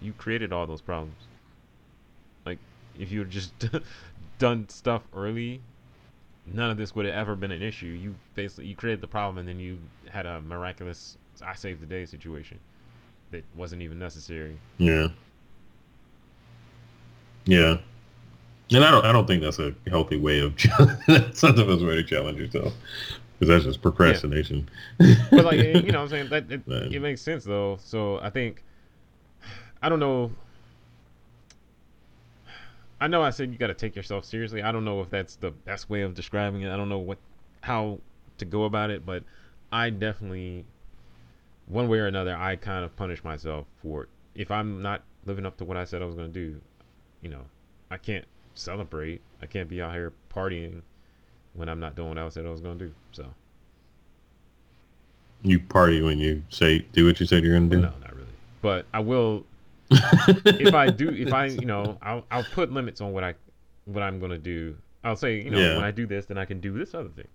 you 0.01 0.13
created 0.13 0.53
all 0.53 0.67
those 0.67 0.81
problems. 0.81 1.29
Like, 2.45 2.59
if 2.99 3.11
you 3.11 3.21
had 3.21 3.31
just 3.31 3.53
done 4.39 4.69
stuff 4.69 5.03
early, 5.15 5.61
none 6.47 6.71
of 6.71 6.77
this 6.77 6.95
would 6.95 7.07
have 7.07 7.15
ever 7.15 7.35
been 7.37 7.51
an 7.51 7.63
issue. 7.63 7.87
You 7.87 8.15
basically 8.35 8.67
you 8.67 8.77
created 8.77 9.01
the 9.01 9.09
problem, 9.09 9.39
and 9.39 9.49
then 9.49 9.59
you 9.59 9.79
had 10.11 10.27
a 10.27 10.41
miraculous 10.41 11.17
"I 11.43 11.55
saved 11.55 11.81
the 11.81 11.87
day" 11.87 12.07
situation 12.07 12.59
that 13.31 13.45
wasn't 13.57 13.83
even 13.83 13.99
necessary. 13.99 14.57
Yeah. 14.79 15.09
Yeah. 17.47 17.79
And 18.75 18.85
I 18.85 18.91
don't, 18.91 19.05
I 19.05 19.13
don't 19.13 19.27
think 19.27 19.43
that's 19.43 19.59
a 19.59 19.75
healthy 19.89 20.17
way 20.17 20.41
of. 20.41 20.57
that's 21.07 21.43
not 21.43 21.57
the 21.57 21.65
best 21.65 21.85
way 21.85 21.95
to 21.97 22.03
challenge 22.03 22.39
yourself, 22.39 22.73
because 23.39 23.49
that's 23.49 23.65
just 23.65 23.83
procrastination. 23.83 24.69
Yeah. 24.99 25.15
but 25.31 25.45
like 25.45 25.59
you 25.59 25.93
know, 25.93 26.03
what 26.03 26.13
I'm 26.13 26.29
saying 26.29 26.29
that 26.31 26.51
it, 26.51 26.63
it 26.95 27.01
makes 27.01 27.21
sense 27.21 27.45
though. 27.45 27.79
So 27.81 28.19
I 28.21 28.31
think, 28.31 28.65
I 29.83 29.89
don't 29.89 30.01
know. 30.01 30.33
I 33.01 33.07
know 33.07 33.23
I 33.23 33.31
said 33.31 33.53
you 33.53 33.59
got 33.59 33.67
to 33.69 33.75
take 33.75 33.95
yourself 33.95 34.25
seriously. 34.25 34.63
I 34.63 34.73
don't 34.73 34.85
know 34.85 35.01
if 35.01 35.11
that's 35.11 35.37
the 35.37 35.51
best 35.51 35.91
way 35.91 36.03
of 36.03 36.15
describing 36.15 36.63
it. 36.63 36.73
I 36.73 36.77
don't 36.77 36.89
know 36.89 36.99
what 36.99 37.19
how 37.61 38.01
to 38.39 38.45
go 38.45 38.65
about 38.65 38.91
it, 38.91 39.07
but 39.07 39.23
I 39.71 39.91
definitely 39.91 40.65
one 41.67 41.89
way 41.89 41.99
or 41.99 42.07
another 42.07 42.37
I 42.37 42.57
kind 42.57 42.85
of 42.85 42.95
punish 42.97 43.23
myself 43.23 43.67
for 43.83 44.09
if 44.35 44.51
I'm 44.51 44.83
not 44.83 45.03
living 45.27 45.47
up 45.47 45.57
to 45.59 45.65
what 45.65 45.77
I 45.77 45.85
said 45.85 46.03
I 46.03 46.07
was 46.07 46.15
going 46.15 46.33
to 46.33 46.33
do. 46.33 46.61
You 47.23 47.31
know, 47.31 47.41
I 47.91 47.97
can't 47.97 48.27
celebrate. 48.55 49.21
I 49.43 49.47
can't 49.47 49.69
be 49.69 49.81
out 49.83 49.93
here 49.95 50.13
partying 50.35 50.83
when 51.55 51.69
I'm 51.69 51.81
not 51.81 51.95
doing 51.97 52.09
what 52.11 52.19
I 52.19 52.29
said 52.29 52.47
I 52.47 52.51
was 52.51 52.61
going 52.61 52.79
to 52.79 52.87
do. 52.87 52.95
So 53.13 53.27
you 55.43 55.61
party 55.61 56.01
when 56.03 56.19
you 56.19 56.43
say 56.49 56.81
do 56.93 57.07
what 57.07 57.21
you 57.21 57.27
said 57.27 57.45
you're 57.45 57.57
going 57.59 57.69
to 57.71 57.77
do. 57.77 57.83
no, 57.83 57.93
not 58.01 58.15
really. 58.15 58.27
But 58.63 58.87
I 58.95 59.01
will 59.01 59.45
if 59.91 60.75
I 60.75 60.89
do, 60.91 61.11
if 61.11 61.33
I, 61.33 61.47
you 61.47 61.67
know, 61.67 61.99
I'll, 62.03 62.25
I'll 62.31 62.45
put 62.45 62.73
limits 62.73 63.01
on 63.03 63.13
what 63.13 63.23
I, 63.23 63.35
what 63.85 64.03
I'm 64.03 64.19
gonna 64.19 64.39
do. 64.39 64.75
I'll 65.05 65.15
say, 65.17 65.43
you 65.43 65.51
know, 65.51 65.59
Yeah. 65.59 65.75
when 65.77 65.85
I 65.85 65.91
do 65.91 66.07
this, 66.07 66.25
then 66.25 66.39
I 66.39 66.47
can 66.47 66.59
do 66.61 66.73
this 66.77 66.95
other 66.95 67.11
thing. 67.11 67.29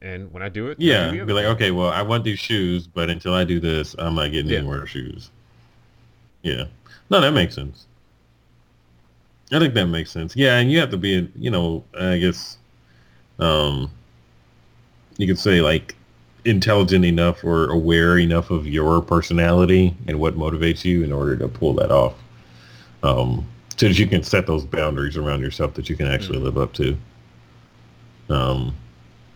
And 0.00 0.32
when 0.32 0.42
I 0.42 0.48
do 0.48 0.68
it, 0.68 0.78
Yeah, 0.78 1.10
do 1.10 1.24
be 1.26 1.32
like, 1.32 1.46
okay, 1.46 1.72
well, 1.72 1.88
I 1.90 2.02
want 2.02 2.22
these 2.22 2.38
shoes, 2.38 2.86
but 2.86 3.10
until 3.10 3.34
I 3.34 3.42
do 3.42 3.58
this, 3.58 3.96
I'm 3.98 4.14
not 4.14 4.30
getting 4.30 4.50
Yeah. 4.50 4.58
any 4.58 4.66
more 4.66 4.86
shoes. 4.86 5.30
Yeah, 6.42 6.66
no, 7.10 7.20
that 7.20 7.32
makes 7.32 7.54
sense. 7.56 7.86
I 9.52 9.58
think 9.58 9.74
that 9.74 9.86
makes 9.86 10.10
sense. 10.10 10.34
Yeah, 10.34 10.56
and 10.58 10.70
you 10.70 10.78
have 10.78 10.90
to 10.90 10.96
be, 10.96 11.30
you 11.36 11.50
know, 11.50 11.84
I 11.98 12.18
guess, 12.18 12.56
um, 13.38 13.90
you 15.16 15.26
could 15.26 15.38
say 15.38 15.60
like 15.60 15.94
intelligent 16.44 17.04
enough 17.04 17.44
or 17.44 17.70
aware 17.70 18.18
enough 18.18 18.50
of 18.50 18.66
your 18.66 19.00
personality 19.00 19.96
and 20.06 20.18
what 20.18 20.36
motivates 20.36 20.84
you 20.84 21.04
in 21.04 21.12
order 21.12 21.36
to 21.36 21.48
pull 21.48 21.74
that 21.74 21.90
off. 21.90 22.14
Um, 23.02 23.46
so 23.76 23.88
that 23.88 23.98
you 23.98 24.06
can 24.06 24.22
set 24.22 24.46
those 24.46 24.64
boundaries 24.64 25.16
around 25.16 25.40
yourself 25.40 25.74
that 25.74 25.88
you 25.88 25.96
can 25.96 26.06
actually 26.06 26.38
Mm. 26.38 26.44
live 26.44 26.58
up 26.58 26.72
to. 26.74 26.96
Um, 28.30 28.74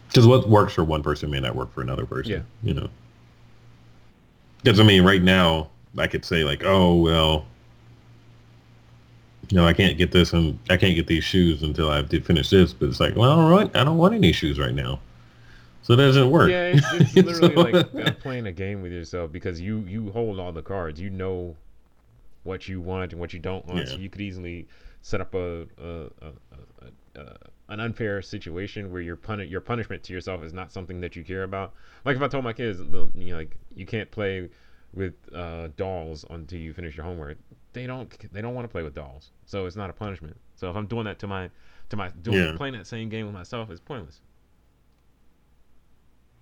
because 0.08 0.26
what 0.26 0.48
works 0.48 0.72
for 0.72 0.84
one 0.84 1.02
person 1.02 1.30
may 1.30 1.40
not 1.40 1.54
work 1.54 1.72
for 1.74 1.82
another 1.82 2.06
person. 2.06 2.32
Yeah. 2.32 2.40
You 2.62 2.74
know. 2.74 2.88
Because 4.62 4.80
I 4.80 4.84
mean, 4.84 5.04
right 5.04 5.22
now 5.22 5.68
I 5.98 6.06
could 6.06 6.24
say 6.24 6.44
like, 6.44 6.64
oh 6.64 6.94
well, 6.94 7.44
you 9.50 9.56
know, 9.56 9.66
I 9.66 9.72
can't 9.72 9.96
get 9.96 10.12
this 10.12 10.32
and 10.32 10.58
I 10.70 10.76
can't 10.76 10.94
get 10.94 11.06
these 11.06 11.24
shoes 11.24 11.62
until 11.62 11.90
I 11.90 12.02
did 12.02 12.24
finish 12.26 12.50
this. 12.50 12.72
But 12.72 12.88
it's 12.90 13.00
like, 13.00 13.16
well, 13.16 13.40
all 13.40 13.50
right, 13.50 13.74
I 13.74 13.84
don't 13.84 13.96
want 13.98 14.14
any 14.14 14.32
shoes 14.32 14.58
right 14.58 14.74
now, 14.74 15.00
so 15.82 15.94
it 15.94 15.96
doesn't 15.96 16.30
work. 16.30 16.50
Yeah, 16.50 16.72
it's, 16.74 16.86
it's 16.92 17.14
literally 17.42 17.54
So- 17.54 17.60
like 17.96 18.06
uh, 18.06 18.12
playing 18.20 18.46
a 18.46 18.52
game 18.52 18.82
with 18.82 18.92
yourself 18.92 19.32
because 19.32 19.60
you 19.60 19.78
you 19.88 20.10
hold 20.10 20.38
all 20.38 20.52
the 20.52 20.62
cards. 20.62 21.00
You 21.00 21.10
know 21.10 21.56
what 22.44 22.68
you 22.68 22.80
want 22.80 23.12
and 23.12 23.20
what 23.20 23.32
you 23.32 23.38
don't 23.38 23.66
want. 23.66 23.88
So 23.88 23.96
you 23.96 24.08
could 24.08 24.20
easily 24.22 24.66
set 25.02 25.20
up 25.20 25.34
a, 25.34 25.62
a, 25.82 26.06
a, 26.22 27.20
a, 27.20 27.36
an 27.68 27.80
unfair 27.80 28.22
situation 28.22 28.90
where 28.92 29.02
your 29.02 29.16
puni- 29.16 29.46
your 29.46 29.60
punishment 29.60 30.02
to 30.04 30.12
yourself 30.12 30.42
is 30.42 30.52
not 30.54 30.72
something 30.72 31.00
that 31.00 31.14
you 31.16 31.24
care 31.24 31.42
about. 31.42 31.74
Like 32.04 32.16
if 32.16 32.22
I 32.22 32.28
told 32.28 32.44
my 32.44 32.52
kids, 32.54 32.80
you 32.80 33.10
know, 33.14 33.36
like 33.36 33.56
you 33.74 33.84
can't 33.86 34.10
play 34.10 34.48
with 34.94 35.14
uh, 35.34 35.68
dolls 35.76 36.24
until 36.30 36.58
you 36.58 36.72
finish 36.72 36.96
your 36.96 37.04
homework. 37.04 37.36
They 37.72 37.86
don't 37.86 38.32
they 38.32 38.40
don't 38.40 38.54
want 38.54 38.64
to 38.64 38.68
play 38.68 38.82
with 38.82 38.94
dolls, 38.94 39.30
so 39.46 39.66
it's 39.66 39.76
not 39.76 39.90
a 39.90 39.92
punishment. 39.92 40.36
So 40.56 40.70
if 40.70 40.76
I'm 40.76 40.86
doing 40.86 41.04
that 41.04 41.18
to 41.20 41.26
my 41.26 41.50
to 41.90 41.96
my 41.96 42.10
doing 42.22 42.36
Yeah. 42.36 42.52
playing 42.52 42.74
that 42.74 42.86
same 42.86 43.08
game 43.08 43.26
with 43.26 43.34
myself, 43.34 43.70
it's 43.70 43.80
pointless. 43.80 44.20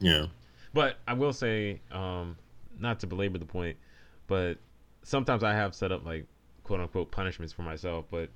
yeah, 0.00 0.26
But 0.72 0.98
I 1.08 1.14
will 1.14 1.32
say, 1.32 1.80
um, 1.90 2.36
not 2.78 3.00
to 3.00 3.06
belabor 3.06 3.38
the 3.38 3.46
point, 3.46 3.76
but 4.26 4.58
sometimes 5.02 5.42
I 5.42 5.52
have 5.54 5.74
set 5.74 5.92
up 5.92 6.04
like 6.04 6.26
quote 6.64 6.80
unquote 6.80 7.10
punishments 7.10 7.52
for 7.52 7.62
myself, 7.62 8.06
but 8.10 8.28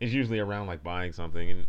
it's 0.00 0.12
usually 0.12 0.38
around 0.38 0.66
like 0.66 0.82
buying 0.82 1.12
something 1.12 1.50
and 1.50 1.66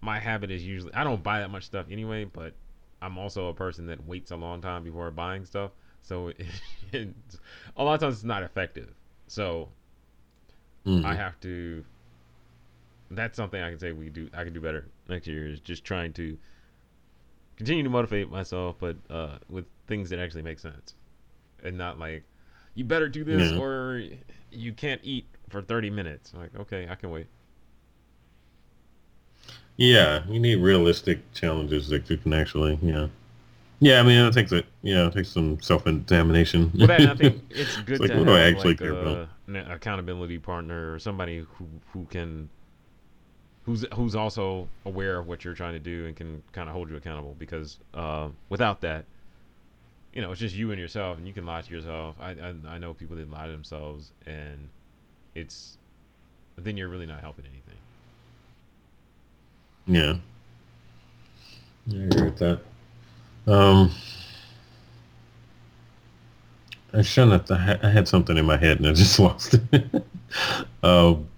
my 0.00 0.18
habit 0.18 0.50
is 0.50 0.64
usually 0.64 0.92
I 0.94 1.04
don't 1.04 1.22
buy 1.22 1.40
that 1.40 1.50
much 1.50 1.64
stuff 1.64 1.86
anyway, 1.90 2.24
but 2.24 2.54
I'm 3.02 3.18
also 3.18 3.48
a 3.48 3.54
person 3.54 3.86
that 3.86 4.06
waits 4.06 4.30
a 4.30 4.36
long 4.36 4.60
time 4.60 4.84
before 4.84 5.10
buying 5.10 5.44
stuff. 5.44 5.72
So 6.02 6.28
it, 6.28 6.40
it's, 6.92 7.38
a 7.76 7.84
lot 7.84 7.94
of 7.94 8.00
times 8.00 8.16
it's 8.16 8.24
not 8.24 8.42
effective. 8.42 8.92
So 9.26 9.68
Mhm. 10.86 11.04
I 11.04 11.14
have 11.14 11.38
to. 11.40 11.84
That's 13.10 13.36
something 13.36 13.60
I 13.60 13.70
can 13.70 13.78
say 13.78 13.92
we 13.92 14.10
do. 14.10 14.28
I 14.34 14.44
can 14.44 14.52
do 14.52 14.60
better 14.60 14.86
next 15.08 15.26
year. 15.26 15.46
Is 15.48 15.60
just 15.60 15.84
trying 15.84 16.12
to 16.14 16.36
continue 17.56 17.82
to 17.84 17.90
motivate 17.90 18.30
myself, 18.30 18.76
but 18.78 18.96
uh, 19.10 19.38
with 19.48 19.64
things 19.86 20.10
that 20.10 20.18
actually 20.18 20.42
make 20.42 20.58
sense, 20.58 20.94
and 21.62 21.76
not 21.78 21.98
like 21.98 22.24
you 22.74 22.84
better 22.84 23.08
do 23.08 23.24
this 23.24 23.52
Yeah. 23.52 23.58
or 23.58 24.02
you 24.50 24.72
can't 24.72 25.00
eat 25.04 25.26
for 25.48 25.62
thirty 25.62 25.90
minutes. 25.90 26.32
Like 26.34 26.54
okay, 26.58 26.88
I 26.90 26.94
can 26.94 27.10
wait. 27.10 27.26
Yeah, 29.76 30.24
you 30.28 30.40
need 30.40 30.56
realistic 30.56 31.32
challenges 31.34 31.88
that 31.88 32.08
you 32.08 32.16
can 32.16 32.32
actually, 32.32 32.78
yeah. 32.82 33.08
Yeah, 33.78 34.00
I 34.00 34.02
mean, 34.02 34.24
it 34.24 34.32
takes 34.32 34.52
it, 34.52 34.66
yeah, 34.82 35.08
it 35.08 35.12
takes 35.12 35.28
some 35.28 35.60
self-examination. 35.60 36.72
Well, 36.78 36.86
that 36.88 37.00
I 37.00 37.14
think 37.14 37.42
it's 37.50 37.76
good 37.78 38.00
like, 38.00 38.10
to 38.10 38.18
what 38.18 38.26
have 38.28 38.36
do 38.36 38.42
I 38.42 38.48
actually 38.48 38.70
like 38.70 38.80
a, 38.80 39.28
an 39.48 39.56
accountability 39.56 40.38
partner 40.38 40.94
or 40.94 40.98
somebody 40.98 41.46
who 41.56 41.66
who 41.92 42.06
can 42.06 42.48
who's 43.64 43.84
who's 43.94 44.14
also 44.14 44.68
aware 44.86 45.18
of 45.18 45.26
what 45.26 45.44
you're 45.44 45.54
trying 45.54 45.74
to 45.74 45.78
do 45.78 46.06
and 46.06 46.16
can 46.16 46.42
kind 46.52 46.68
of 46.68 46.74
hold 46.74 46.88
you 46.88 46.96
accountable. 46.96 47.36
Because 47.38 47.78
uh, 47.92 48.28
without 48.48 48.80
that, 48.80 49.04
you 50.14 50.22
know, 50.22 50.30
it's 50.30 50.40
just 50.40 50.54
you 50.54 50.70
and 50.70 50.80
yourself, 50.80 51.18
and 51.18 51.26
you 51.26 51.34
can 51.34 51.44
lie 51.44 51.60
to 51.60 51.70
yourself. 51.70 52.16
I 52.18 52.30
I, 52.30 52.54
I 52.66 52.78
know 52.78 52.94
people 52.94 53.16
that 53.16 53.30
lie 53.30 53.44
to 53.44 53.52
themselves, 53.52 54.12
and 54.24 54.70
it's 55.34 55.76
then 56.56 56.78
you're 56.78 56.88
really 56.88 57.06
not 57.06 57.20
helping 57.20 57.44
anything. 57.44 57.74
Yeah, 59.86 60.16
I 61.92 62.04
agree 62.04 62.22
with 62.22 62.38
that. 62.38 62.60
Um, 63.46 63.92
I 66.92 67.02
shouldn't 67.02 67.48
have, 67.48 67.82
I 67.84 67.90
had- 67.90 68.08
something 68.08 68.36
in 68.36 68.44
my 68.46 68.56
head 68.56 68.78
and 68.78 68.86
I 68.86 68.92
just 68.92 69.18
lost 69.20 69.54
it. 69.72 70.04
um, 70.82 71.28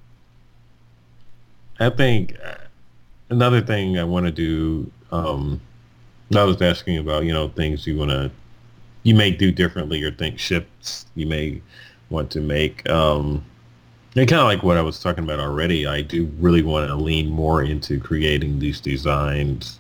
I 1.81 1.91
think 1.91 2.37
uh, 2.45 2.55
another 3.31 3.61
thing 3.61 3.99
I 3.99 4.05
want 4.05 4.27
to 4.27 4.33
do, 4.33 4.91
um, 5.13 5.61
I 6.35 6.45
was 6.45 6.61
asking 6.63 6.99
about, 6.99 7.25
you 7.25 7.33
know, 7.33 7.49
things 7.49 7.87
you 7.87 7.97
want 7.97 8.11
to, 8.11 8.31
you 9.03 9.15
may 9.15 9.31
do 9.31 9.51
differently 9.51 10.03
or 10.03 10.11
think 10.11 10.39
shifts 10.39 11.07
you 11.15 11.27
may 11.27 11.61
want 12.11 12.31
to 12.33 12.41
make. 12.41 12.89
Um, 12.89 13.45
and 14.17 14.29
kind 14.29 14.41
of 14.41 14.47
like 14.47 14.63
what 14.63 14.77
I 14.77 14.83
was 14.83 15.01
talking 15.01 15.25
about 15.25 15.41
already, 15.41 15.87
I 15.87 16.03
do 16.03 16.27
really 16.39 16.63
want 16.63 16.89
to 16.89 16.95
lean 16.95 17.31
more 17.31 17.63
into 17.63 18.01
creating 18.01 18.59
these 18.59 18.81
designs 18.81 19.78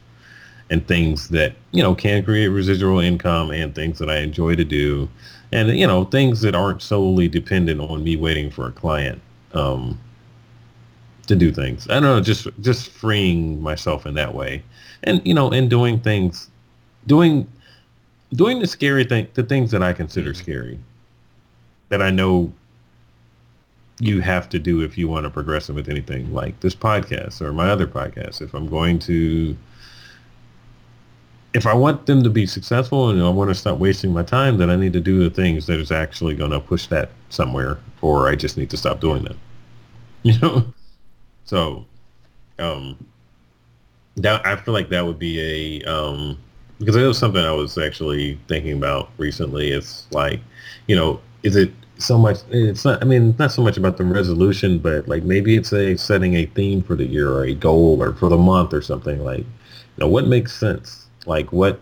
and 0.70 0.86
things 0.86 1.28
that, 1.28 1.54
you 1.72 1.82
know, 1.82 1.94
can 1.94 2.22
create 2.24 2.48
residual 2.48 3.00
income 3.00 3.50
and 3.50 3.74
things 3.74 3.98
that 3.98 4.10
I 4.10 4.18
enjoy 4.18 4.54
to 4.56 4.64
do. 4.64 5.08
And, 5.52 5.70
you 5.70 5.86
know, 5.86 6.04
things 6.04 6.42
that 6.42 6.54
aren't 6.54 6.82
solely 6.82 7.26
dependent 7.28 7.80
on 7.80 8.04
me 8.04 8.16
waiting 8.16 8.50
for 8.50 8.66
a 8.66 8.72
client 8.72 9.20
um, 9.54 9.98
to 11.26 11.34
do 11.34 11.50
things. 11.50 11.88
I 11.88 11.94
don't 11.94 12.02
know, 12.02 12.20
just 12.20 12.48
just 12.60 12.90
freeing 12.90 13.62
myself 13.62 14.06
in 14.06 14.14
that 14.14 14.34
way. 14.34 14.62
And, 15.04 15.22
you 15.26 15.32
know, 15.34 15.50
and 15.50 15.70
doing 15.70 16.00
things, 16.00 16.50
doing 17.06 17.46
doing 18.34 18.58
the 18.58 18.66
scary 18.66 19.04
thing, 19.04 19.26
the 19.34 19.42
things 19.42 19.70
that 19.70 19.82
I 19.82 19.94
consider 19.94 20.32
Mhm. 20.32 20.36
scary, 20.36 20.78
that 21.88 22.02
I 22.02 22.10
know 22.10 22.52
you 24.00 24.20
have 24.20 24.48
to 24.50 24.58
do 24.58 24.82
if 24.82 24.96
you 24.96 25.08
want 25.08 25.24
to 25.24 25.30
progress 25.30 25.68
with 25.68 25.88
anything 25.88 26.32
like 26.32 26.60
this 26.60 26.74
podcast 26.74 27.40
or 27.40 27.52
my 27.52 27.68
other 27.68 27.86
podcast. 27.86 28.40
If 28.40 28.54
I'm 28.54 28.68
going 28.68 28.98
to, 29.00 29.56
if 31.54 31.66
I 31.66 31.74
want 31.74 32.06
them 32.06 32.22
to 32.22 32.30
be 32.30 32.46
successful 32.46 33.08
and 33.08 33.22
I 33.22 33.28
want 33.30 33.50
to 33.50 33.54
stop 33.54 33.78
wasting 33.78 34.12
my 34.12 34.22
time, 34.22 34.58
then 34.58 34.70
I 34.70 34.76
need 34.76 34.92
to 34.92 35.00
do 35.00 35.22
the 35.22 35.30
things 35.30 35.66
that 35.66 35.78
is 35.78 35.90
actually 35.90 36.34
going 36.34 36.50
to 36.50 36.60
push 36.60 36.86
that 36.88 37.10
somewhere, 37.30 37.78
or 38.02 38.28
I 38.28 38.36
just 38.36 38.56
need 38.56 38.70
to 38.70 38.76
stop 38.76 39.00
doing 39.00 39.24
them. 39.24 39.38
You 40.24 40.36
know, 40.40 40.74
so 41.44 41.86
um, 42.58 42.96
that 44.16 44.44
I 44.44 44.56
feel 44.56 44.74
like 44.74 44.88
that 44.90 45.06
would 45.06 45.18
be 45.18 45.80
a 45.84 45.90
um, 45.90 46.36
because 46.78 46.96
it 46.96 47.06
was 47.06 47.16
something 47.16 47.42
I 47.42 47.52
was 47.52 47.78
actually 47.78 48.38
thinking 48.48 48.72
about 48.72 49.10
recently. 49.16 49.70
It's 49.70 50.06
like, 50.10 50.40
you 50.88 50.96
know, 50.96 51.20
is 51.44 51.54
it 51.54 51.70
so 51.98 52.18
much? 52.18 52.38
It's 52.50 52.84
not. 52.84 53.00
I 53.00 53.04
mean, 53.04 53.34
not 53.38 53.52
so 53.52 53.62
much 53.62 53.76
about 53.76 53.96
the 53.96 54.04
resolution, 54.04 54.80
but 54.80 55.08
like 55.08 55.22
maybe 55.22 55.56
it's 55.56 55.72
a 55.72 55.96
setting 55.96 56.34
a 56.34 56.46
theme 56.46 56.82
for 56.82 56.96
the 56.96 57.06
year 57.06 57.30
or 57.30 57.44
a 57.44 57.54
goal 57.54 58.02
or 58.02 58.12
for 58.14 58.28
the 58.28 58.36
month 58.36 58.74
or 58.74 58.82
something. 58.82 59.22
Like, 59.24 59.38
you 59.38 59.98
know, 59.98 60.08
what 60.08 60.26
makes 60.26 60.52
sense? 60.52 61.07
Like, 61.28 61.52
what 61.52 61.80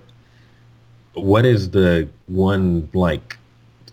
what 1.15 1.47
is 1.47 1.71
the 1.71 2.09
one 2.27 2.91
like 2.93 3.39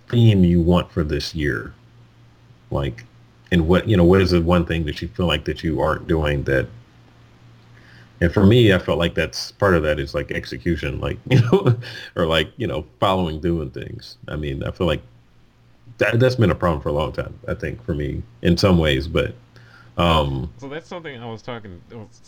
theme 0.09 0.43
you 0.43 0.61
want 0.61 0.91
for 0.91 1.03
this 1.03 1.33
year? 1.33 1.73
Like, 2.71 3.05
and 3.51 3.67
what 3.67 3.87
you 3.87 3.95
know, 3.95 4.03
what 4.03 4.21
is 4.21 4.31
the 4.31 4.41
one 4.41 4.65
thing 4.65 4.85
that 4.85 5.01
you 5.01 5.07
feel 5.07 5.27
like 5.27 5.45
that 5.45 5.63
you 5.63 5.79
aren't 5.79 6.07
doing 6.07 6.43
that 6.43 6.67
and 8.23 8.33
for 8.33 8.45
me, 8.45 8.71
I 8.71 8.79
felt 8.79 8.99
like 8.99 9.15
that's 9.15 9.51
part 9.51 9.73
of 9.73 9.83
that 9.83 9.99
is 9.99 10.13
like 10.13 10.31
execution, 10.31 11.01
like, 11.01 11.17
you 11.29 11.41
know, 11.41 11.75
or 12.15 12.25
like, 12.25 12.53
you 12.55 12.65
know, 12.65 12.85
following 13.01 13.41
doing 13.41 13.69
things. 13.69 14.17
I 14.29 14.37
mean, 14.37 14.63
I 14.63 14.71
feel 14.71 14.87
like 14.87 15.01
that, 15.97 16.21
that's 16.21 16.35
been 16.35 16.49
a 16.49 16.55
problem 16.55 16.81
for 16.81 16.87
a 16.87 16.93
long 16.93 17.11
time, 17.11 17.37
I 17.49 17.53
think, 17.53 17.83
for 17.83 17.93
me 17.93 18.23
in 18.41 18.55
some 18.55 18.77
ways. 18.77 19.09
But 19.09 19.35
Um, 19.95 20.51
so 20.57 20.67
that's 20.69 20.87
something 20.87 21.21
I 21.21 21.29
was 21.29 21.41
talking, 21.41 21.81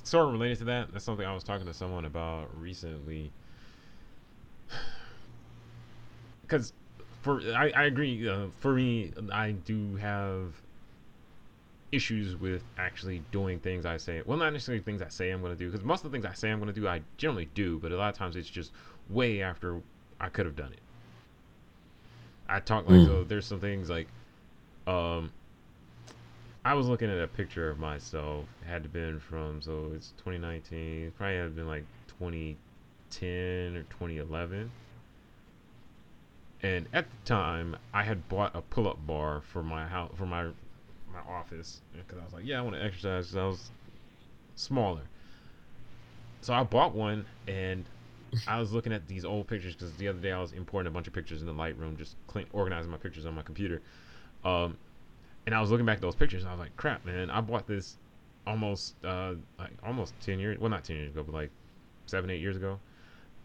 sort 0.04 0.28
of 0.28 0.34
related 0.34 0.60
to 0.60 0.64
that. 0.66 0.92
That's 0.92 1.04
something 1.04 1.26
I 1.26 1.34
was 1.34 1.44
talking 1.44 1.66
to 1.66 1.74
someone 1.74 2.06
about 2.06 2.50
recently. 2.60 3.32
Because 6.42 6.74
for 7.24 7.42
I, 7.56 7.72
I 7.76 7.84
agree. 7.86 8.30
Uh, 8.30 8.50
for 8.60 8.74
me, 8.74 9.12
I 9.32 9.54
do 9.54 9.96
have 9.96 10.54
issues 11.92 12.36
with 12.36 12.64
actually 12.78 13.24
doing 13.32 13.60
things 13.60 13.84
I 13.84 13.98
say. 13.98 14.22
Well, 14.24 14.38
not 14.38 14.54
necessarily 14.54 14.84
things 14.84 15.02
I 15.02 15.08
say 15.08 15.32
I'm 15.32 15.42
going 15.42 15.52
to 15.52 15.58
do, 15.58 15.72
because 15.72 15.84
most 15.84 16.06
of 16.06 16.12
the 16.12 16.16
things 16.16 16.26
I 16.26 16.34
say 16.34 16.52
I'm 16.52 16.60
going 16.60 16.72
to 16.72 16.80
do, 16.80 16.88
I 16.88 17.02
generally 17.18 17.50
do. 17.56 17.80
But 17.80 17.92
a 17.92 17.98
lot 17.98 18.10
of 18.10 18.18
times 18.18 18.36
it's 18.36 18.48
just 18.48 18.72
way 19.10 19.42
after 19.42 19.82
I 20.20 20.30
could 20.30 20.46
have 20.46 20.56
done 20.56 20.72
it. 20.72 20.82
I 22.48 22.60
talk 22.60 22.88
like 22.88 23.00
mm. 23.00 23.06
so. 23.08 23.24
There's 23.24 23.48
some 23.48 23.60
things 23.60 23.90
like, 23.90 24.08
um, 24.86 25.32
I 26.66 26.74
was 26.74 26.88
looking 26.88 27.12
at 27.12 27.20
a 27.20 27.28
picture 27.28 27.70
of 27.70 27.78
myself. 27.78 28.46
It 28.64 28.68
had 28.68 28.82
to 28.84 28.90
been 28.90 29.20
from 29.20 29.62
so 29.62 29.92
it's 29.96 30.14
2019. 30.18 31.14
Probably 31.16 31.38
had 31.38 31.56
been 31.56 31.68
like 31.68 31.86
2010 32.20 33.78
or 33.78 33.84
2011. 33.84 34.72
And 36.64 36.88
at 36.92 37.06
the 37.12 37.18
time, 37.26 37.78
I 37.94 38.02
had 38.02 38.28
bought 38.28 38.56
a 38.56 38.64
pull-up 38.64 38.98
bar 39.06 39.44
for 39.54 39.62
my 39.62 39.86
house 39.86 40.12
for 40.18 40.26
my 40.26 40.46
my 41.14 41.20
office 41.30 41.82
because 41.94 42.18
I 42.18 42.24
was 42.24 42.34
like, 42.34 42.46
yeah, 42.46 42.58
I 42.58 42.62
want 42.64 42.76
to 42.76 42.84
exercise. 42.84 43.28
Cause 43.28 43.36
I 43.36 43.46
was 43.46 43.72
smaller, 44.56 45.02
so 46.42 46.56
I 46.56 46.64
bought 46.64 46.96
one, 46.96 47.28
and 47.48 47.86
I 48.48 48.60
was 48.60 48.72
looking 48.72 48.92
at 48.92 49.08
these 49.08 49.24
old 49.24 49.48
pictures 49.48 49.76
because 49.76 49.94
the 49.98 50.08
other 50.08 50.20
day 50.20 50.32
I 50.32 50.42
was 50.42 50.52
importing 50.54 50.88
a 50.88 50.92
bunch 50.92 51.06
of 51.06 51.14
pictures 51.14 51.42
in 51.42 51.48
the 51.48 51.54
Lightroom, 51.54 51.96
just 51.96 52.16
clean, 52.26 52.48
organizing 52.52 52.90
my 52.90 52.98
pictures 52.98 53.28
on 53.28 53.36
my 53.36 53.44
computer. 53.44 53.84
Um, 54.44 54.78
and 55.46 55.54
I 55.54 55.62
was 55.62 55.70
looking 55.72 55.86
back 55.86 55.98
at 55.98 56.02
those 56.02 56.16
pictures, 56.16 56.44
and 56.44 56.50
I 56.50 56.54
was 56.54 56.60
like, 56.60 56.76
"Crap, 56.78 57.06
man! 57.06 57.30
I 57.30 57.42
bought 57.42 57.68
this 57.68 57.98
almost 58.48 58.96
uh, 59.04 59.36
like 59.60 59.72
almost 59.84 60.14
ten 60.22 60.40
years. 60.40 60.60
Well, 60.60 60.70
not 60.70 60.84
ten 60.84 60.98
years 60.98 61.12
ago, 61.12 61.24
but 61.24 61.34
like 61.34 61.52
seven, 62.06 62.30
eight 62.30 62.42
years 62.42 62.56
ago." 62.56 62.80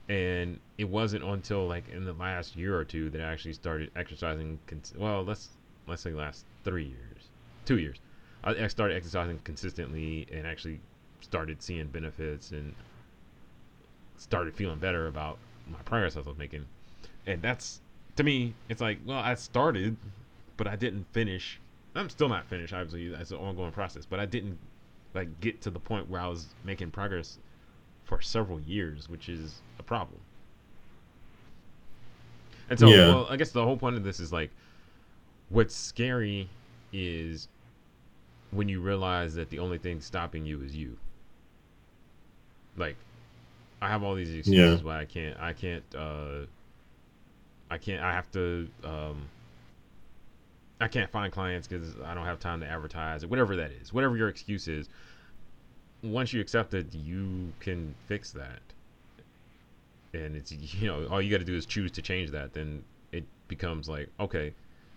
And 0.09 0.59
it 0.77 0.89
wasn't 0.89 1.23
until 1.23 1.69
like 1.69 1.89
in 1.89 2.05
the 2.05 2.15
last 2.15 2.57
year 2.57 2.77
or 2.77 2.85
two 2.85 3.11
that 3.11 3.21
I 3.21 3.33
actually 3.33 3.53
started 3.53 3.91
exercising. 3.95 4.59
Cons- 4.67 4.95
well, 4.97 5.23
let's 5.23 5.51
let's 5.87 6.03
say 6.03 6.13
last 6.13 6.45
three 6.65 6.85
years, 6.87 7.29
two 7.65 7.79
years. 7.79 7.99
I, 8.43 8.69
started 8.69 8.97
exercising 8.97 9.39
consistently 9.45 10.27
and 10.33 10.47
actually 10.47 10.81
started 11.21 11.63
seeing 11.63 11.89
benefits 11.89 12.53
and 12.53 12.75
started 14.17 14.55
feeling 14.55 14.79
better 14.79 15.09
about 15.09 15.37
my 15.71 15.79
progress 15.85 16.17
I 16.17 16.21
was 16.21 16.39
making. 16.39 16.65
And 17.27 17.43
that's 17.43 17.83
to 18.17 18.25
me, 18.25 18.55
it's 18.71 18.81
like, 18.81 18.99
well, 19.05 19.19
I 19.19 19.35
started, 19.35 19.97
but 20.57 20.67
I 20.67 20.77
didn't 20.77 21.07
finish 21.13 21.61
I'm 21.95 22.09
still 22.09 22.29
not 22.29 22.47
finished. 22.47 22.73
Obviously, 22.73 23.07
it's 23.07 23.31
an 23.31 23.39
ongoing 23.39 23.73
process, 23.73 24.07
but 24.07 24.21
I 24.21 24.27
didn't 24.27 24.59
like 25.15 25.41
get 25.41 25.61
to 25.63 25.71
the 25.71 25.81
point 25.81 26.09
where 26.09 26.21
I 26.21 26.29
was 26.29 26.47
making 26.65 26.91
progress 26.91 27.39
for 28.05 28.21
several 28.21 28.61
years, 28.61 29.09
which 29.09 29.29
is 29.29 29.61
a 29.79 29.83
problem. 29.83 30.21
And 32.69 32.79
so, 32.79 32.89
yeah. 32.89 33.09
well, 33.09 33.27
I 33.29 33.37
guess 33.37 33.51
the 33.51 33.65
whole 33.65 33.77
point 33.77 33.97
of 33.97 34.05
this 34.05 34.21
is 34.21 34.33
like, 34.33 34.51
what's 35.49 35.75
scary 35.75 36.49
is 36.93 37.49
when 38.53 38.69
you 38.69 38.81
realize 38.81 39.35
that 39.35 39.51
the 39.51 39.59
only 39.59 39.79
thing 39.79 40.01
stopping 40.01 40.45
you 40.45 40.63
is 40.63 40.75
you. 40.77 40.97
Like, 42.77 42.97
I 43.83 43.89
have 43.89 44.03
all 44.03 44.15
these 44.15 44.33
excuses 44.33 44.81
yeah. 44.81 44.87
why 44.87 45.01
I 45.01 45.05
can't. 45.05 45.39
I 45.41 45.53
can't. 45.53 45.85
uh 45.97 46.47
I 47.71 47.79
can't. 47.79 48.03
I 48.03 48.13
have 48.13 48.31
to. 48.33 48.69
um 48.85 49.29
I 50.81 50.89
can't 50.89 51.11
find 51.11 51.31
clients 51.33 51.69
because 51.69 51.95
I 52.05 52.15
don't 52.15 52.25
have 52.25 52.41
time 52.41 52.61
to 52.61 52.67
advertise 52.67 53.23
or 53.23 53.29
whatever 53.29 53.57
that 53.57 53.71
is, 53.71 53.93
whatever 53.93 54.17
your 54.17 54.29
excuse 54.29 54.67
is. 54.67 54.89
Once 56.03 56.33
you 56.33 56.41
accept 56.41 56.73
it, 56.73 56.95
you 56.95 57.53
can 57.61 57.95
fix 58.07 58.31
that. 58.33 58.61
And 60.15 60.35
it's 60.35 60.53
you 60.81 60.87
know 60.87 61.07
all 61.07 61.21
you 61.21 61.31
got 61.31 61.39
to 61.39 61.45
do 61.45 61.55
is 61.55 61.67
choose 61.67 61.91
to 61.93 62.03
change 62.03 62.31
that. 62.31 62.55
Then 62.55 62.83
it 63.13 63.25
becomes 63.49 63.89
like 63.89 64.09
okay, 64.19 64.55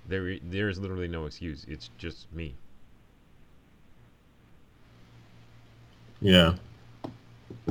there 0.08 0.38
there 0.42 0.70
is 0.70 0.80
literally 0.80 1.10
no 1.10 1.26
excuse. 1.26 1.66
It's 1.68 1.90
just 1.98 2.32
me. 2.34 2.56
Yeah. 6.22 6.56
I 7.68 7.70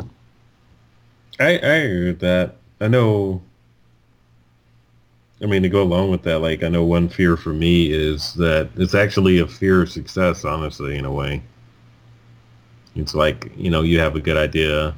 I 1.41 1.49
agree 1.49 2.07
with 2.09 2.21
that. 2.21 2.57
I 2.79 2.89
know 2.89 3.43
I 5.43 5.47
mean, 5.47 5.63
to 5.63 5.69
go 5.69 5.83
along 5.83 6.11
with 6.11 6.23
that, 6.23 6.39
like 6.39 6.63
I 6.63 6.69
know 6.69 6.85
one 6.85 7.09
fear 7.09 7.37
for 7.37 7.53
me 7.53 7.93
is 7.93 8.35
that 8.35 8.69
it's 8.77 8.95
actually 8.95 9.41
a 9.41 9.47
fear 9.47 9.83
of 9.83 9.91
success, 9.91 10.45
honestly, 10.45 10.97
in 10.97 11.05
a 11.05 11.13
way. 11.13 11.43
It's 12.95 13.15
like, 13.15 13.51
you 13.57 13.71
know, 13.71 13.83
you 13.83 13.99
have 13.99 14.15
a 14.15 14.21
good 14.21 14.37
idea 14.37 14.95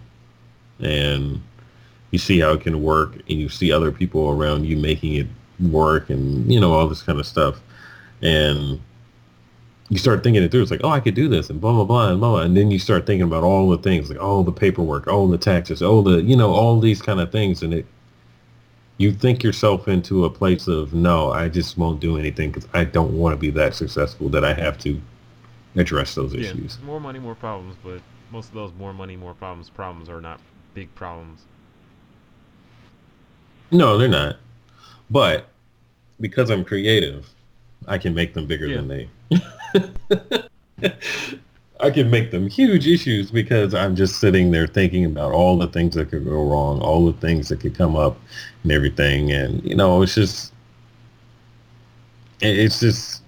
and 0.81 1.41
you 2.11 2.19
see 2.19 2.41
how 2.41 2.53
it 2.53 2.61
can 2.61 2.83
work 2.83 3.15
and 3.15 3.41
you 3.41 3.49
see 3.49 3.73
other 3.73 3.91
people 3.91 4.31
around 4.31 4.67
you 4.67 4.77
making 4.77 5.15
it 5.15 5.27
work 5.71 6.11
and, 6.11 6.53
you 6.53 6.61
know, 6.61 6.73
all 6.73 6.89
this 6.89 7.03
kind 7.03 7.19
of 7.19 7.27
stuff. 7.27 7.61
And 8.21 8.81
you 9.89 9.99
start 9.99 10.23
thinking 10.23 10.43
it 10.43 10.51
through. 10.51 10.63
It's 10.63 10.71
like, 10.71 10.81
oh, 10.85 10.91
I 10.91 11.01
could 11.01 11.15
do 11.15 11.29
this 11.29 11.49
and 11.49 11.61
blah, 11.61 11.73
blah, 11.73 11.85
blah, 11.85 12.11
and 12.11 12.21
blah, 12.21 12.31
blah. 12.33 12.43
And 12.43 12.57
then 12.57 12.71
you 12.71 12.79
start 12.79 13.07
thinking 13.07 13.27
about 13.27 13.45
all 13.45 13.71
the 13.71 13.79
things, 13.79 14.11
like, 14.11 14.19
oh, 14.21 14.43
the 14.43 14.53
paperwork, 14.53 15.05
oh, 15.07 15.27
the 15.29 15.39
taxes, 15.39 15.83
oh, 15.83 16.03
the, 16.03 16.23
you 16.23 16.37
know, 16.37 16.53
all 16.53 16.81
these 16.81 17.01
kind 17.01 17.21
of 17.21 17.33
things. 17.33 17.63
And 17.63 17.73
it 17.73 17.87
you 18.99 19.13
think 19.13 19.43
yourself 19.43 19.89
into 19.89 20.25
a 20.25 20.31
place 20.31 20.69
of 20.69 20.95
no, 20.95 21.31
I 21.33 21.49
just 21.49 21.77
won't 21.77 22.01
do 22.01 22.17
anything 22.19 22.51
because 22.51 22.69
I 22.73 22.85
don't 22.85 23.13
want 23.17 23.33
to 23.33 23.37
be 23.37 23.51
that 23.51 23.75
successful 23.75 24.29
that 24.31 24.45
I 24.45 24.55
have 24.55 24.79
to 24.81 25.01
address 25.77 26.15
those 26.15 26.35
yeah, 26.35 26.43
issues. 26.43 26.79
More 26.85 27.01
money, 27.01 27.19
more 27.19 27.35
problems, 27.35 27.77
but 27.83 28.01
most 28.31 28.49
of 28.49 28.55
those 28.55 28.73
more 28.79 28.93
money, 28.93 29.17
more 29.17 29.35
problems 29.35 29.69
problems 29.69 30.09
are 30.09 30.21
not 30.21 30.41
big 30.75 30.95
problems. 30.95 31.43
No, 33.71 33.99
they're 33.99 34.09
not. 34.09 34.37
But 35.11 35.49
because 36.21 36.51
I'm 36.51 36.65
creative, 36.65 37.29
I 37.89 37.99
can 37.99 38.15
make 38.15 38.35
them 38.35 38.47
bigger 38.47 38.67
yeah. 38.67 38.77
than 38.77 38.89
they. 38.89 39.09
I 41.81 41.91
can 41.91 42.09
make 42.11 42.31
them 42.31 42.49
huge 42.49 42.87
issues 42.87 43.31
because 43.31 43.75
I'm 43.75 43.97
just 43.97 44.21
sitting 44.21 44.53
there 44.53 44.67
thinking 44.67 45.05
about 45.05 45.33
all 45.33 45.59
the 45.59 45.67
things 45.67 45.95
that 45.97 46.09
could 46.11 46.25
go 46.25 46.45
wrong, 46.45 46.81
all 46.81 47.05
the 47.05 47.19
things 47.21 47.49
that 47.49 47.61
could 47.61 47.77
come 47.77 47.97
up 47.97 48.17
and 48.63 48.71
everything. 48.71 49.33
And, 49.33 49.63
you 49.65 49.75
know, 49.75 50.03
it's 50.03 50.15
just, 50.15 50.53
it's 52.41 52.79
just, 52.79 53.23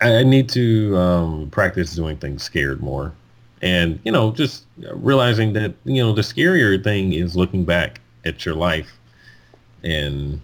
I 0.00 0.22
need 0.22 0.48
to 0.50 0.96
um, 0.96 1.50
practice 1.50 1.94
doing 1.94 2.16
things 2.16 2.42
scared 2.42 2.80
more. 2.80 3.12
And, 3.60 4.00
you 4.04 4.12
know, 4.12 4.30
just 4.30 4.64
realizing 4.92 5.52
that, 5.54 5.74
you 5.84 6.02
know, 6.02 6.12
the 6.12 6.22
scarier 6.22 6.82
thing 6.82 7.12
is 7.12 7.36
looking 7.36 7.64
back 7.64 8.00
at 8.24 8.46
your 8.46 8.54
life 8.54 8.90
and 9.82 10.40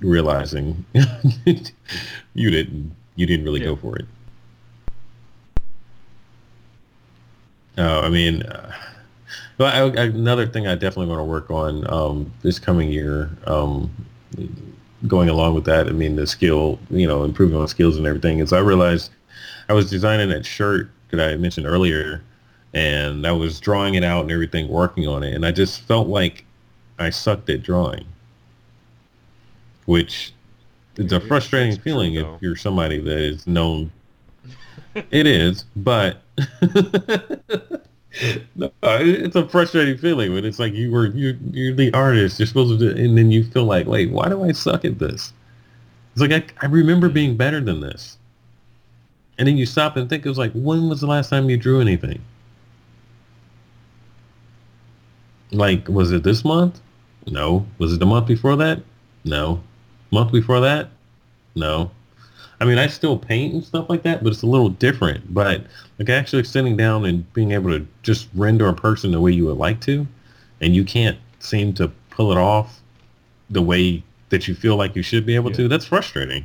realizing 0.00 0.84
you 2.34 2.50
didn't 2.50 2.94
you 3.16 3.26
didn't 3.26 3.44
really 3.44 3.60
yeah. 3.60 3.66
go 3.66 3.76
for 3.76 3.96
it. 3.96 4.06
No, 7.76 8.00
I 8.00 8.08
mean, 8.10 8.42
uh, 8.42 8.72
well, 9.58 9.98
I, 9.98 10.04
another 10.04 10.46
thing 10.46 10.66
I 10.66 10.74
definitely 10.74 11.06
want 11.06 11.20
to 11.20 11.24
work 11.24 11.50
on 11.50 11.90
um, 11.90 12.32
this 12.42 12.58
coming 12.58 12.90
year, 12.90 13.30
um, 13.46 13.90
going 15.06 15.28
along 15.28 15.54
with 15.54 15.64
that, 15.64 15.88
I 15.88 15.92
mean, 15.92 16.16
the 16.16 16.26
skill, 16.26 16.78
you 16.90 17.06
know, 17.06 17.24
improving 17.24 17.56
on 17.56 17.66
skills 17.68 17.96
and 17.96 18.06
everything, 18.06 18.40
is 18.40 18.52
I 18.52 18.58
realized 18.58 19.10
I 19.68 19.72
was 19.72 19.88
designing 19.88 20.28
that 20.28 20.44
shirt 20.44 20.90
that 21.10 21.20
I 21.20 21.36
mentioned 21.36 21.66
earlier, 21.66 22.22
and 22.74 23.26
I 23.26 23.32
was 23.32 23.60
drawing 23.60 23.94
it 23.94 24.04
out 24.04 24.22
and 24.22 24.30
everything, 24.30 24.68
working 24.68 25.08
on 25.08 25.22
it, 25.22 25.34
and 25.34 25.46
I 25.46 25.52
just 25.52 25.80
felt 25.82 26.08
like 26.08 26.44
I 26.98 27.10
sucked 27.10 27.48
at 27.50 27.62
drawing, 27.62 28.04
which 29.86 30.32
it's 30.96 31.12
a 31.12 31.20
frustrating 31.20 31.78
feeling 31.78 32.14
if 32.14 32.26
you're 32.40 32.56
somebody 32.56 33.00
that 33.00 33.18
is 33.18 33.46
known. 33.46 33.90
it 35.10 35.26
is, 35.26 35.64
but 35.76 36.22
no, 38.54 38.70
it's 38.82 39.36
a 39.36 39.48
frustrating 39.48 39.96
feeling 39.96 40.34
when 40.34 40.44
it's 40.44 40.58
like 40.58 40.74
you 40.74 40.90
were 40.90 41.06
you 41.06 41.38
you're 41.50 41.74
the 41.74 41.92
artist. 41.94 42.38
You're 42.38 42.46
supposed 42.46 42.78
to, 42.78 42.94
do, 42.94 43.02
and 43.02 43.16
then 43.16 43.30
you 43.30 43.44
feel 43.44 43.64
like, 43.64 43.86
wait, 43.86 44.10
why 44.10 44.28
do 44.28 44.44
I 44.44 44.52
suck 44.52 44.84
at 44.84 44.98
this? 44.98 45.32
It's 46.12 46.20
like 46.20 46.32
I, 46.32 46.44
I 46.66 46.66
remember 46.68 47.08
being 47.08 47.36
better 47.36 47.60
than 47.60 47.80
this, 47.80 48.18
and 49.38 49.48
then 49.48 49.56
you 49.56 49.66
stop 49.66 49.96
and 49.96 50.08
think 50.08 50.26
it 50.26 50.28
was 50.28 50.38
like, 50.38 50.52
when 50.52 50.88
was 50.88 51.00
the 51.00 51.06
last 51.06 51.30
time 51.30 51.48
you 51.48 51.56
drew 51.56 51.80
anything? 51.80 52.22
Like, 55.52 55.88
was 55.88 56.12
it 56.12 56.22
this 56.22 56.44
month? 56.44 56.80
No. 57.26 57.66
Was 57.78 57.92
it 57.92 58.00
the 58.00 58.06
month 58.06 58.26
before 58.26 58.56
that? 58.56 58.82
No. 59.24 59.62
Month 60.12 60.30
before 60.30 60.60
that? 60.60 60.90
No. 61.56 61.90
I 62.60 62.64
mean, 62.64 62.78
I 62.78 62.86
still 62.86 63.18
paint 63.18 63.54
and 63.54 63.64
stuff 63.64 63.90
like 63.90 64.04
that, 64.04 64.22
but 64.22 64.32
it's 64.32 64.42
a 64.42 64.46
little 64.46 64.68
different. 64.68 65.34
But 65.34 65.64
like 65.98 66.08
actually 66.08 66.44
sitting 66.44 66.76
down 66.76 67.04
and 67.04 67.30
being 67.32 67.50
able 67.50 67.70
to 67.70 67.84
just 68.04 68.28
render 68.34 68.68
a 68.68 68.74
person 68.74 69.10
the 69.10 69.20
way 69.20 69.32
you 69.32 69.46
would 69.46 69.56
like 69.56 69.80
to, 69.80 70.06
and 70.60 70.76
you 70.76 70.84
can't 70.84 71.18
seem 71.40 71.72
to 71.74 71.90
pull 72.10 72.30
it 72.30 72.38
off 72.38 72.80
the 73.50 73.62
way 73.62 74.04
that 74.28 74.46
you 74.46 74.54
feel 74.54 74.76
like 74.76 74.94
you 74.94 75.02
should 75.02 75.26
be 75.26 75.34
able 75.34 75.50
yeah. 75.50 75.56
to, 75.56 75.68
that's 75.68 75.86
frustrating. 75.86 76.44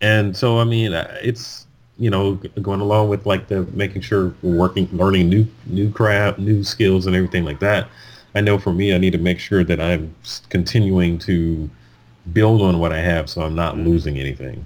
and 0.00 0.36
so 0.36 0.58
I 0.58 0.64
mean, 0.64 0.92
uh, 0.92 1.18
it's 1.20 1.66
you 1.98 2.10
know 2.10 2.34
going 2.60 2.80
along 2.80 3.08
with 3.08 3.26
like 3.26 3.48
the 3.48 3.62
making 3.72 4.02
sure 4.02 4.34
we're 4.42 4.56
working, 4.56 4.88
learning 4.92 5.28
new 5.28 5.46
new 5.66 5.90
craft, 5.90 6.38
new 6.38 6.62
skills, 6.62 7.06
and 7.06 7.16
everything 7.16 7.44
like 7.44 7.60
that. 7.60 7.88
I 8.36 8.40
know 8.40 8.58
for 8.58 8.72
me, 8.72 8.94
I 8.94 8.98
need 8.98 9.12
to 9.12 9.18
make 9.18 9.38
sure 9.38 9.64
that 9.64 9.80
I'm 9.80 10.14
continuing 10.48 11.18
to 11.20 11.70
build 12.32 12.62
on 12.62 12.78
what 12.78 12.92
I 12.92 13.00
have, 13.00 13.28
so 13.28 13.42
I'm 13.42 13.54
not 13.54 13.74
mm-hmm. 13.74 13.88
losing 13.88 14.18
anything. 14.18 14.64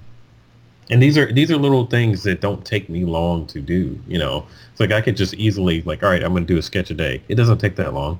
And 0.91 1.03
these 1.03 1.17
are 1.17 1.31
these 1.31 1.51
are 1.51 1.57
little 1.57 1.85
things 1.85 2.23
that 2.23 2.41
don't 2.41 2.65
take 2.65 2.89
me 2.89 3.05
long 3.05 3.45
to 3.47 3.61
do. 3.61 3.99
You 4.07 4.17
know, 4.17 4.47
it's 4.71 4.79
like 4.79 4.91
I 4.91 5.01
could 5.01 5.15
just 5.15 5.35
easily 5.35 5.81
like, 5.83 6.01
all 6.01 6.09
right, 6.09 6.23
I'm 6.23 6.31
going 6.31 6.47
to 6.47 6.53
do 6.53 6.57
a 6.57 6.63
sketch 6.63 6.89
a 6.89 6.95
day. 6.95 7.21
It 7.27 7.35
doesn't 7.35 7.59
take 7.59 7.75
that 7.75 7.93
long. 7.93 8.19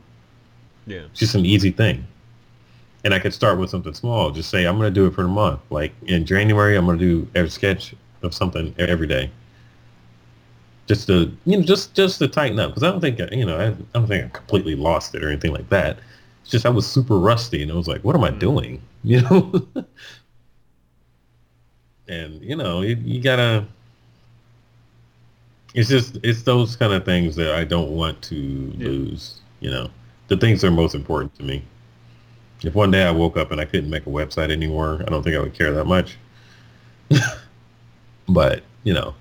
Yeah. 0.86 1.00
It's 1.12 1.20
just 1.20 1.36
an 1.36 1.46
easy 1.46 1.72
thing. 1.72 2.06
And 3.04 3.14
I 3.14 3.20
could 3.20 3.34
start 3.34 3.58
with 3.58 3.70
something 3.70 3.94
small. 3.94 4.30
Just 4.30 4.50
say 4.50 4.66
I'm 4.66 4.78
going 4.78 4.94
to 4.94 5.00
do 5.00 5.08
it 5.08 5.16
for 5.16 5.24
the 5.24 5.30
month. 5.30 5.62
Like 5.70 5.94
in 6.06 6.26
January, 6.26 6.76
I'm 6.76 6.86
going 6.86 7.00
to 7.00 7.06
do 7.24 7.28
every 7.34 7.50
sketch 7.50 7.96
of 8.22 8.34
something 8.36 8.76
every 8.78 9.08
day. 9.08 9.32
Just 10.86 11.08
to 11.08 11.36
you 11.46 11.58
know, 11.58 11.64
just 11.64 11.96
just 11.96 12.20
to 12.20 12.28
tighten 12.28 12.60
up 12.60 12.72
because 12.72 12.84
I 12.84 12.92
don't 12.92 13.02
think 13.02 13.20
you 13.32 13.46
know 13.46 13.58
I, 13.58 13.68
I 13.68 13.76
don't 13.94 14.08
think 14.08 14.26
I 14.26 14.30
completely 14.30 14.76
lost 14.76 15.16
it 15.16 15.24
or 15.24 15.30
anything 15.30 15.54
like 15.54 15.70
that. 15.70 15.98
It's 16.50 16.52
just 16.54 16.66
I 16.66 16.70
was 16.70 16.88
super 16.88 17.20
rusty 17.20 17.62
and 17.62 17.72
I 17.72 17.76
was 17.76 17.88
like, 17.88 18.04
what 18.04 18.16
am 18.16 18.24
I 18.24 18.32
mm-hmm. 18.32 18.40
doing? 18.40 18.82
You 19.04 19.22
know. 19.22 19.68
and 22.10 22.42
you 22.42 22.56
know 22.56 22.82
you, 22.82 22.98
you 23.04 23.22
gotta 23.22 23.66
it's 25.74 25.88
just 25.90 26.18
it's 26.24 26.42
those 26.44 26.76
kind 26.76 26.92
of 26.94 27.06
things 27.06 27.36
that 27.36 27.54
i 27.56 27.64
don't 27.64 27.92
want 27.92 28.22
to 28.24 28.36
Yeah. 28.78 28.88
lose 28.90 29.40
you 29.62 29.70
know 29.70 29.90
the 30.28 30.36
things 30.36 30.62
that 30.62 30.68
are 30.68 30.72
most 30.72 30.96
important 30.96 31.34
to 31.36 31.44
me 31.44 31.64
if 32.64 32.76
one 32.76 32.92
day 32.92 33.04
i 33.04 33.12
woke 33.12 33.38
up 33.38 33.52
and 33.52 33.62
i 33.62 33.66
couldn't 33.66 33.90
make 33.90 34.06
a 34.06 34.10
website 34.10 34.52
anymore 34.52 35.02
i 35.08 35.10
don't 35.10 35.24
think 35.24 35.36
i 35.36 35.40
would 35.40 35.54
care 35.54 35.72
that 35.72 35.86
much 35.86 36.18
but 38.28 38.64
you 38.84 38.94
know 38.94 39.14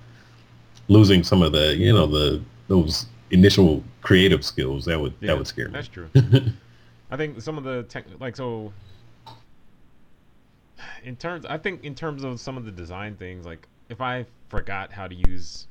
losing 0.89 1.23
some 1.23 1.41
of 1.41 1.51
the 1.51 1.75
you 1.77 1.93
know 1.93 2.05
the 2.05 2.41
those 2.67 3.05
initial 3.31 3.83
creative 4.01 4.43
skills 4.43 4.83
that 4.85 4.99
would 4.99 5.13
Yeah, 5.21 5.27
that 5.27 5.37
would 5.37 5.47
scare 5.47 5.67
me 5.67 5.73
That's 5.73 5.87
true. 5.87 6.09
I 7.11 7.17
think 7.17 7.41
some 7.41 7.57
of 7.57 7.63
the 7.63 7.83
tech, 7.83 8.05
like 8.19 8.35
so, 8.35 8.71
in 11.03 11.15
terms, 11.15 11.45
I 11.45 11.57
think 11.57 11.83
in 11.83 11.95
terms 11.95 12.23
of 12.23 12.39
some 12.39 12.57
of 12.57 12.65
the 12.65 12.71
design 12.71 13.15
things, 13.15 13.45
like 13.45 13.67
if 13.89 13.99
I 13.99 14.25
forgot 14.49 14.91
how 14.91 15.07
to 15.07 15.15
use, 15.15 15.67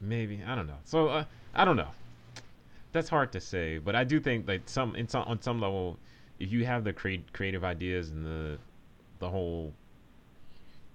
maybe 0.00 0.42
I 0.46 0.54
don't 0.54 0.66
know. 0.66 0.78
So 0.84 1.08
uh, 1.08 1.24
I 1.54 1.64
don't 1.64 1.76
know. 1.76 1.90
That's 2.92 3.10
hard 3.10 3.32
to 3.32 3.40
say, 3.40 3.76
but 3.78 3.94
I 3.94 4.04
do 4.04 4.18
think 4.20 4.48
like 4.48 4.62
some, 4.66 4.96
in 4.96 5.06
some 5.06 5.24
on 5.24 5.42
some 5.42 5.60
level, 5.60 5.98
if 6.38 6.50
you 6.50 6.64
have 6.64 6.84
the 6.84 6.94
create 6.94 7.32
creative 7.34 7.64
ideas 7.64 8.10
and 8.10 8.24
the 8.24 8.58
the 9.18 9.28
whole 9.28 9.72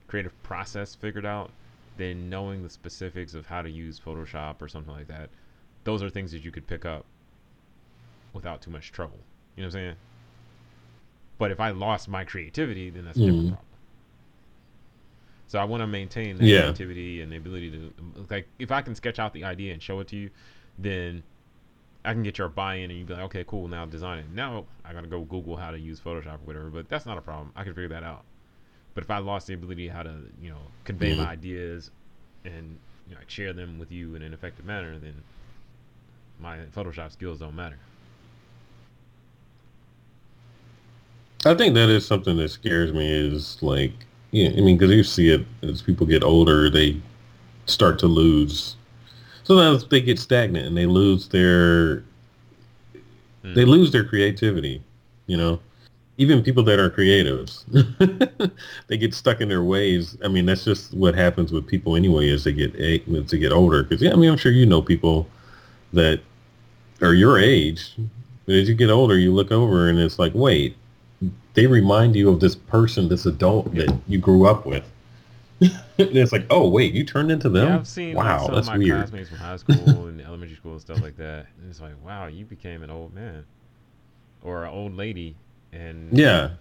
creative 0.07 0.41
process 0.41 0.95
figured 0.95 1.25
out, 1.25 1.51
then 1.97 2.27
knowing 2.27 2.63
the 2.63 2.69
specifics 2.69 3.35
of 3.35 3.45
how 3.45 3.61
to 3.61 3.69
use 3.69 3.99
Photoshop 3.99 4.61
or 4.61 4.67
something 4.67 4.93
like 4.93 5.07
that, 5.07 5.29
those 5.83 6.01
are 6.01 6.09
things 6.09 6.31
that 6.31 6.43
you 6.43 6.51
could 6.51 6.65
pick 6.65 6.85
up 6.85 7.05
without 8.33 8.61
too 8.61 8.71
much 8.71 8.91
trouble. 8.91 9.19
You 9.55 9.63
know 9.63 9.67
what 9.67 9.75
I'm 9.75 9.81
saying? 9.81 9.95
But 11.37 11.51
if 11.51 11.59
I 11.59 11.71
lost 11.71 12.07
my 12.07 12.23
creativity, 12.23 12.89
then 12.89 13.05
that's 13.05 13.17
a 13.17 13.21
different 13.21 13.47
Mhm. 13.47 13.49
problem. 13.49 13.67
So 15.47 15.59
I 15.59 15.65
want 15.65 15.81
to 15.81 15.87
maintain 15.87 16.37
that 16.37 16.47
Yeah. 16.47 16.61
creativity 16.63 17.21
and 17.21 17.31
the 17.31 17.37
ability 17.37 17.71
to 17.71 17.93
like 18.29 18.47
if 18.57 18.71
I 18.71 18.81
can 18.81 18.95
sketch 18.95 19.19
out 19.19 19.33
the 19.33 19.43
idea 19.43 19.73
and 19.73 19.81
show 19.81 19.99
it 19.99 20.07
to 20.09 20.15
you, 20.15 20.29
then 20.77 21.23
I 22.05 22.13
can 22.13 22.23
get 22.23 22.37
your 22.37 22.47
buy-in 22.47 22.89
and 22.89 22.97
you'd 22.97 23.07
be 23.07 23.13
like, 23.13 23.23
okay, 23.23 23.43
cool, 23.45 23.67
now 23.67 23.85
design 23.85 24.19
it. 24.19 24.31
Now 24.31 24.65
I 24.85 24.93
gotta 24.93 25.07
go 25.07 25.21
Google 25.21 25.57
how 25.57 25.71
to 25.71 25.79
use 25.79 25.99
Photoshop 25.99 26.35
or 26.35 26.45
whatever, 26.45 26.69
but 26.69 26.89
that's 26.89 27.05
not 27.05 27.17
a 27.17 27.21
problem. 27.21 27.51
I 27.55 27.63
can 27.63 27.73
figure 27.73 27.89
that 27.89 28.03
out. 28.03 28.23
But 28.93 29.03
if 29.03 29.11
I 29.11 29.17
lost 29.19 29.47
the 29.47 29.53
ability 29.53 29.87
how 29.89 30.03
to, 30.03 30.31
you 30.41 30.49
know, 30.49 30.71
convey 30.85 31.13
my 31.13 31.25
Mhm. 31.25 31.31
ideas 31.31 31.91
and 32.45 32.79
you 33.07 33.13
know, 33.13 33.19
like 33.19 33.29
share 33.29 33.51
them 33.53 33.77
with 33.77 33.91
you 33.91 34.15
in 34.15 34.21
an 34.21 34.33
effective 34.33 34.65
manner, 34.65 34.97
then 34.99 35.23
my 36.39 36.57
Photoshop 36.75 37.11
skills 37.11 37.39
don't 37.39 37.55
matter. 37.55 37.77
I 41.45 41.55
think 41.55 41.73
that 41.73 41.89
is 41.89 42.05
something 42.05 42.37
that 42.37 42.49
scares 42.49 42.93
me 42.93 43.11
is 43.11 43.61
like, 43.61 43.91
yeah, 44.31 44.49
I 44.49 44.61
mean, 44.61 44.77
because 44.77 44.93
you 44.95 45.03
see 45.03 45.29
it 45.29 45.45
as 45.63 45.81
people 45.81 46.05
get 46.05 46.23
older, 46.23 46.69
they 46.69 47.01
start 47.65 47.97
to 47.99 48.07
lose. 48.07 48.75
Sometimes 49.43 49.87
they 49.87 50.01
get 50.01 50.19
stagnant 50.19 50.67
and 50.67 50.77
they 50.77 50.85
lose 50.85 51.27
their 51.29 52.03
Mm. 53.43 53.55
they 53.55 53.65
lose 53.65 53.91
their 53.91 54.03
creativity. 54.03 54.81
You 55.27 55.37
know, 55.37 55.59
even 56.17 56.43
people 56.43 56.63
that 56.63 56.79
are 56.79 56.89
creatives, 56.89 57.63
they 58.87 58.97
get 58.97 59.13
stuck 59.13 59.41
in 59.41 59.49
their 59.49 59.63
ways. 59.63 60.17
I 60.23 60.27
mean, 60.27 60.45
that's 60.45 60.65
just 60.65 60.93
what 60.93 61.15
happens 61.15 61.51
with 61.51 61.67
people 61.67 61.95
anyway 61.95 62.29
as 62.29 62.43
they 62.43 62.53
get 62.53 62.75
as 62.75 63.31
they 63.31 63.37
get 63.37 63.51
older. 63.51 63.83
Because 63.83 64.01
yeah, 64.01 64.13
I 64.13 64.15
mean, 64.15 64.29
I'm 64.29 64.37
sure 64.37 64.51
you 64.51 64.65
know 64.65 64.81
people 64.81 65.27
that 65.93 66.21
are 67.01 67.13
your 67.13 67.39
age, 67.39 67.95
but 68.45 68.55
as 68.55 68.69
you 68.69 68.75
get 68.75 68.89
older, 68.89 69.17
you 69.17 69.33
look 69.33 69.51
over 69.51 69.89
and 69.89 69.97
it's 69.99 70.19
like, 70.19 70.33
wait, 70.35 70.75
they 71.53 71.67
remind 71.67 72.15
you 72.15 72.29
of 72.29 72.39
this 72.39 72.55
person, 72.55 73.09
this 73.09 73.25
adult 73.25 73.73
that 73.75 73.95
you 74.07 74.17
grew 74.17 74.45
up 74.47 74.65
with. 74.65 74.83
it's 75.97 76.31
like, 76.31 76.45
oh 76.49 76.67
wait, 76.67 76.93
you 76.93 77.03
turned 77.03 77.31
into 77.31 77.47
them. 77.49 77.67
Yeah, 77.67 77.75
I've 77.75 77.87
seen 77.87 78.15
like, 78.15 78.25
wow, 78.25 78.45
some 78.45 78.55
that's 78.55 78.67
of 78.67 78.73
my 78.73 78.77
weird. 78.79 78.97
classmates 78.97 79.29
from 79.29 79.37
high 79.37 79.57
school 79.57 80.07
and 80.07 80.19
elementary 80.21 80.55
school 80.57 80.71
and 80.71 80.81
stuff 80.81 81.01
like 81.01 81.17
that. 81.17 81.45
And 81.59 81.69
it's 81.69 81.79
like, 81.81 81.93
wow, 82.03 82.27
you 82.27 82.45
became 82.45 82.81
an 82.81 82.89
old 82.89 83.13
man 83.13 83.45
or 84.41 84.63
an 84.63 84.71
old 84.71 84.95
lady. 84.95 85.35
And 85.71 86.17
Yeah, 86.17 86.51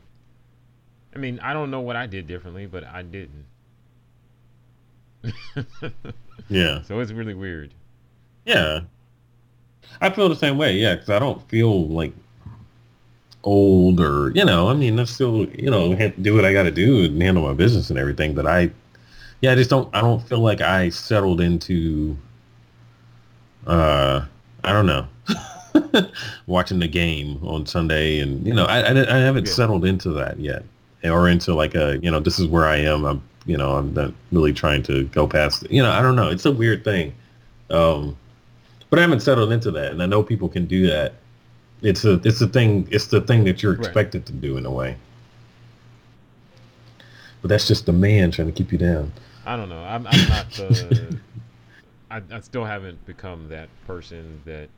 I 1.14 1.18
mean, 1.18 1.40
I 1.40 1.52
don't 1.54 1.70
know 1.70 1.80
what 1.80 1.96
I 1.96 2.06
did 2.06 2.26
differently, 2.26 2.66
but 2.66 2.84
I 2.84 3.02
didn't. 3.02 3.46
yeah, 6.48 6.82
so 6.82 7.00
it's 7.00 7.12
really 7.12 7.34
weird. 7.34 7.72
yeah. 8.44 8.80
I 10.00 10.08
feel 10.10 10.28
the 10.28 10.36
same 10.36 10.56
way. 10.56 10.74
Yeah, 10.76 10.94
because 10.94 11.10
I 11.10 11.18
don't 11.18 11.46
feel 11.48 11.88
like 11.88 12.12
old 13.44 14.00
or 14.00 14.30
you 14.32 14.44
know. 14.44 14.68
I 14.68 14.74
mean, 14.74 14.98
I 15.00 15.04
still 15.04 15.46
you 15.50 15.70
know 15.70 15.94
do 16.20 16.34
what 16.34 16.44
I 16.44 16.52
got 16.52 16.64
to 16.64 16.70
do 16.70 17.04
and 17.04 17.20
handle 17.22 17.42
my 17.42 17.54
business 17.54 17.90
and 17.90 17.98
everything. 17.98 18.34
But 18.34 18.46
I, 18.46 18.70
yeah, 19.40 19.52
I 19.52 19.54
just 19.54 19.70
don't. 19.70 19.88
I 19.94 20.00
don't 20.00 20.22
feel 20.28 20.40
like 20.40 20.60
I 20.60 20.88
settled 20.90 21.40
into. 21.40 22.16
Uh, 23.66 24.24
I 24.64 24.72
don't 24.72 24.86
know. 24.86 25.06
watching 26.46 26.80
the 26.80 26.88
game 26.88 27.38
on 27.44 27.64
Sunday, 27.66 28.20
and 28.20 28.44
you 28.46 28.52
know, 28.54 28.64
I 28.64 28.80
I, 28.80 28.90
I 28.90 29.18
haven't 29.18 29.46
Yeah. 29.46 29.52
settled 29.52 29.84
into 29.84 30.10
that 30.10 30.38
yet, 30.40 30.64
or 31.04 31.28
into 31.28 31.54
like 31.54 31.74
a 31.74 31.98
you 32.02 32.10
know, 32.10 32.20
this 32.20 32.38
is 32.38 32.46
where 32.46 32.66
I 32.66 32.76
am. 32.78 33.04
I'm 33.04 33.22
you 33.46 33.56
know, 33.56 33.76
I'm 33.76 33.94
not 33.94 34.12
really 34.32 34.52
trying 34.52 34.82
to 34.84 35.04
go 35.04 35.26
past. 35.26 35.70
You 35.70 35.82
know, 35.82 35.90
I 35.90 36.02
don't 36.02 36.16
know. 36.16 36.28
It's 36.30 36.44
a 36.44 36.52
weird 36.52 36.84
thing, 36.84 37.14
um, 37.70 38.16
but 38.90 38.98
I 38.98 39.02
haven't 39.02 39.20
settled 39.20 39.52
into 39.52 39.70
that, 39.72 39.92
and 39.92 40.02
I 40.02 40.06
know 40.06 40.22
people 40.22 40.48
can 40.48 40.66
do 40.66 40.86
that. 40.88 41.14
It's 41.82 42.04
a 42.04 42.20
it's 42.24 42.40
a 42.40 42.46
thing. 42.48 42.86
It's 42.90 43.06
the 43.06 43.20
thing 43.20 43.44
that 43.44 43.62
you're 43.62 43.72
Right. 43.74 43.86
expected 43.86 44.26
to 44.26 44.32
do 44.32 44.56
in 44.56 44.66
a 44.66 44.70
way. 44.70 44.96
But 47.42 47.48
that's 47.48 47.66
just 47.66 47.86
the 47.86 47.92
man 47.92 48.30
trying 48.30 48.48
to 48.48 48.52
keep 48.52 48.70
you 48.70 48.78
down. 48.78 49.12
I 49.46 49.56
don't 49.56 49.70
know. 49.70 49.82
I'm, 49.82 50.06
I'm 50.06 50.28
not 50.28 50.50
the. 50.52 51.18
Uh, 52.10 52.10
I, 52.10 52.36
I 52.36 52.40
still 52.40 52.64
haven't 52.64 53.04
become 53.06 53.48
that 53.48 53.68
person 53.86 54.42
that. 54.44 54.68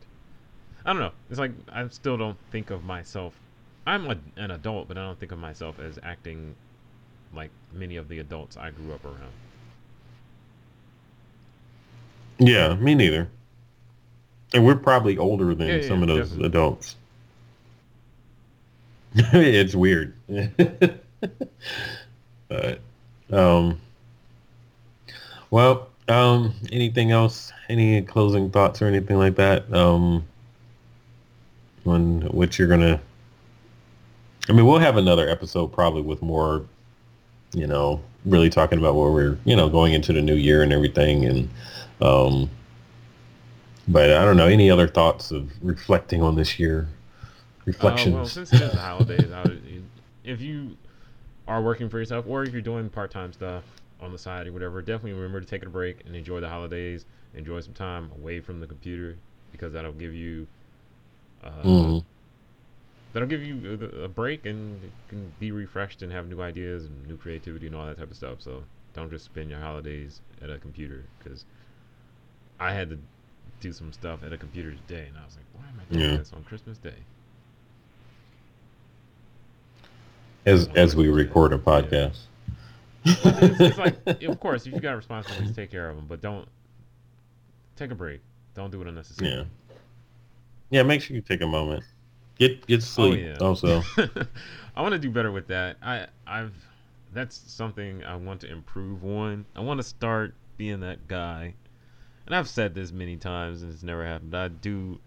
I 0.84 0.92
don't 0.92 1.00
know. 1.00 1.12
It's 1.30 1.38
like 1.40 1.52
I 1.72 1.86
still 1.88 2.16
don't 2.16 2.38
think 2.50 2.70
of 2.70 2.84
myself. 2.84 3.34
I'm 3.86 4.08
a, 4.10 4.16
an 4.36 4.52
adult, 4.52 4.86
but 4.86 4.96
I 4.96 5.04
don't 5.04 5.18
think 5.18 5.32
of 5.32 5.38
myself 5.38 5.80
as 5.80 5.98
acting 6.04 6.54
like 7.34 7.50
many 7.72 7.96
of 7.96 8.08
the 8.08 8.20
adults 8.20 8.56
I 8.56 8.70
grew 8.70 8.92
up 8.92 9.04
around. 9.04 9.32
Yeah, 12.38 12.74
me 12.74 12.94
neither. 12.94 13.28
And 14.54 14.64
we're 14.66 14.76
probably 14.76 15.16
older 15.18 15.54
than 15.54 15.66
Yeah, 15.68 15.76
yeah, 15.76 15.88
some 15.88 16.02
of 16.02 16.08
those 16.08 16.28
definitely. 16.30 16.46
adults. 16.46 16.96
it's 19.14 19.74
weird. 19.74 20.14
but 22.48 22.80
um 23.30 23.78
well, 25.50 25.88
um 26.08 26.54
anything 26.70 27.10
else? 27.12 27.52
Any 27.68 28.02
closing 28.02 28.50
thoughts 28.50 28.80
or 28.82 28.86
anything 28.86 29.18
like 29.18 29.36
that? 29.36 29.72
Um 29.72 30.24
on 31.84 32.22
what 32.30 32.58
you're 32.58 32.68
gonna 32.68 33.00
I 34.48 34.52
mean 34.52 34.66
we'll 34.66 34.78
have 34.78 34.96
another 34.96 35.28
episode 35.28 35.68
probably 35.68 36.02
with 36.02 36.22
more, 36.22 36.64
you 37.54 37.66
know, 37.66 38.00
really 38.24 38.48
talking 38.50 38.78
about 38.78 38.94
where 38.94 39.10
we're, 39.10 39.38
you 39.44 39.56
know, 39.56 39.68
going 39.68 39.92
into 39.92 40.12
the 40.12 40.22
new 40.22 40.34
year 40.34 40.62
and 40.62 40.72
everything 40.72 41.24
and 41.24 41.50
um 42.00 42.48
but 43.92 44.10
I 44.10 44.24
don't 44.24 44.36
know. 44.36 44.46
Any 44.46 44.70
other 44.70 44.88
thoughts 44.88 45.30
of 45.30 45.50
reflecting 45.62 46.22
on 46.22 46.34
this 46.36 46.58
year? 46.58 46.88
Reflections. 47.64 48.14
Uh, 48.14 48.18
well, 48.18 48.28
since 48.28 48.52
it 48.52 48.60
is 48.60 48.72
the 48.72 48.80
holidays, 48.80 49.30
I 49.32 49.42
would, 49.44 49.62
if 50.24 50.40
you 50.40 50.76
are 51.48 51.62
working 51.62 51.88
for 51.88 51.98
yourself 51.98 52.26
or 52.28 52.44
if 52.44 52.52
you're 52.52 52.62
doing 52.62 52.88
part-time 52.88 53.32
stuff 53.32 53.64
on 54.00 54.12
the 54.12 54.18
side 54.18 54.46
or 54.46 54.52
whatever, 54.52 54.80
definitely 54.82 55.12
remember 55.12 55.40
to 55.40 55.46
take 55.46 55.64
a 55.64 55.68
break 55.68 56.04
and 56.06 56.14
enjoy 56.16 56.40
the 56.40 56.48
holidays. 56.48 57.04
Enjoy 57.34 57.60
some 57.60 57.74
time 57.74 58.10
away 58.12 58.40
from 58.40 58.60
the 58.60 58.66
computer 58.66 59.16
because 59.52 59.72
that'll 59.72 59.92
give 59.92 60.14
you 60.14 60.46
uh, 61.42 61.50
Mhm. 61.64 62.04
that'll 63.12 63.28
give 63.28 63.42
you 63.42 63.78
a, 64.00 64.04
a 64.04 64.08
break 64.08 64.46
and 64.46 64.80
can 65.08 65.32
be 65.38 65.52
refreshed 65.52 66.02
and 66.02 66.12
have 66.12 66.28
new 66.28 66.40
ideas 66.42 66.84
and 66.86 67.06
new 67.06 67.16
creativity 67.16 67.66
and 67.66 67.76
all 67.76 67.86
that 67.86 67.98
type 67.98 68.10
of 68.10 68.16
stuff. 68.16 68.40
So 68.40 68.64
don't 68.94 69.10
just 69.10 69.24
spend 69.24 69.50
your 69.50 69.60
holidays 69.60 70.20
at 70.42 70.50
a 70.50 70.58
computer 70.58 71.04
because 71.18 71.44
I 72.60 72.72
had 72.72 72.90
to 72.90 72.98
do 73.62 73.72
some 73.72 73.92
stuff 73.92 74.22
at 74.24 74.32
a 74.32 74.36
computer 74.36 74.72
today, 74.86 75.06
and 75.08 75.16
I 75.16 75.24
was 75.24 75.36
like, 75.36 75.46
why 75.54 75.68
am 75.68 75.80
I 75.80 75.92
doing 75.92 76.10
Yeah. 76.10 76.16
this 76.18 76.32
on 76.32 76.42
Christmas 76.44 76.78
Day? 76.78 76.94
As 80.44 80.68
as 80.74 80.96
we 80.96 81.08
record 81.08 81.52
a 81.52 81.58
podcast. 81.58 82.18
it's, 83.04 83.60
it's 83.60 83.78
like, 83.78 83.96
of 84.24 84.40
course, 84.40 84.66
if 84.66 84.72
you've 84.72 84.82
got 84.82 84.96
responsibilities, 84.96 85.54
take 85.54 85.70
care 85.70 85.88
of 85.88 85.96
them, 85.96 86.06
but 86.08 86.20
don't 86.20 86.48
take 87.76 87.92
a 87.92 87.94
break. 87.94 88.20
Don't 88.54 88.70
do 88.70 88.80
it 88.82 88.88
unnecessarily. 88.88 89.36
Yeah. 89.36 89.44
Yeah, 90.70 90.82
make 90.82 91.02
sure 91.02 91.14
you 91.14 91.22
take 91.22 91.42
a 91.42 91.46
moment. 91.46 91.84
Get 92.38 92.66
get 92.66 92.78
oh, 92.78 92.80
sleep 92.80 93.20
yeah. 93.24 93.36
also. 93.40 93.82
I 94.76 94.82
want 94.82 94.92
to 94.92 94.98
do 94.98 95.10
better 95.10 95.30
with 95.30 95.46
that. 95.48 95.76
I 95.82 96.06
I've 96.26 96.54
that's 97.12 97.40
something 97.46 98.02
I 98.04 98.16
want 98.16 98.40
to 98.40 98.50
improve 98.50 99.04
on. 99.04 99.44
I 99.54 99.60
want 99.60 99.78
to 99.78 99.84
start 99.84 100.34
being 100.56 100.80
that 100.80 101.06
guy. 101.06 101.54
And 102.32 102.38
I've 102.38 102.48
said 102.48 102.74
this 102.74 102.92
many 102.92 103.18
times 103.18 103.60
and 103.60 103.70
it's 103.70 103.82
never 103.82 104.06
happened. 104.06 104.34
I 104.34 104.48
do 104.48 104.98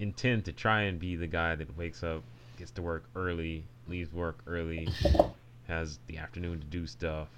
intend 0.00 0.46
to 0.46 0.52
try 0.52 0.82
and 0.82 0.98
be 0.98 1.14
the 1.14 1.28
guy 1.28 1.54
that 1.54 1.78
wakes 1.78 2.02
up, 2.02 2.24
gets 2.58 2.72
to 2.72 2.82
work 2.82 3.04
early, 3.14 3.62
leaves 3.86 4.12
work 4.12 4.40
early, 4.48 4.88
has 5.68 6.00
the 6.08 6.18
afternoon 6.18 6.58
to 6.58 6.66
do 6.66 6.88
stuff, 6.88 7.28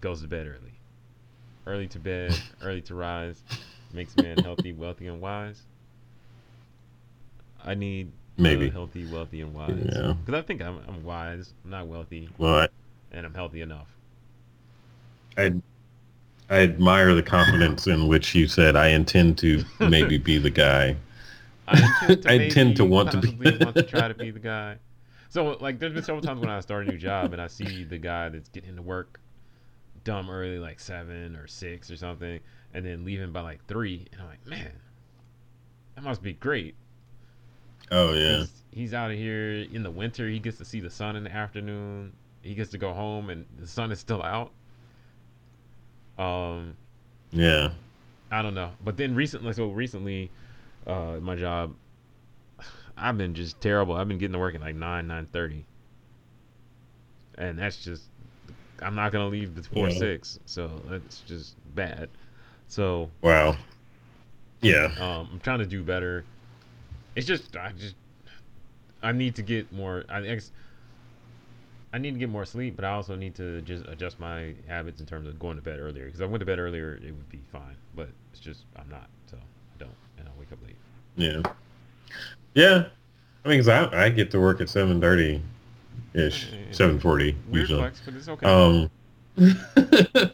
goes 0.00 0.22
to 0.22 0.26
bed 0.26 0.48
early. 0.48 0.72
Early 1.64 1.86
to 1.86 2.00
bed, 2.00 2.32
early 2.60 2.80
to 2.80 2.96
rise, 2.96 3.40
makes 3.92 4.16
man 4.16 4.36
healthy, 4.38 4.72
wealthy, 4.76 5.06
and 5.06 5.20
wise. 5.20 5.62
I 7.64 7.74
need 7.74 8.10
Maybe. 8.36 8.66
uh, 8.66 8.72
healthy, 8.72 9.06
wealthy, 9.12 9.42
and 9.42 9.54
wise. 9.54 9.76
Yeah. 9.92 10.14
Because 10.26 10.40
I 10.40 10.44
think 10.44 10.60
I'm, 10.60 10.80
I'm 10.88 11.04
wise. 11.04 11.52
I'm 11.64 11.70
not 11.70 11.86
wealthy, 11.86 12.28
Well, 12.36 12.62
I, 12.62 12.68
and 13.12 13.24
I'm 13.24 13.34
healthy 13.34 13.60
enough. 13.60 13.86
I 15.36 15.54
I 16.50 16.58
admire 16.58 17.14
the 17.14 17.22
confidence 17.22 17.86
in 17.86 18.06
which 18.06 18.34
you 18.34 18.46
said 18.48 18.76
I 18.76 18.88
intend 18.88 19.38
to 19.38 19.64
maybe 19.80 20.18
be 20.18 20.38
the 20.38 20.50
guy. 20.50 20.96
I 21.68 21.78
intend 22.08 22.22
to, 22.22 22.28
I 22.30 22.38
maybe 22.38 22.50
tend 22.50 22.76
to 22.76 22.84
want 22.84 23.10
to 23.12 23.18
be- 23.18 23.64
want 23.64 23.76
to 23.76 23.82
try 23.88 24.08
to 24.08 24.14
be 24.14 24.30
the 24.30 24.40
guy. 24.40 24.76
So 25.30 25.56
like, 25.60 25.78
there's 25.78 25.94
been 25.94 26.04
several 26.04 26.22
times 26.22 26.40
when 26.40 26.50
I 26.50 26.60
start 26.60 26.86
a 26.86 26.90
new 26.90 26.98
job 26.98 27.32
and 27.32 27.40
I 27.40 27.46
see 27.46 27.84
the 27.84 27.98
guy 27.98 28.28
that's 28.28 28.48
getting 28.50 28.70
into 28.70 28.82
work 28.82 29.20
dumb 30.04 30.30
early, 30.30 30.58
like 30.58 30.78
seven 30.78 31.34
or 31.34 31.46
six 31.46 31.90
or 31.90 31.96
something, 31.96 32.38
and 32.74 32.84
then 32.84 33.04
leaving 33.04 33.32
by 33.32 33.40
like 33.40 33.64
three, 33.66 34.06
and 34.12 34.20
I'm 34.20 34.28
like, 34.28 34.46
man, 34.46 34.72
that 35.94 36.04
must 36.04 36.22
be 36.22 36.34
great. 36.34 36.74
Oh 37.90 38.12
yeah. 38.12 38.44
He's 38.70 38.94
out 38.94 39.10
of 39.10 39.16
here 39.16 39.66
in 39.72 39.82
the 39.82 39.90
winter. 39.90 40.28
He 40.28 40.38
gets 40.38 40.58
to 40.58 40.64
see 40.64 40.80
the 40.80 40.90
sun 40.90 41.16
in 41.16 41.24
the 41.24 41.32
afternoon. 41.32 42.12
He 42.42 42.54
gets 42.54 42.70
to 42.72 42.78
go 42.78 42.92
home 42.92 43.30
and 43.30 43.46
the 43.58 43.66
sun 43.66 43.92
is 43.92 43.98
still 43.98 44.22
out. 44.22 44.52
Um, 46.18 46.76
Yeah. 47.32 47.70
I 48.30 48.42
don't 48.42 48.54
know. 48.54 48.70
But 48.84 48.96
then 48.96 49.14
recently, 49.14 49.52
so 49.52 49.68
recently, 49.70 50.30
uh, 50.86 51.18
my 51.20 51.36
job, 51.36 51.74
I've 52.96 53.16
been 53.18 53.34
just 53.34 53.60
terrible. 53.60 53.94
I've 53.94 54.08
been 54.08 54.18
getting 54.18 54.32
to 54.32 54.38
work 54.38 54.54
at 54.54 54.60
like 54.60 54.74
nine, 54.76 55.06
nine 55.06 55.26
thirty, 55.26 55.64
and 57.36 57.58
that's 57.58 57.82
just. 57.84 58.04
I'm 58.82 58.96
not 58.96 59.12
gonna 59.12 59.28
leave 59.28 59.54
before 59.54 59.88
Yeah. 59.88 59.94
six, 59.94 60.40
so 60.46 60.82
that's 60.88 61.20
just 61.20 61.54
bad. 61.74 62.08
So 62.66 63.08
Wow. 63.22 63.56
Yeah. 64.60 64.86
um, 64.98 65.28
I'm 65.32 65.40
trying 65.40 65.60
to 65.60 65.66
do 65.66 65.82
better. 65.84 66.24
It's 67.14 67.26
just 67.26 67.56
I 67.56 67.70
just 67.72 67.94
I 69.02 69.12
need 69.12 69.36
to 69.36 69.42
get 69.42 69.72
more. 69.72 70.04
I 70.08 70.26
ex, 70.26 70.50
I 71.94 71.98
need 71.98 72.12
to 72.14 72.18
get 72.18 72.28
more 72.28 72.44
sleep, 72.44 72.74
but 72.74 72.84
I 72.84 72.90
also 72.90 73.14
need 73.14 73.36
to 73.36 73.60
just 73.62 73.86
adjust 73.86 74.18
my 74.18 74.52
habits 74.66 74.98
in 74.98 75.06
terms 75.06 75.28
of 75.28 75.38
going 75.38 75.54
to 75.56 75.62
bed 75.62 75.78
earlier. 75.78 76.06
Because 76.06 76.20
I 76.20 76.24
went 76.26 76.40
to 76.40 76.44
bed 76.46 76.58
earlier, 76.58 76.94
it 76.96 77.04
would 77.12 77.28
be 77.30 77.38
fine, 77.52 77.76
but 77.94 78.08
it's 78.32 78.40
just 78.40 78.62
I'm 78.76 78.88
not, 78.90 79.08
so 79.30 79.36
I 79.36 79.40
don't, 79.78 79.94
and 80.18 80.26
I 80.26 80.32
wake 80.40 80.50
up 80.50 80.58
late. 80.66 80.74
Yeah. 81.16 81.40
Yeah. 82.54 82.86
I 83.44 83.48
mean, 83.48 83.60
'cause 83.60 83.68
I, 83.68 84.06
I 84.06 84.08
get 84.08 84.32
to 84.32 84.40
work 84.40 84.60
at 84.60 84.66
7.30 84.66 85.40
ish, 86.14 86.48
Yeah. 86.52 86.58
7.40 86.72 87.02
Weird 87.04 87.36
usually. 87.52 87.78
flex, 87.78 88.02
but 88.04 88.14
it's 88.14 88.28
okay. 88.28 88.44
Um, 88.44 88.90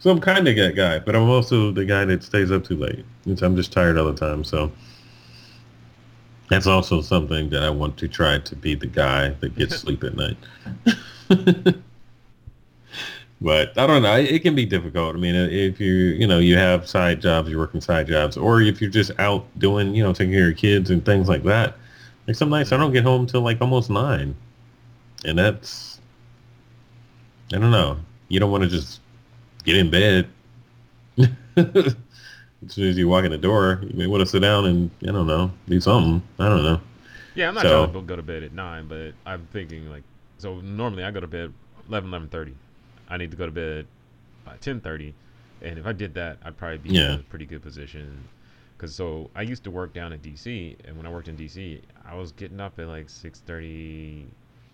so 0.00 0.10
I'm 0.10 0.20
kind 0.20 0.48
of 0.48 0.56
that 0.56 0.74
guy, 0.74 0.98
but 0.98 1.14
I'm 1.14 1.28
also 1.28 1.70
the 1.70 1.84
guy 1.84 2.04
that 2.06 2.24
stays 2.24 2.50
up 2.50 2.64
too 2.64 2.76
late. 2.76 3.04
It's- 3.24 3.42
I'm 3.42 3.54
just 3.54 3.72
tired 3.72 3.96
all 3.98 4.06
the 4.12 4.14
time. 4.18 4.42
So 4.42 4.72
that's 6.52 6.66
also 6.66 7.00
something 7.00 7.48
that 7.48 7.62
I 7.62 7.70
want 7.70 7.96
to 7.96 8.08
try 8.08 8.38
to 8.38 8.56
be 8.56 8.74
the 8.74 8.86
guy 8.86 9.30
that 9.40 9.56
gets 9.56 9.76
sleep 9.80 10.04
at 10.04 10.14
night. 10.14 10.36
but 13.40 13.78
I 13.78 13.86
don't 13.86 14.02
know. 14.02 14.16
It, 14.16 14.40
can 14.40 14.54
be 14.54 14.66
difficult. 14.66 15.16
I 15.16 15.18
mean, 15.18 15.34
uh, 15.34 15.48
if 15.50 15.80
you 15.80 15.94
you 15.94 16.26
know 16.26 16.40
you 16.40 16.58
have 16.58 16.86
side 16.86 17.22
jobs, 17.22 17.48
you're 17.48 17.58
working 17.58 17.80
side 17.80 18.06
jobs, 18.06 18.36
or 18.36 18.60
if 18.60 18.82
you're 18.82 18.90
just 18.90 19.12
out 19.18 19.46
doing 19.58 19.94
you 19.94 20.02
know 20.02 20.12
taking 20.12 20.32
care 20.32 20.42
of 20.42 20.48
your 20.48 20.54
kids 20.54 20.90
and 20.90 21.02
things 21.06 21.26
like 21.26 21.42
that. 21.44 21.76
Like 22.28 22.36
some 22.36 22.50
nights 22.50 22.70
I 22.70 22.76
don't 22.76 22.92
get 22.92 23.02
home 23.02 23.26
till 23.26 23.40
like 23.40 23.60
almost 23.62 23.88
nine, 23.88 24.36
and 25.24 25.38
that's 25.38 26.00
I 27.54 27.58
don't 27.58 27.70
know. 27.70 27.96
You 28.28 28.40
don't 28.40 28.50
want 28.50 28.64
to 28.64 28.68
just 28.68 29.00
get 29.64 29.76
in 29.76 29.90
bed. 29.90 30.28
as 32.66 32.72
soon 32.72 32.88
as 32.88 32.96
you 32.96 33.08
walk 33.08 33.24
in 33.24 33.30
the 33.30 33.38
door, 33.38 33.80
you 33.82 33.96
may 33.96 34.06
want 34.06 34.20
to 34.20 34.26
sit 34.26 34.40
down 34.40 34.64
and 34.66 34.90
I 35.02 35.06
don't 35.12 35.26
know 35.26 35.50
do 35.68 35.80
something. 35.80 36.22
I 36.38 36.48
don't 36.48 36.62
know. 36.62 36.80
yeah, 37.34 37.48
I'm 37.48 37.54
not 37.54 37.62
so- 37.62 37.84
trying 37.86 37.94
to 37.94 38.06
go 38.06 38.16
to 38.16 38.22
bed 38.22 38.42
at 38.42 38.52
nine, 38.52 38.86
but 38.88 39.12
I'm 39.26 39.46
thinking 39.52 39.88
like, 39.90 40.02
so 40.38 40.60
normally 40.60 41.04
I 41.04 41.10
go 41.10 41.20
to 41.20 41.26
bed 41.26 41.52
11, 41.88 42.10
11.30. 42.10 42.52
I 43.08 43.16
need 43.16 43.30
to 43.30 43.36
go 43.36 43.46
to 43.46 43.52
bed 43.52 43.86
by 44.44 44.56
10.30, 44.56 45.12
and 45.62 45.78
if 45.78 45.86
I 45.86 45.92
did 45.92 46.14
that, 46.14 46.38
I'd 46.44 46.56
probably 46.56 46.78
be 46.78 46.90
Yeah. 46.90 47.14
in 47.14 47.20
a 47.20 47.22
pretty 47.24 47.46
good 47.46 47.62
position. 47.62 48.24
Because 48.76 48.94
so 48.94 49.30
I 49.36 49.42
used 49.42 49.62
to 49.64 49.70
work 49.70 49.92
down 49.92 50.12
in 50.12 50.18
DC, 50.20 50.76
and 50.86 50.96
when 50.96 51.06
I 51.06 51.10
worked 51.10 51.28
in 51.28 51.36
DC, 51.36 51.80
I 52.04 52.14
was 52.16 52.32
getting 52.32 52.60
up 52.60 52.78
at 52.80 52.88
like 52.88 53.06
6.30, 53.08 54.24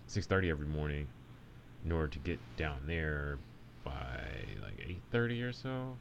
6.30 0.09 0.51
every 0.51 0.67
morning 0.67 1.07
in 1.85 1.93
order 1.93 2.09
to 2.09 2.19
get 2.21 2.39
down 2.57 2.79
there 2.87 3.39
by 3.85 4.21
like 4.63 4.79
8.30 5.13 5.43
or 5.49 5.53
so. 5.53 5.97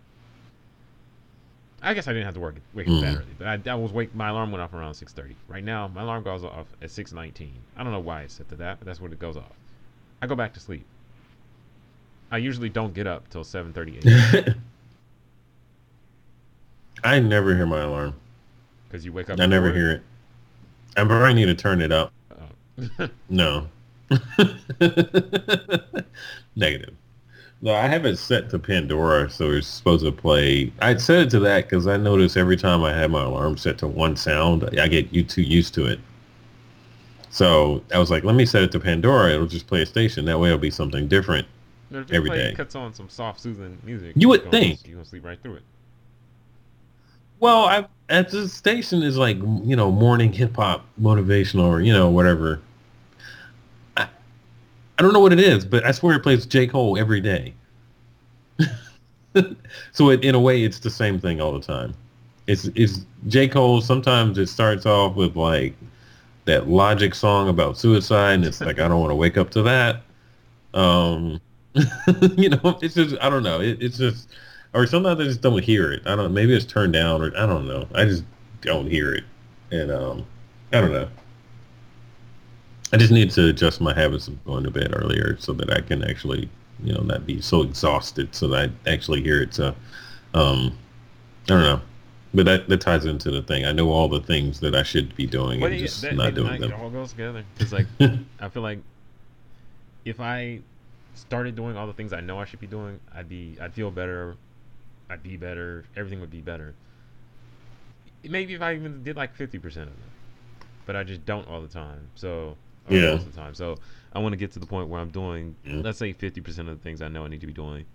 I 1.81 1.93
guess 1.93 2.07
I 2.07 2.13
didn't 2.13 2.25
have 2.25 2.33
to 2.33 2.39
work 2.39 2.55
wake 2.73 2.87
up 2.87 3.01
that 3.01 3.13
Mhm. 3.13 3.17
early, 3.19 3.35
but 3.37 3.47
I, 3.47 3.59
I 3.71 3.75
was 3.75 3.91
wake. 3.91 4.15
My 4.15 4.29
alarm 4.29 4.51
went 4.51 4.61
off 4.63 4.73
around 4.73 4.93
6:30. 4.93 5.35
Right 5.47 5.63
now, 5.63 5.87
my 5.87 6.01
alarm 6.01 6.23
goes 6.23 6.43
off 6.43 6.65
at 6.81 6.89
6:19. 6.89 7.51
I 7.75 7.83
don't 7.83 7.91
know 7.93 7.99
why 7.99 8.23
it's 8.23 8.33
set 8.33 8.49
to 8.49 8.55
that, 8.55 8.79
but 8.79 8.87
that's 8.87 8.99
when 8.99 9.13
it 9.13 9.19
goes 9.19 9.37
off. 9.37 9.53
I 10.21 10.27
go 10.27 10.35
back 10.35 10.53
to 10.55 10.59
sleep. 10.59 10.85
I 12.31 12.39
usually 12.39 12.69
don't 12.69 12.93
get 12.95 13.05
up 13.07 13.29
till 13.29 13.43
7:38 13.43 14.55
I 17.03 17.19
never 17.19 17.55
hear 17.55 17.67
my 17.67 17.81
alarm. 17.81 18.15
because 18.89 19.05
you 19.05 19.13
wake 19.13 19.29
up. 19.29 19.39
I 19.39 19.45
never 19.45 19.71
hear 19.71 19.91
it. 19.91 20.01
I 20.97 21.05
probably 21.05 21.35
need 21.35 21.45
to 21.45 21.53
turn 21.55 21.79
it 21.81 21.91
up. 21.91 22.11
Oh. 22.31 23.09
No. 23.29 23.67
Negative. 26.55 26.93
No, 27.61 27.73
I 27.73 27.87
have 27.87 28.05
it 28.05 28.17
set 28.17 28.49
to 28.51 28.59
Pandora, 28.59 29.29
so 29.29 29.51
it's 29.51 29.65
supposed 29.67 30.05
to 30.05 30.11
play. 30.11 30.71
I 30.79 30.95
set 30.97 31.19
it 31.23 31.29
to 31.31 31.39
that 31.39 31.65
because 31.67 31.87
I 31.87 31.97
notice 31.97 32.37
every 32.37 32.55
time 32.55 32.83
I 32.83 32.93
have 32.93 33.09
my 33.09 33.23
alarm 33.23 33.57
set 33.57 33.79
to 33.79 33.87
one 33.87 34.15
sound, 34.15 34.69
I 34.79 34.87
get 34.87 35.11
you 35.11 35.23
too 35.23 35.41
used 35.41 35.73
to 35.73 35.85
it. 35.87 35.99
So 37.31 37.83
I 37.93 37.97
was 37.97 38.11
like, 38.11 38.23
let 38.23 38.35
me 38.35 38.45
set 38.45 38.61
it 38.61 38.71
to 38.73 38.79
Pandora. 38.79 39.33
It'll 39.33 39.47
just 39.47 39.65
play 39.67 39.81
a 39.81 39.85
station. 39.87 40.25
That 40.25 40.39
way 40.39 40.49
it'll 40.49 40.59
be 40.59 40.69
something 40.69 41.07
different. 41.07 41.47
If 41.89 42.11
Every 42.11 42.29
play- 42.29 42.37
day. 42.49 42.53
cuts 42.53 42.75
on 42.75 42.93
some 42.93 43.09
soft, 43.09 43.39
soothing 43.39 43.77
music. 43.83 44.13
You 44.15 44.29
would 44.29 44.51
think. 44.51 44.85
you're 44.85 44.97
gonna 44.97 45.05
sleep 45.07 45.25
right 45.25 45.41
through 45.41 45.55
it. 45.55 45.63
Well, 47.39 47.65
I 47.65 47.85
at 48.09 48.29
the 48.29 48.47
station 48.47 49.03
is 49.03 49.17
like 49.17 49.37
you 49.37 49.75
know 49.75 49.91
morning 49.91 50.33
hip 50.33 50.55
hop 50.55 50.85
motivational 51.01 51.63
or 51.65 51.81
you 51.81 51.93
know 51.93 52.09
whatever. 52.09 52.59
I, 54.97 55.03
don't 55.03 55.13
know 55.13 55.19
what 55.19 55.33
it 55.33 55.39
is, 55.39 55.65
but 55.65 55.85
I 55.85 55.91
swear 55.91 56.15
it 56.15 56.23
plays 56.23 56.45
J 56.45 56.67
Cole 56.67 56.97
every 56.97 57.21
day. 57.21 57.53
so 59.91 60.09
it, 60.09 60.23
in 60.23 60.35
a 60.35 60.39
way, 60.39 60.63
it's 60.63 60.79
the 60.79 60.89
same 60.89 61.19
thing 61.19 61.41
all 61.41 61.51
the 61.51 61.65
time. 61.65 61.93
It's 62.47 62.65
it's 62.75 63.05
J 63.27 63.47
Cole. 63.47 63.81
Sometimes 63.81 64.37
it 64.37 64.47
starts 64.47 64.85
off 64.85 65.15
with 65.15 65.35
like 65.35 65.73
that 66.45 66.69
Logic 66.69 67.13
song 67.13 67.49
about 67.49 67.77
suicide, 67.77 68.33
and 68.33 68.45
it's 68.45 68.61
like 68.61 68.79
I 68.79 68.87
don't 68.87 68.99
want 68.99 69.11
to 69.11 69.15
wake 69.15 69.37
up 69.37 69.49
to 69.51 69.61
that. 69.63 70.01
Um, 70.73 71.41
you 72.37 72.49
know, 72.49 72.79
it's 72.81 72.95
just 72.95 73.15
I 73.21 73.29
don't 73.29 73.43
know. 73.43 73.61
It, 73.61 73.81
it's 73.81 73.97
just 73.97 74.29
or 74.73 74.85
sometimes 74.85 75.19
I 75.19 75.23
just 75.23 75.41
don't 75.41 75.63
hear 75.63 75.91
it. 75.91 76.03
I 76.05 76.15
don't. 76.15 76.33
Maybe 76.33 76.55
it's 76.55 76.65
turned 76.65 76.93
down, 76.93 77.21
or 77.21 77.35
I 77.37 77.45
don't 77.45 77.67
know. 77.67 77.87
I 77.93 78.05
just 78.05 78.23
don't 78.61 78.87
hear 78.87 79.13
it, 79.13 79.23
and 79.71 79.91
um, 79.91 80.25
I 80.71 80.81
don't 80.81 80.93
know. 80.93 81.07
I 82.93 82.97
just 82.97 83.11
need 83.11 83.31
to 83.31 83.49
adjust 83.49 83.81
my 83.81 83.93
habits 83.93 84.27
of 84.27 84.43
going 84.45 84.63
to 84.63 84.71
bed 84.71 84.93
earlier 84.93 85.35
so 85.39 85.53
that 85.53 85.71
I 85.71 85.81
can 85.81 86.03
actually, 86.03 86.49
you 86.83 86.93
know, 86.93 87.01
not 87.01 87.25
be 87.25 87.41
so 87.41 87.61
exhausted 87.61 88.33
so 88.33 88.47
that 88.49 88.69
I 88.69 88.89
actually 88.89 89.21
hear 89.21 89.41
it. 89.41 89.53
So, 89.53 89.75
um, 90.33 90.77
I 91.45 91.47
don't 91.47 91.61
know. 91.63 91.81
But 92.33 92.45
that, 92.45 92.69
that 92.69 92.81
ties 92.81 93.05
into 93.05 93.31
the 93.31 93.41
thing. 93.41 93.65
I 93.65 93.71
know 93.71 93.89
all 93.89 94.07
the 94.07 94.21
things 94.21 94.59
that 94.61 94.75
I 94.75 94.83
should 94.83 95.15
be 95.15 95.25
doing 95.25 95.59
But 95.59 95.71
and 95.71 95.75
yeah, 95.79 95.85
just 95.87 96.01
that, 96.01 96.15
not 96.15 96.33
doing 96.33 96.61
them. 96.61 96.71
It 96.71 96.79
all 96.79 96.89
goes 96.89 97.11
together. 97.11 97.43
It's 97.59 97.71
like 97.71 97.87
I 98.39 98.49
feel 98.49 98.63
like 98.63 98.79
if 100.05 100.19
I 100.19 100.59
started 101.15 101.55
doing 101.55 101.75
all 101.75 101.87
the 101.87 101.93
things 101.93 102.13
I 102.13 102.21
know 102.21 102.39
I 102.39 102.45
should 102.45 102.59
be 102.59 102.67
doing, 102.67 102.99
I'd 103.13 103.27
be 103.27 103.57
I'd 103.59 103.73
feel 103.73 103.91
better. 103.91 104.35
I'd 105.09 105.23
be 105.23 105.35
better. 105.37 105.85
Everything 105.95 106.19
would 106.21 106.31
be 106.31 106.41
better. 106.41 106.75
Maybe 108.23 108.53
if 108.53 108.61
I 108.61 108.75
even 108.75 109.03
did 109.03 109.15
like 109.15 109.35
fifty 109.35 109.57
percent 109.57 109.89
of 109.89 109.95
it, 109.95 110.65
but 110.85 110.95
I 110.95 111.03
just 111.03 111.25
don't 111.25 111.47
all 111.47 111.61
the 111.61 111.67
time. 111.67 112.09
So 112.15 112.57
Yeah. 112.89 113.11
most 113.11 113.25
of 113.25 113.35
the 113.35 113.39
time. 113.41 113.53
So 113.53 113.77
I 114.13 114.19
want 114.19 114.33
to 114.33 114.37
get 114.37 114.51
to 114.53 114.59
the 114.59 114.65
point 114.65 114.87
where 114.89 114.99
I'm 114.99 115.09
doing, 115.09 115.55
Yeah. 115.65 115.81
let's 115.83 115.97
say, 115.99 116.13
fifty 116.13 116.41
percent 116.41 116.69
of 116.69 116.77
the 116.77 116.83
things 116.83 117.01
I 117.01 117.07
know 117.07 117.25
I 117.25 117.27
need 117.27 117.41
to 117.41 117.47
be 117.47 117.53
doing, 117.53 117.85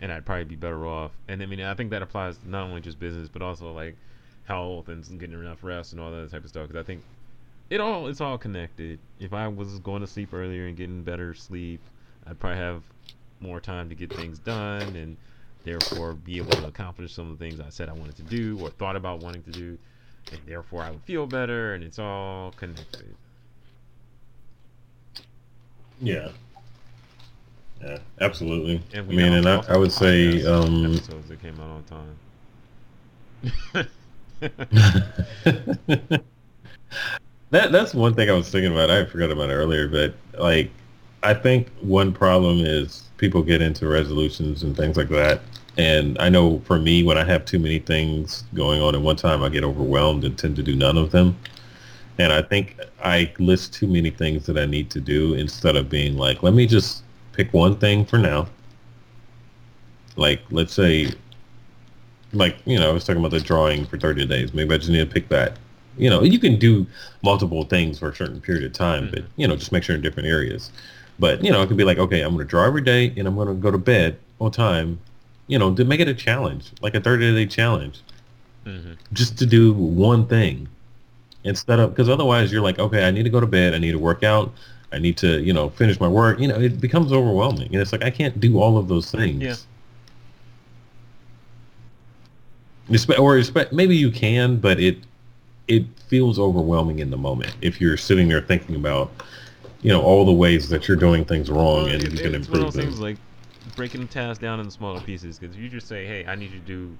and 0.00 0.12
I'd 0.12 0.24
probably 0.26 0.44
be 0.44 0.56
better 0.56 0.86
off. 0.86 1.12
And 1.28 1.42
I 1.42 1.46
mean, 1.46 1.60
I 1.60 1.74
think 1.74 1.90
that 1.90 2.02
applies 2.02 2.38
not 2.44 2.64
only 2.64 2.80
just 2.80 2.98
business, 3.00 3.28
but 3.28 3.42
also 3.42 3.72
like 3.72 3.96
health 4.44 4.88
and 4.88 5.04
getting 5.20 5.38
enough 5.38 5.62
rest 5.62 5.92
and 5.92 6.00
all 6.00 6.10
that 6.10 6.30
type 6.30 6.42
of 6.44 6.48
stuff. 6.50 6.68
Because 6.68 6.82
I 6.82 6.86
think 6.86 7.02
it 7.70 7.80
all 7.80 8.06
it's 8.08 8.20
all 8.20 8.36
connected. 8.38 8.98
If 9.18 9.32
I 9.32 9.48
was 9.48 9.78
going 9.80 10.00
to 10.00 10.06
sleep 10.06 10.32
earlier 10.34 10.66
and 10.66 10.76
getting 10.76 11.02
better 11.02 11.34
sleep, 11.34 11.80
I'd 12.26 12.38
probably 12.38 12.58
have 12.58 12.82
more 13.40 13.60
time 13.60 13.88
to 13.88 13.94
get 13.94 14.12
things 14.12 14.38
done 14.38 14.82
and 14.96 15.16
therefore 15.64 16.12
be 16.14 16.36
able 16.38 16.50
to 16.52 16.66
accomplish 16.66 17.12
some 17.14 17.30
of 17.30 17.38
the 17.38 17.44
things 17.44 17.60
I 17.60 17.68
said 17.70 17.88
I 17.88 17.92
wanted 17.92 18.16
to 18.16 18.22
do 18.22 18.58
or 18.60 18.70
thought 18.70 18.96
about 18.96 19.20
wanting 19.20 19.42
to 19.44 19.50
do. 19.50 19.78
And 20.32 20.40
therefore 20.46 20.82
I 20.82 20.90
would 20.90 21.02
feel 21.04 21.26
better 21.26 21.74
and 21.74 21.82
it's 21.82 21.98
all 21.98 22.52
connected. 22.52 23.14
Yeah. 26.00 26.28
Yeah, 27.82 27.98
absolutely. 28.20 28.82
I 28.94 29.00
mean, 29.02 29.32
and 29.32 29.48
I, 29.48 29.62
I 29.68 29.76
would 29.78 29.92
say, 29.92 30.44
um, 30.44 30.84
episodes 30.84 31.28
that 31.28 31.40
came 31.40 31.58
out 31.60 31.70
on 31.70 31.84
time. 31.84 32.16
that 37.50 37.72
that's 37.72 37.94
one 37.94 38.14
thing 38.14 38.28
I 38.28 38.34
was 38.34 38.50
thinking 38.50 38.72
about. 38.72 38.90
I 38.90 39.06
forgot 39.06 39.30
about 39.30 39.48
it 39.48 39.54
earlier, 39.54 39.88
but 39.88 40.14
like, 40.38 40.70
I 41.22 41.32
think 41.32 41.70
one 41.80 42.12
problem 42.12 42.58
is 42.58 43.08
people 43.16 43.42
get 43.42 43.62
into 43.62 43.88
resolutions 43.88 44.62
and 44.62 44.76
things 44.76 44.98
like 44.98 45.08
that. 45.08 45.40
And 45.78 46.18
I 46.18 46.28
know 46.28 46.60
for 46.60 46.78
me, 46.78 47.02
when 47.02 47.16
I 47.16 47.24
have 47.24 47.46
too 47.46 47.58
many 47.58 47.78
things 47.78 48.44
going 48.54 48.82
on 48.82 48.94
at 48.94 49.00
one 49.00 49.16
time, 49.16 49.42
I 49.42 49.48
get 49.48 49.64
overwhelmed 49.64 50.24
and 50.24 50.36
tend 50.36 50.56
to 50.56 50.62
do 50.62 50.76
none 50.76 50.98
of 50.98 51.10
them. 51.12 51.38
And 52.20 52.34
I 52.34 52.42
think 52.42 52.78
I 53.02 53.32
list 53.38 53.72
too 53.72 53.86
many 53.86 54.10
things 54.10 54.44
that 54.44 54.58
I 54.58 54.66
need 54.66 54.90
to 54.90 55.00
do 55.00 55.32
instead 55.32 55.74
of 55.74 55.88
being 55.88 56.18
like, 56.18 56.42
let 56.42 56.52
me 56.52 56.66
just 56.66 57.02
pick 57.32 57.54
one 57.54 57.76
thing 57.76 58.04
for 58.04 58.18
now. 58.18 58.46
Like, 60.16 60.42
let's 60.50 60.74
say, 60.74 61.14
like, 62.34 62.58
you 62.66 62.78
know, 62.78 62.90
I 62.90 62.92
was 62.92 63.04
talking 63.04 63.20
about 63.20 63.30
the 63.30 63.40
drawing 63.40 63.86
for 63.86 63.98
30 63.98 64.26
days. 64.26 64.52
Maybe 64.52 64.74
I 64.74 64.76
just 64.76 64.90
need 64.90 64.98
to 64.98 65.06
pick 65.06 65.30
that. 65.30 65.56
You 65.96 66.10
know, 66.10 66.22
you 66.22 66.38
can 66.38 66.58
do 66.58 66.86
multiple 67.22 67.64
things 67.64 67.98
for 67.98 68.10
a 68.10 68.14
certain 68.14 68.42
period 68.42 68.64
of 68.64 68.74
time, 68.74 69.08
but, 69.10 69.24
you 69.36 69.48
know, 69.48 69.56
just 69.56 69.72
make 69.72 69.82
sure 69.82 69.96
in 69.96 70.02
different 70.02 70.28
areas. 70.28 70.70
But, 71.18 71.42
you 71.42 71.50
know, 71.50 71.62
it 71.62 71.68
could 71.68 71.78
be 71.78 71.84
like, 71.84 71.96
okay, 71.96 72.20
I'm 72.20 72.34
going 72.34 72.46
to 72.46 72.50
draw 72.50 72.66
every 72.66 72.82
day 72.82 73.14
and 73.16 73.26
I'm 73.26 73.34
going 73.34 73.48
to 73.48 73.54
go 73.54 73.70
to 73.70 73.78
bed 73.78 74.18
on 74.42 74.50
time, 74.50 75.00
you 75.46 75.58
know, 75.58 75.74
to 75.74 75.86
make 75.86 76.00
it 76.00 76.08
a 76.08 76.14
challenge, 76.14 76.70
like 76.82 76.94
a 76.94 77.00
30 77.00 77.34
day 77.34 77.46
challenge, 77.46 78.00
hmm 78.66 78.92
just 79.14 79.38
to 79.38 79.46
do 79.46 79.72
one 79.72 80.26
thing 80.26 80.68
instead 81.44 81.78
of, 81.78 81.90
because 81.90 82.08
otherwise 82.08 82.52
you're 82.52 82.62
like, 82.62 82.78
okay, 82.78 83.06
I 83.06 83.10
need 83.10 83.22
to 83.24 83.30
go 83.30 83.40
to 83.40 83.46
bed. 83.46 83.74
I 83.74 83.78
need 83.78 83.92
to 83.92 83.98
work 83.98 84.22
out. 84.22 84.52
I 84.92 84.98
need 84.98 85.16
to, 85.18 85.40
you 85.40 85.52
know, 85.52 85.70
finish 85.70 86.00
my 86.00 86.08
work. 86.08 86.40
You 86.40 86.48
know, 86.48 86.60
it 86.60 86.80
becomes 86.80 87.12
overwhelming. 87.12 87.68
And 87.72 87.76
it's 87.76 87.92
like, 87.92 88.02
I 88.02 88.10
can't 88.10 88.40
do 88.40 88.58
all 88.60 88.76
of 88.76 88.88
those 88.88 89.10
things. 89.10 89.40
Yeah. 89.42 89.54
Or 93.18 93.40
maybe 93.72 93.96
you 93.96 94.10
can, 94.10 94.56
but 94.56 94.80
it 94.80 94.98
it 95.68 95.84
feels 96.08 96.40
overwhelming 96.40 96.98
in 96.98 97.10
the 97.10 97.16
moment 97.16 97.54
if 97.62 97.80
you're 97.80 97.96
sitting 97.96 98.28
there 98.28 98.40
thinking 98.40 98.74
about, 98.74 99.12
you 99.82 99.92
know, 99.92 100.02
all 100.02 100.24
the 100.26 100.32
ways 100.32 100.68
that 100.70 100.88
you're 100.88 100.96
doing 100.96 101.24
things 101.24 101.48
wrong 101.48 101.84
Well, 101.84 101.86
and 101.86 102.02
it- 102.02 102.12
you 102.12 102.18
can 102.18 102.34
it's 102.34 102.48
one 102.48 102.58
of 102.62 102.66
improve 102.66 102.74
things 102.74 102.98
like 102.98 103.16
breaking 103.76 104.00
the 104.00 104.08
task 104.08 104.40
down 104.40 104.58
into 104.58 104.72
smaller 104.72 105.00
pieces 105.00 105.38
because 105.38 105.56
you 105.56 105.68
just 105.68 105.86
say, 105.86 106.04
"Hey, 106.04 106.26
I 106.26 106.34
need 106.34 106.50
you 106.50 106.58
to 106.58 106.66
do," 106.66 106.96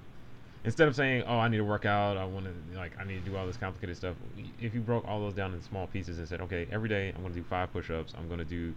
instead 0.65 0.89
of 0.89 0.95
saying, 0.97 1.25
"Oh, 1.27 1.39
I 1.39 1.49
need 1.49 1.59
to 1.59 1.65
work 1.65 1.87
out. 1.87 2.17
I 2.17 2.25
want 2.25 2.47
to 2.47 2.79
like 2.79 2.93
I 2.99 3.05
need 3.05 3.25
to 3.25 3.31
do 3.31 3.37
all 3.37 3.47
this 3.47 3.57
complicated 3.57 3.97
stuff." 3.97 4.17
If 4.61 4.75
you 4.75 4.81
broke 4.81 5.07
all 5.07 5.21
those 5.21 5.35
down 5.35 5.53
into 5.55 5.65
small 5.65 5.87
pieces 5.87 6.19
and 6.19 6.29
said, 6.29 6.41
"Okay, 6.43 6.67
every 6.71 6.89
day 6.89 7.09
I'm 7.15 7.23
going 7.23 7.33
to 7.33 7.39
do 7.41 7.45
five 7.45 7.73
push-ups. 7.73 8.15
I'm 8.19 8.27
going 8.29 8.39
to 8.39 8.45
do 8.45 8.75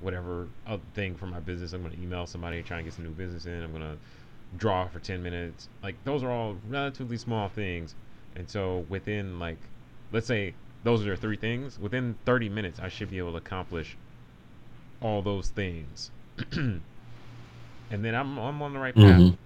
whatever 0.00 0.46
other 0.66 0.82
thing 0.94 1.16
for 1.16 1.26
my 1.26 1.40
business. 1.40 1.72
I'm 1.72 1.82
going 1.82 1.94
to 1.94 2.00
email 2.02 2.26
somebody, 2.26 2.62
try 2.62 2.78
and 2.78 2.86
get 2.86 2.94
some 2.94 3.04
new 3.04 3.10
business 3.10 3.46
in. 3.46 3.62
I'm 3.62 3.70
going 3.72 3.82
to 3.82 3.96
draw 4.56 4.86
for 4.86 5.00
10 5.00 5.22
minutes." 5.22 5.68
Like 5.82 5.96
those 6.04 6.22
are 6.22 6.30
all 6.30 6.56
relatively 6.68 7.16
small 7.16 7.48
things, 7.48 7.94
and 8.36 8.48
so 8.48 8.84
within 8.88 9.38
like, 9.38 9.58
let's 10.12 10.26
say 10.26 10.54
those 10.84 11.04
are 11.06 11.16
three 11.16 11.36
things. 11.36 11.78
Within 11.78 12.14
30 12.24 12.48
minutes, 12.48 12.78
I 12.78 12.88
should 12.88 13.10
be 13.10 13.18
able 13.18 13.32
to 13.32 13.38
accomplish 13.38 13.96
all 15.02 15.22
those 15.22 15.48
things. 15.48 16.10
and 16.52 16.80
then 17.90 18.14
I'm 18.14 18.38
I'm 18.38 18.62
on 18.62 18.72
the 18.72 18.78
right 18.78 18.94
path. 18.94 19.04
Mhm. 19.04 19.36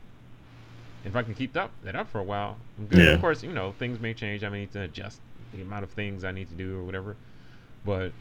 If 1.04 1.16
I 1.16 1.22
can 1.22 1.34
keep 1.34 1.56
up 1.56 1.70
that 1.84 1.96
up 1.96 2.08
for 2.10 2.20
a 2.20 2.22
while, 2.22 2.56
I'm 2.78 2.86
good. 2.86 3.00
Yeah. 3.00 3.14
Of 3.14 3.20
course, 3.20 3.42
you 3.42 3.52
know 3.52 3.72
things 3.72 4.00
may 4.00 4.14
change. 4.14 4.44
I 4.44 4.48
may 4.48 4.60
need 4.60 4.72
to 4.72 4.82
adjust 4.82 5.20
the 5.52 5.62
amount 5.62 5.84
of 5.84 5.90
things 5.90 6.24
I 6.24 6.32
need 6.32 6.48
to 6.48 6.54
do 6.54 6.78
or 6.78 6.84
whatever. 6.84 7.16
But 7.84 8.12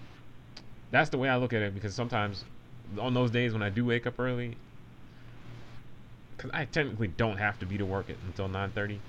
that's 0.90 1.10
the 1.10 1.18
way 1.18 1.30
I 1.30 1.38
look 1.38 1.54
at 1.54 1.62
it 1.62 1.74
because 1.74 1.94
sometimes 1.94 2.44
on 3.00 3.14
those 3.14 3.32
days 3.32 3.54
when 3.54 3.62
I 3.62 3.70
do 3.70 3.86
wake 3.86 4.08
up 4.08 4.20
early, 4.20 4.58
because 6.36 6.52
I 6.54 6.66
technically 6.66 7.08
don't 7.08 7.38
have 7.38 7.60
to 7.60 7.66
be 7.66 7.78
to 7.78 7.86
work 7.86 8.10
it 8.10 8.18
until 8.26 8.48
9:30. 8.48 9.00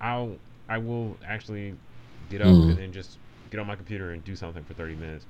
I'll 0.00 0.36
I 0.68 0.78
will 0.78 1.16
actually 1.26 1.74
get 2.30 2.40
up 2.40 2.48
Mhm. 2.48 2.70
and 2.70 2.78
then 2.78 2.92
just 2.92 3.18
get 3.50 3.60
on 3.60 3.66
my 3.66 3.76
computer 3.76 4.10
and 4.10 4.24
do 4.24 4.34
something 4.34 4.64
for 4.64 4.74
30 4.74 4.96
minutes, 4.96 5.24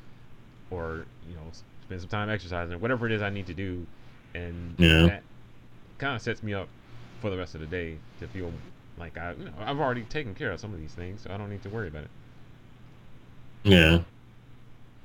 or 0.71 1.05
you 1.29 1.35
know 1.35 1.51
spend 1.85 2.01
some 2.01 2.09
time 2.09 2.31
exercising 2.31 2.75
or 2.75 2.79
whatever 2.79 3.07
it 3.07 3.13
is 3.13 3.21
I 3.21 3.29
need 3.31 3.47
to 3.47 3.55
do, 3.55 3.87
and 4.35 4.75
Yeah. 4.79 5.07
that 5.07 5.23
kind 5.99 6.17
of 6.17 6.23
sets 6.23 6.43
me 6.43 6.55
up 6.55 6.69
for 7.23 7.31
the 7.31 7.39
rest 7.39 7.55
of 7.55 7.63
the 7.63 7.67
day 7.67 7.97
to 8.21 8.27
feel 8.27 8.53
like 8.99 9.17
I 9.17 9.33
you 9.33 9.47
know, 9.47 9.53
I've 9.61 9.81
already 9.81 10.03
taken 10.03 10.35
care 10.35 10.51
of 10.51 10.61
some 10.61 10.75
of 10.75 10.81
these 10.81 10.93
things, 10.93 11.23
so 11.23 11.33
I 11.33 11.39
don't 11.39 11.49
need 11.49 11.63
to 11.63 11.71
worry 11.71 11.89
about 11.89 12.05
it. 12.05 12.11
Yeah. 13.63 14.01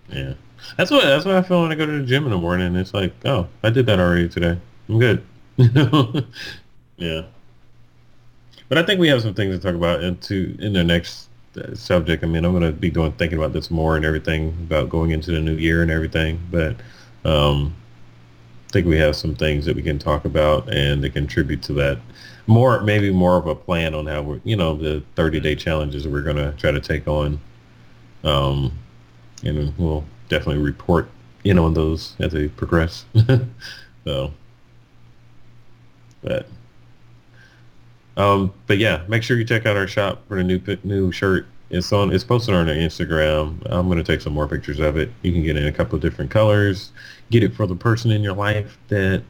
Yeah. 0.10 0.34
That's 0.78 0.92
what 0.92 1.04
that's 1.04 1.26
what 1.26 1.36
I 1.36 1.42
feel 1.44 1.62
when 1.62 1.72
I 1.72 1.76
go 1.76 1.86
to 1.86 2.00
the 2.00 2.06
gym 2.06 2.26
in 2.26 2.32
the 2.32 2.38
morning. 2.38 2.76
It's 2.76 2.94
like, 2.94 3.14
oh, 3.24 3.48
I 3.64 3.70
did 3.70 3.86
that 3.86 4.00
already 4.00 4.28
today. 4.28 4.58
I'm 4.90 5.00
good. 5.00 5.24
yeah. 6.98 7.22
But 8.70 8.78
I 8.78 8.84
think 8.84 9.00
we 9.00 9.08
have 9.10 9.22
some 9.22 9.34
things 9.34 9.56
to 9.56 9.62
talk 9.62 9.76
about 9.76 10.04
into 10.04 10.58
in 10.60 10.74
the 10.74 10.84
next 10.84 11.30
uh, 11.56 11.76
subject. 11.76 12.24
I 12.24 12.28
mean, 12.28 12.44
I'm 12.44 12.52
going 12.52 12.64
to 12.64 12.72
be 12.72 12.90
doing 12.90 13.12
thinking 13.14 13.38
about 13.38 13.54
this 13.54 13.70
more 13.70 13.96
and 13.96 14.04
everything 14.04 14.50
about 14.50 14.90
going 14.90 15.12
into 15.12 15.32
the 15.32 15.40
new 15.40 15.56
year 15.56 15.82
and 15.82 15.92
everything. 15.92 16.42
But 16.52 16.78
um, 17.24 17.76
think 18.70 18.88
we 18.88 18.98
have 18.98 19.16
some 19.16 19.36
things 19.36 19.66
that 19.66 19.76
we 19.76 19.82
can 19.82 19.98
talk 19.98 20.26
about 20.26 20.72
and 20.74 21.02
to 21.02 21.10
contribute 21.10 21.62
to 21.64 21.74
that. 21.74 22.00
More, 22.48 22.82
maybe 22.82 23.12
more 23.12 23.38
of 23.38 23.48
a 23.48 23.56
plan 23.56 23.94
on 23.94 24.08
how 24.08 24.22
we're, 24.22 24.42
you 24.44 24.56
know, 24.56 24.76
the 24.76 25.04
30 25.16 25.40
day 25.40 25.56
challenges 25.56 26.08
we're 26.08 26.22
going 26.22 26.38
to 26.38 26.54
try 26.58 26.72
to 26.72 26.80
take 26.80 27.08
on. 27.08 27.40
Um, 28.24 28.78
and 29.44 29.78
we'll 29.78 30.04
definitely 30.30 30.64
report 30.64 31.10
in 31.44 31.60
on 31.60 31.74
those 31.74 32.16
as 32.20 32.32
they 32.34 32.48
progress. 32.48 33.06
so, 34.06 34.34
but, 36.22 36.48
um, 38.18 38.54
but 38.66 38.78
yeah, 38.78 39.04
make 39.08 39.24
sure 39.24 39.38
you 39.38 39.46
check 39.46 39.66
out 39.66 39.78
our 39.78 39.88
shop 39.88 40.28
for 40.28 40.36
the 40.36 40.44
new 40.44 40.60
new 40.84 41.12
shirt. 41.12 41.48
It's 41.70 41.92
on. 41.92 42.14
It's 42.14 42.24
posted 42.24 42.56
on 42.56 42.70
our 42.70 42.76
Instagram. 42.76 43.62
I'm 43.66 43.88
gonna 43.90 44.04
take 44.04 44.22
some 44.22 44.34
more 44.34 44.48
pictures 44.48 44.80
of 44.80 44.98
it. 44.98 45.12
You 45.22 45.32
can 45.32 45.44
get 45.44 45.56
it 45.56 45.64
in 45.64 45.68
a 45.68 45.72
couple 45.72 45.96
of 45.96 46.02
different 46.02 46.32
colors. 46.32 46.92
Get 47.30 47.44
it 47.44 47.54
for 47.54 47.68
the 47.68 47.76
person 47.76 48.12
in 48.12 48.24
your 48.24 48.34
life 48.34 48.78
that 48.88 49.22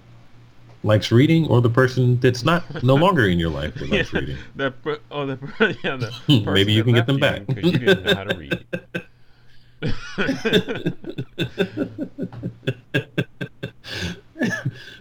likes 0.84 1.12
reading, 1.12 1.48
or 1.48 1.62
the 1.62 1.70
person 1.70 2.20
that's 2.20 2.46
not 2.46 2.84
no 2.84 2.96
longer 3.06 3.28
in 3.28 3.40
your 3.40 3.50
life 3.50 3.74
that 3.76 3.90
likes 3.90 4.14
reading. 4.14 4.38
Per- 4.58 5.00
oh 5.12 5.26
the 5.26 5.40
yeah 5.84 5.96
the 5.96 6.12
hmm, 6.12 6.52
Maybe 6.52 6.74
you 6.74 6.84
can 6.84 6.94
get 6.94 7.08
them 7.08 7.20
back 7.20 7.48
because 7.48 7.72
you 7.72 7.80
didn't 7.80 8.04
know 8.04 8.16
how 8.16 8.24
to 8.26 8.38
read. 8.38 8.66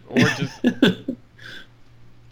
or 0.09 0.19
just 0.29 0.61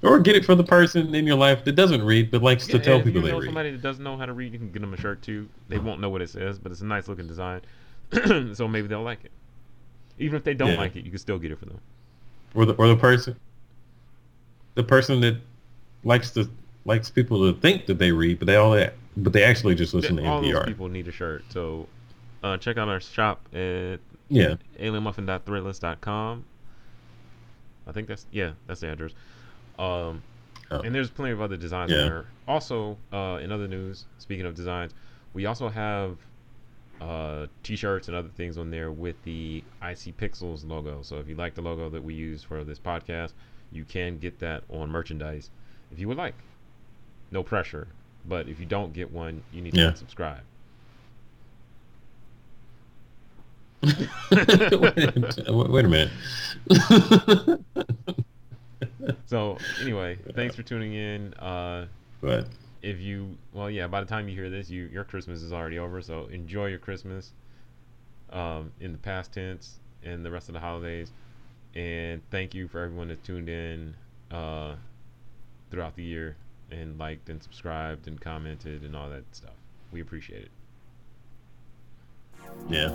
or 0.03 0.19
get 0.21 0.37
it 0.37 0.45
for 0.45 0.55
the 0.55 0.65
person 0.65 1.15
in 1.15 1.27
your 1.27 1.37
life 1.37 1.65
that 1.65 1.73
doesn't 1.73 2.03
read 2.03 2.31
but 2.31 2.43
likes 2.43 2.67
to 2.67 2.77
Yeah, 2.79 2.83
tell 2.83 2.99
if 2.99 3.05
people 3.05 3.21
you 3.23 3.29
they 3.29 3.35
read. 3.35 3.45
somebody 3.47 3.71
that 3.71 3.83
doesn't 3.83 4.05
know 4.05 4.17
how 4.17 4.27
to 4.27 4.33
read, 4.33 4.53
you 4.53 4.59
can 4.59 4.71
get 4.71 4.81
them 4.81 4.95
a 4.95 5.01
shirt 5.01 5.23
too. 5.23 5.49
They 5.69 5.79
won't 5.79 6.01
know 6.01 6.11
what 6.11 6.23
it 6.23 6.31
says, 6.31 6.59
but 6.59 6.73
it's 6.73 6.81
a 6.83 6.87
nice 6.87 7.09
looking 7.09 7.27
design, 7.27 7.61
so 8.55 8.69
maybe 8.69 8.87
they'll 8.89 9.03
like 9.03 9.25
it. 9.25 9.31
Even 10.19 10.37
if 10.37 10.45
they 10.45 10.55
don't 10.55 10.71
Yeah. 10.73 10.77
like 10.77 10.97
it, 10.97 11.05
you 11.05 11.11
can 11.11 11.19
still 11.19 11.39
get 11.39 11.51
it 11.51 11.59
for 11.59 11.67
them. 11.67 11.81
or 12.55 12.65
the 12.65 12.73
or 12.75 12.87
the 12.89 12.97
person 12.97 13.35
the 14.77 14.83
person 14.85 15.21
that 15.21 15.37
likes 16.05 16.31
to 16.33 16.49
likes 16.85 17.11
people 17.11 17.53
to 17.53 17.59
think 17.61 17.87
that 17.87 17.99
they 17.99 18.13
read 18.13 18.39
but 18.39 18.47
they 18.47 18.57
all 18.57 18.73
that, 18.73 18.95
but 19.17 19.33
they 19.33 19.43
actually 19.45 19.75
just 19.75 19.93
listen 19.95 20.17
to 20.17 20.25
All 20.27 20.41
those 20.41 20.51
NPR. 20.53 20.67
people 20.67 20.89
need 20.89 21.09
a 21.09 21.13
shirt, 21.13 21.45
so 21.51 21.89
uh, 22.43 22.57
check 22.59 22.77
out 22.77 22.89
our 22.89 23.01
shop 23.01 23.41
at 23.55 23.99
Yeah. 24.29 24.55
alienmuffin.threadless.com. 24.79 26.45
I 27.87 27.93
think 27.93 28.09
that's 28.09 28.27
yeah, 28.31 28.53
that's 28.67 28.81
the 28.81 28.91
address. 28.93 29.13
Um, 29.79 30.23
Oh. 30.71 30.81
And 30.81 30.95
there's 30.95 31.11
plenty 31.11 31.31
of 31.33 31.43
other 31.43 31.59
designs 31.59 31.91
Yeah. 31.91 31.99
there. 31.99 32.25
Also, 32.49 32.97
uh, 33.13 33.39
in 33.43 33.53
other 33.53 33.69
news, 33.69 34.07
speaking 34.19 34.47
of 34.47 34.55
designs, 34.55 34.95
we 35.35 35.45
also 35.45 35.69
have 35.69 36.17
uh, 37.01 37.47
t-shirts 37.63 38.09
and 38.09 38.17
other 38.17 38.29
things 38.29 38.57
on 38.59 38.71
there 38.71 38.91
with 38.93 39.23
the 39.25 39.63
IC 39.83 40.17
Pixels 40.17 40.67
logo. 40.67 41.03
So 41.03 41.19
if 41.19 41.29
you 41.29 41.35
like 41.35 41.55
the 41.55 41.63
logo 41.63 41.89
that 41.91 42.03
we 42.03 42.15
use 42.15 42.43
for 42.43 42.65
this 42.65 42.79
podcast, 42.79 43.33
you 43.73 43.85
can 43.85 44.19
get 44.19 44.39
that 44.41 44.63
on 44.69 44.91
merchandise 44.91 45.51
if 45.93 45.99
you 45.99 46.09
would 46.09 46.17
like. 46.17 46.35
No 47.31 47.43
pressure, 47.43 47.89
but 48.27 48.49
if 48.49 48.61
you 48.61 48.67
don't 48.67 48.93
get 48.93 49.11
one, 49.11 49.43
you 49.53 49.61
need 49.63 49.75
to 49.75 49.81
Yeah. 49.81 49.95
subscribe. 49.95 50.43
wait, 53.83 54.09
wait 55.51 55.85
a 55.85 55.89
minute. 55.89 56.11
So 59.27 59.59
anyway, 59.81 60.19
thanks 60.35 60.55
for 60.55 60.63
tuning 60.63 60.95
in. 60.95 61.35
Uh, 61.35 61.87
but 62.21 62.47
if 62.85 63.01
you 63.01 63.37
well 63.53 63.71
yeah 63.71 63.87
by 63.87 64.01
the 64.01 64.07
time 64.07 64.29
you 64.29 64.35
hear 64.35 64.51
this 64.51 64.69
you 64.69 64.85
your 64.93 65.05
christmas 65.05 65.41
is 65.43 65.53
already 65.53 65.79
over 65.79 66.03
so 66.03 66.27
enjoy 66.27 66.67
your 66.67 66.79
christmas 66.79 67.33
um, 68.35 68.73
in 68.81 68.93
the 68.93 68.99
past 68.99 69.33
tense 69.33 69.79
and 70.03 70.25
the 70.25 70.31
rest 70.31 70.49
of 70.49 70.53
the 70.53 70.61
holidays. 70.61 71.11
And 71.75 72.21
thank 72.31 72.55
you 72.55 72.69
for 72.69 72.81
everyone 72.81 73.09
that 73.09 73.25
tuned 73.25 73.49
in 73.49 73.95
uh, 74.31 74.77
throughout 75.71 75.97
the 75.97 76.03
year 76.03 76.37
and 76.71 76.99
liked 76.99 77.29
and 77.29 77.43
subscribed 77.43 78.07
and 78.07 78.21
commented 78.21 78.83
and 78.83 78.95
all 78.95 79.09
that 79.09 79.25
stuff. 79.33 79.55
We 79.93 80.01
appreciate 80.01 80.43
it. 80.43 80.51
Yeah. 82.69 82.91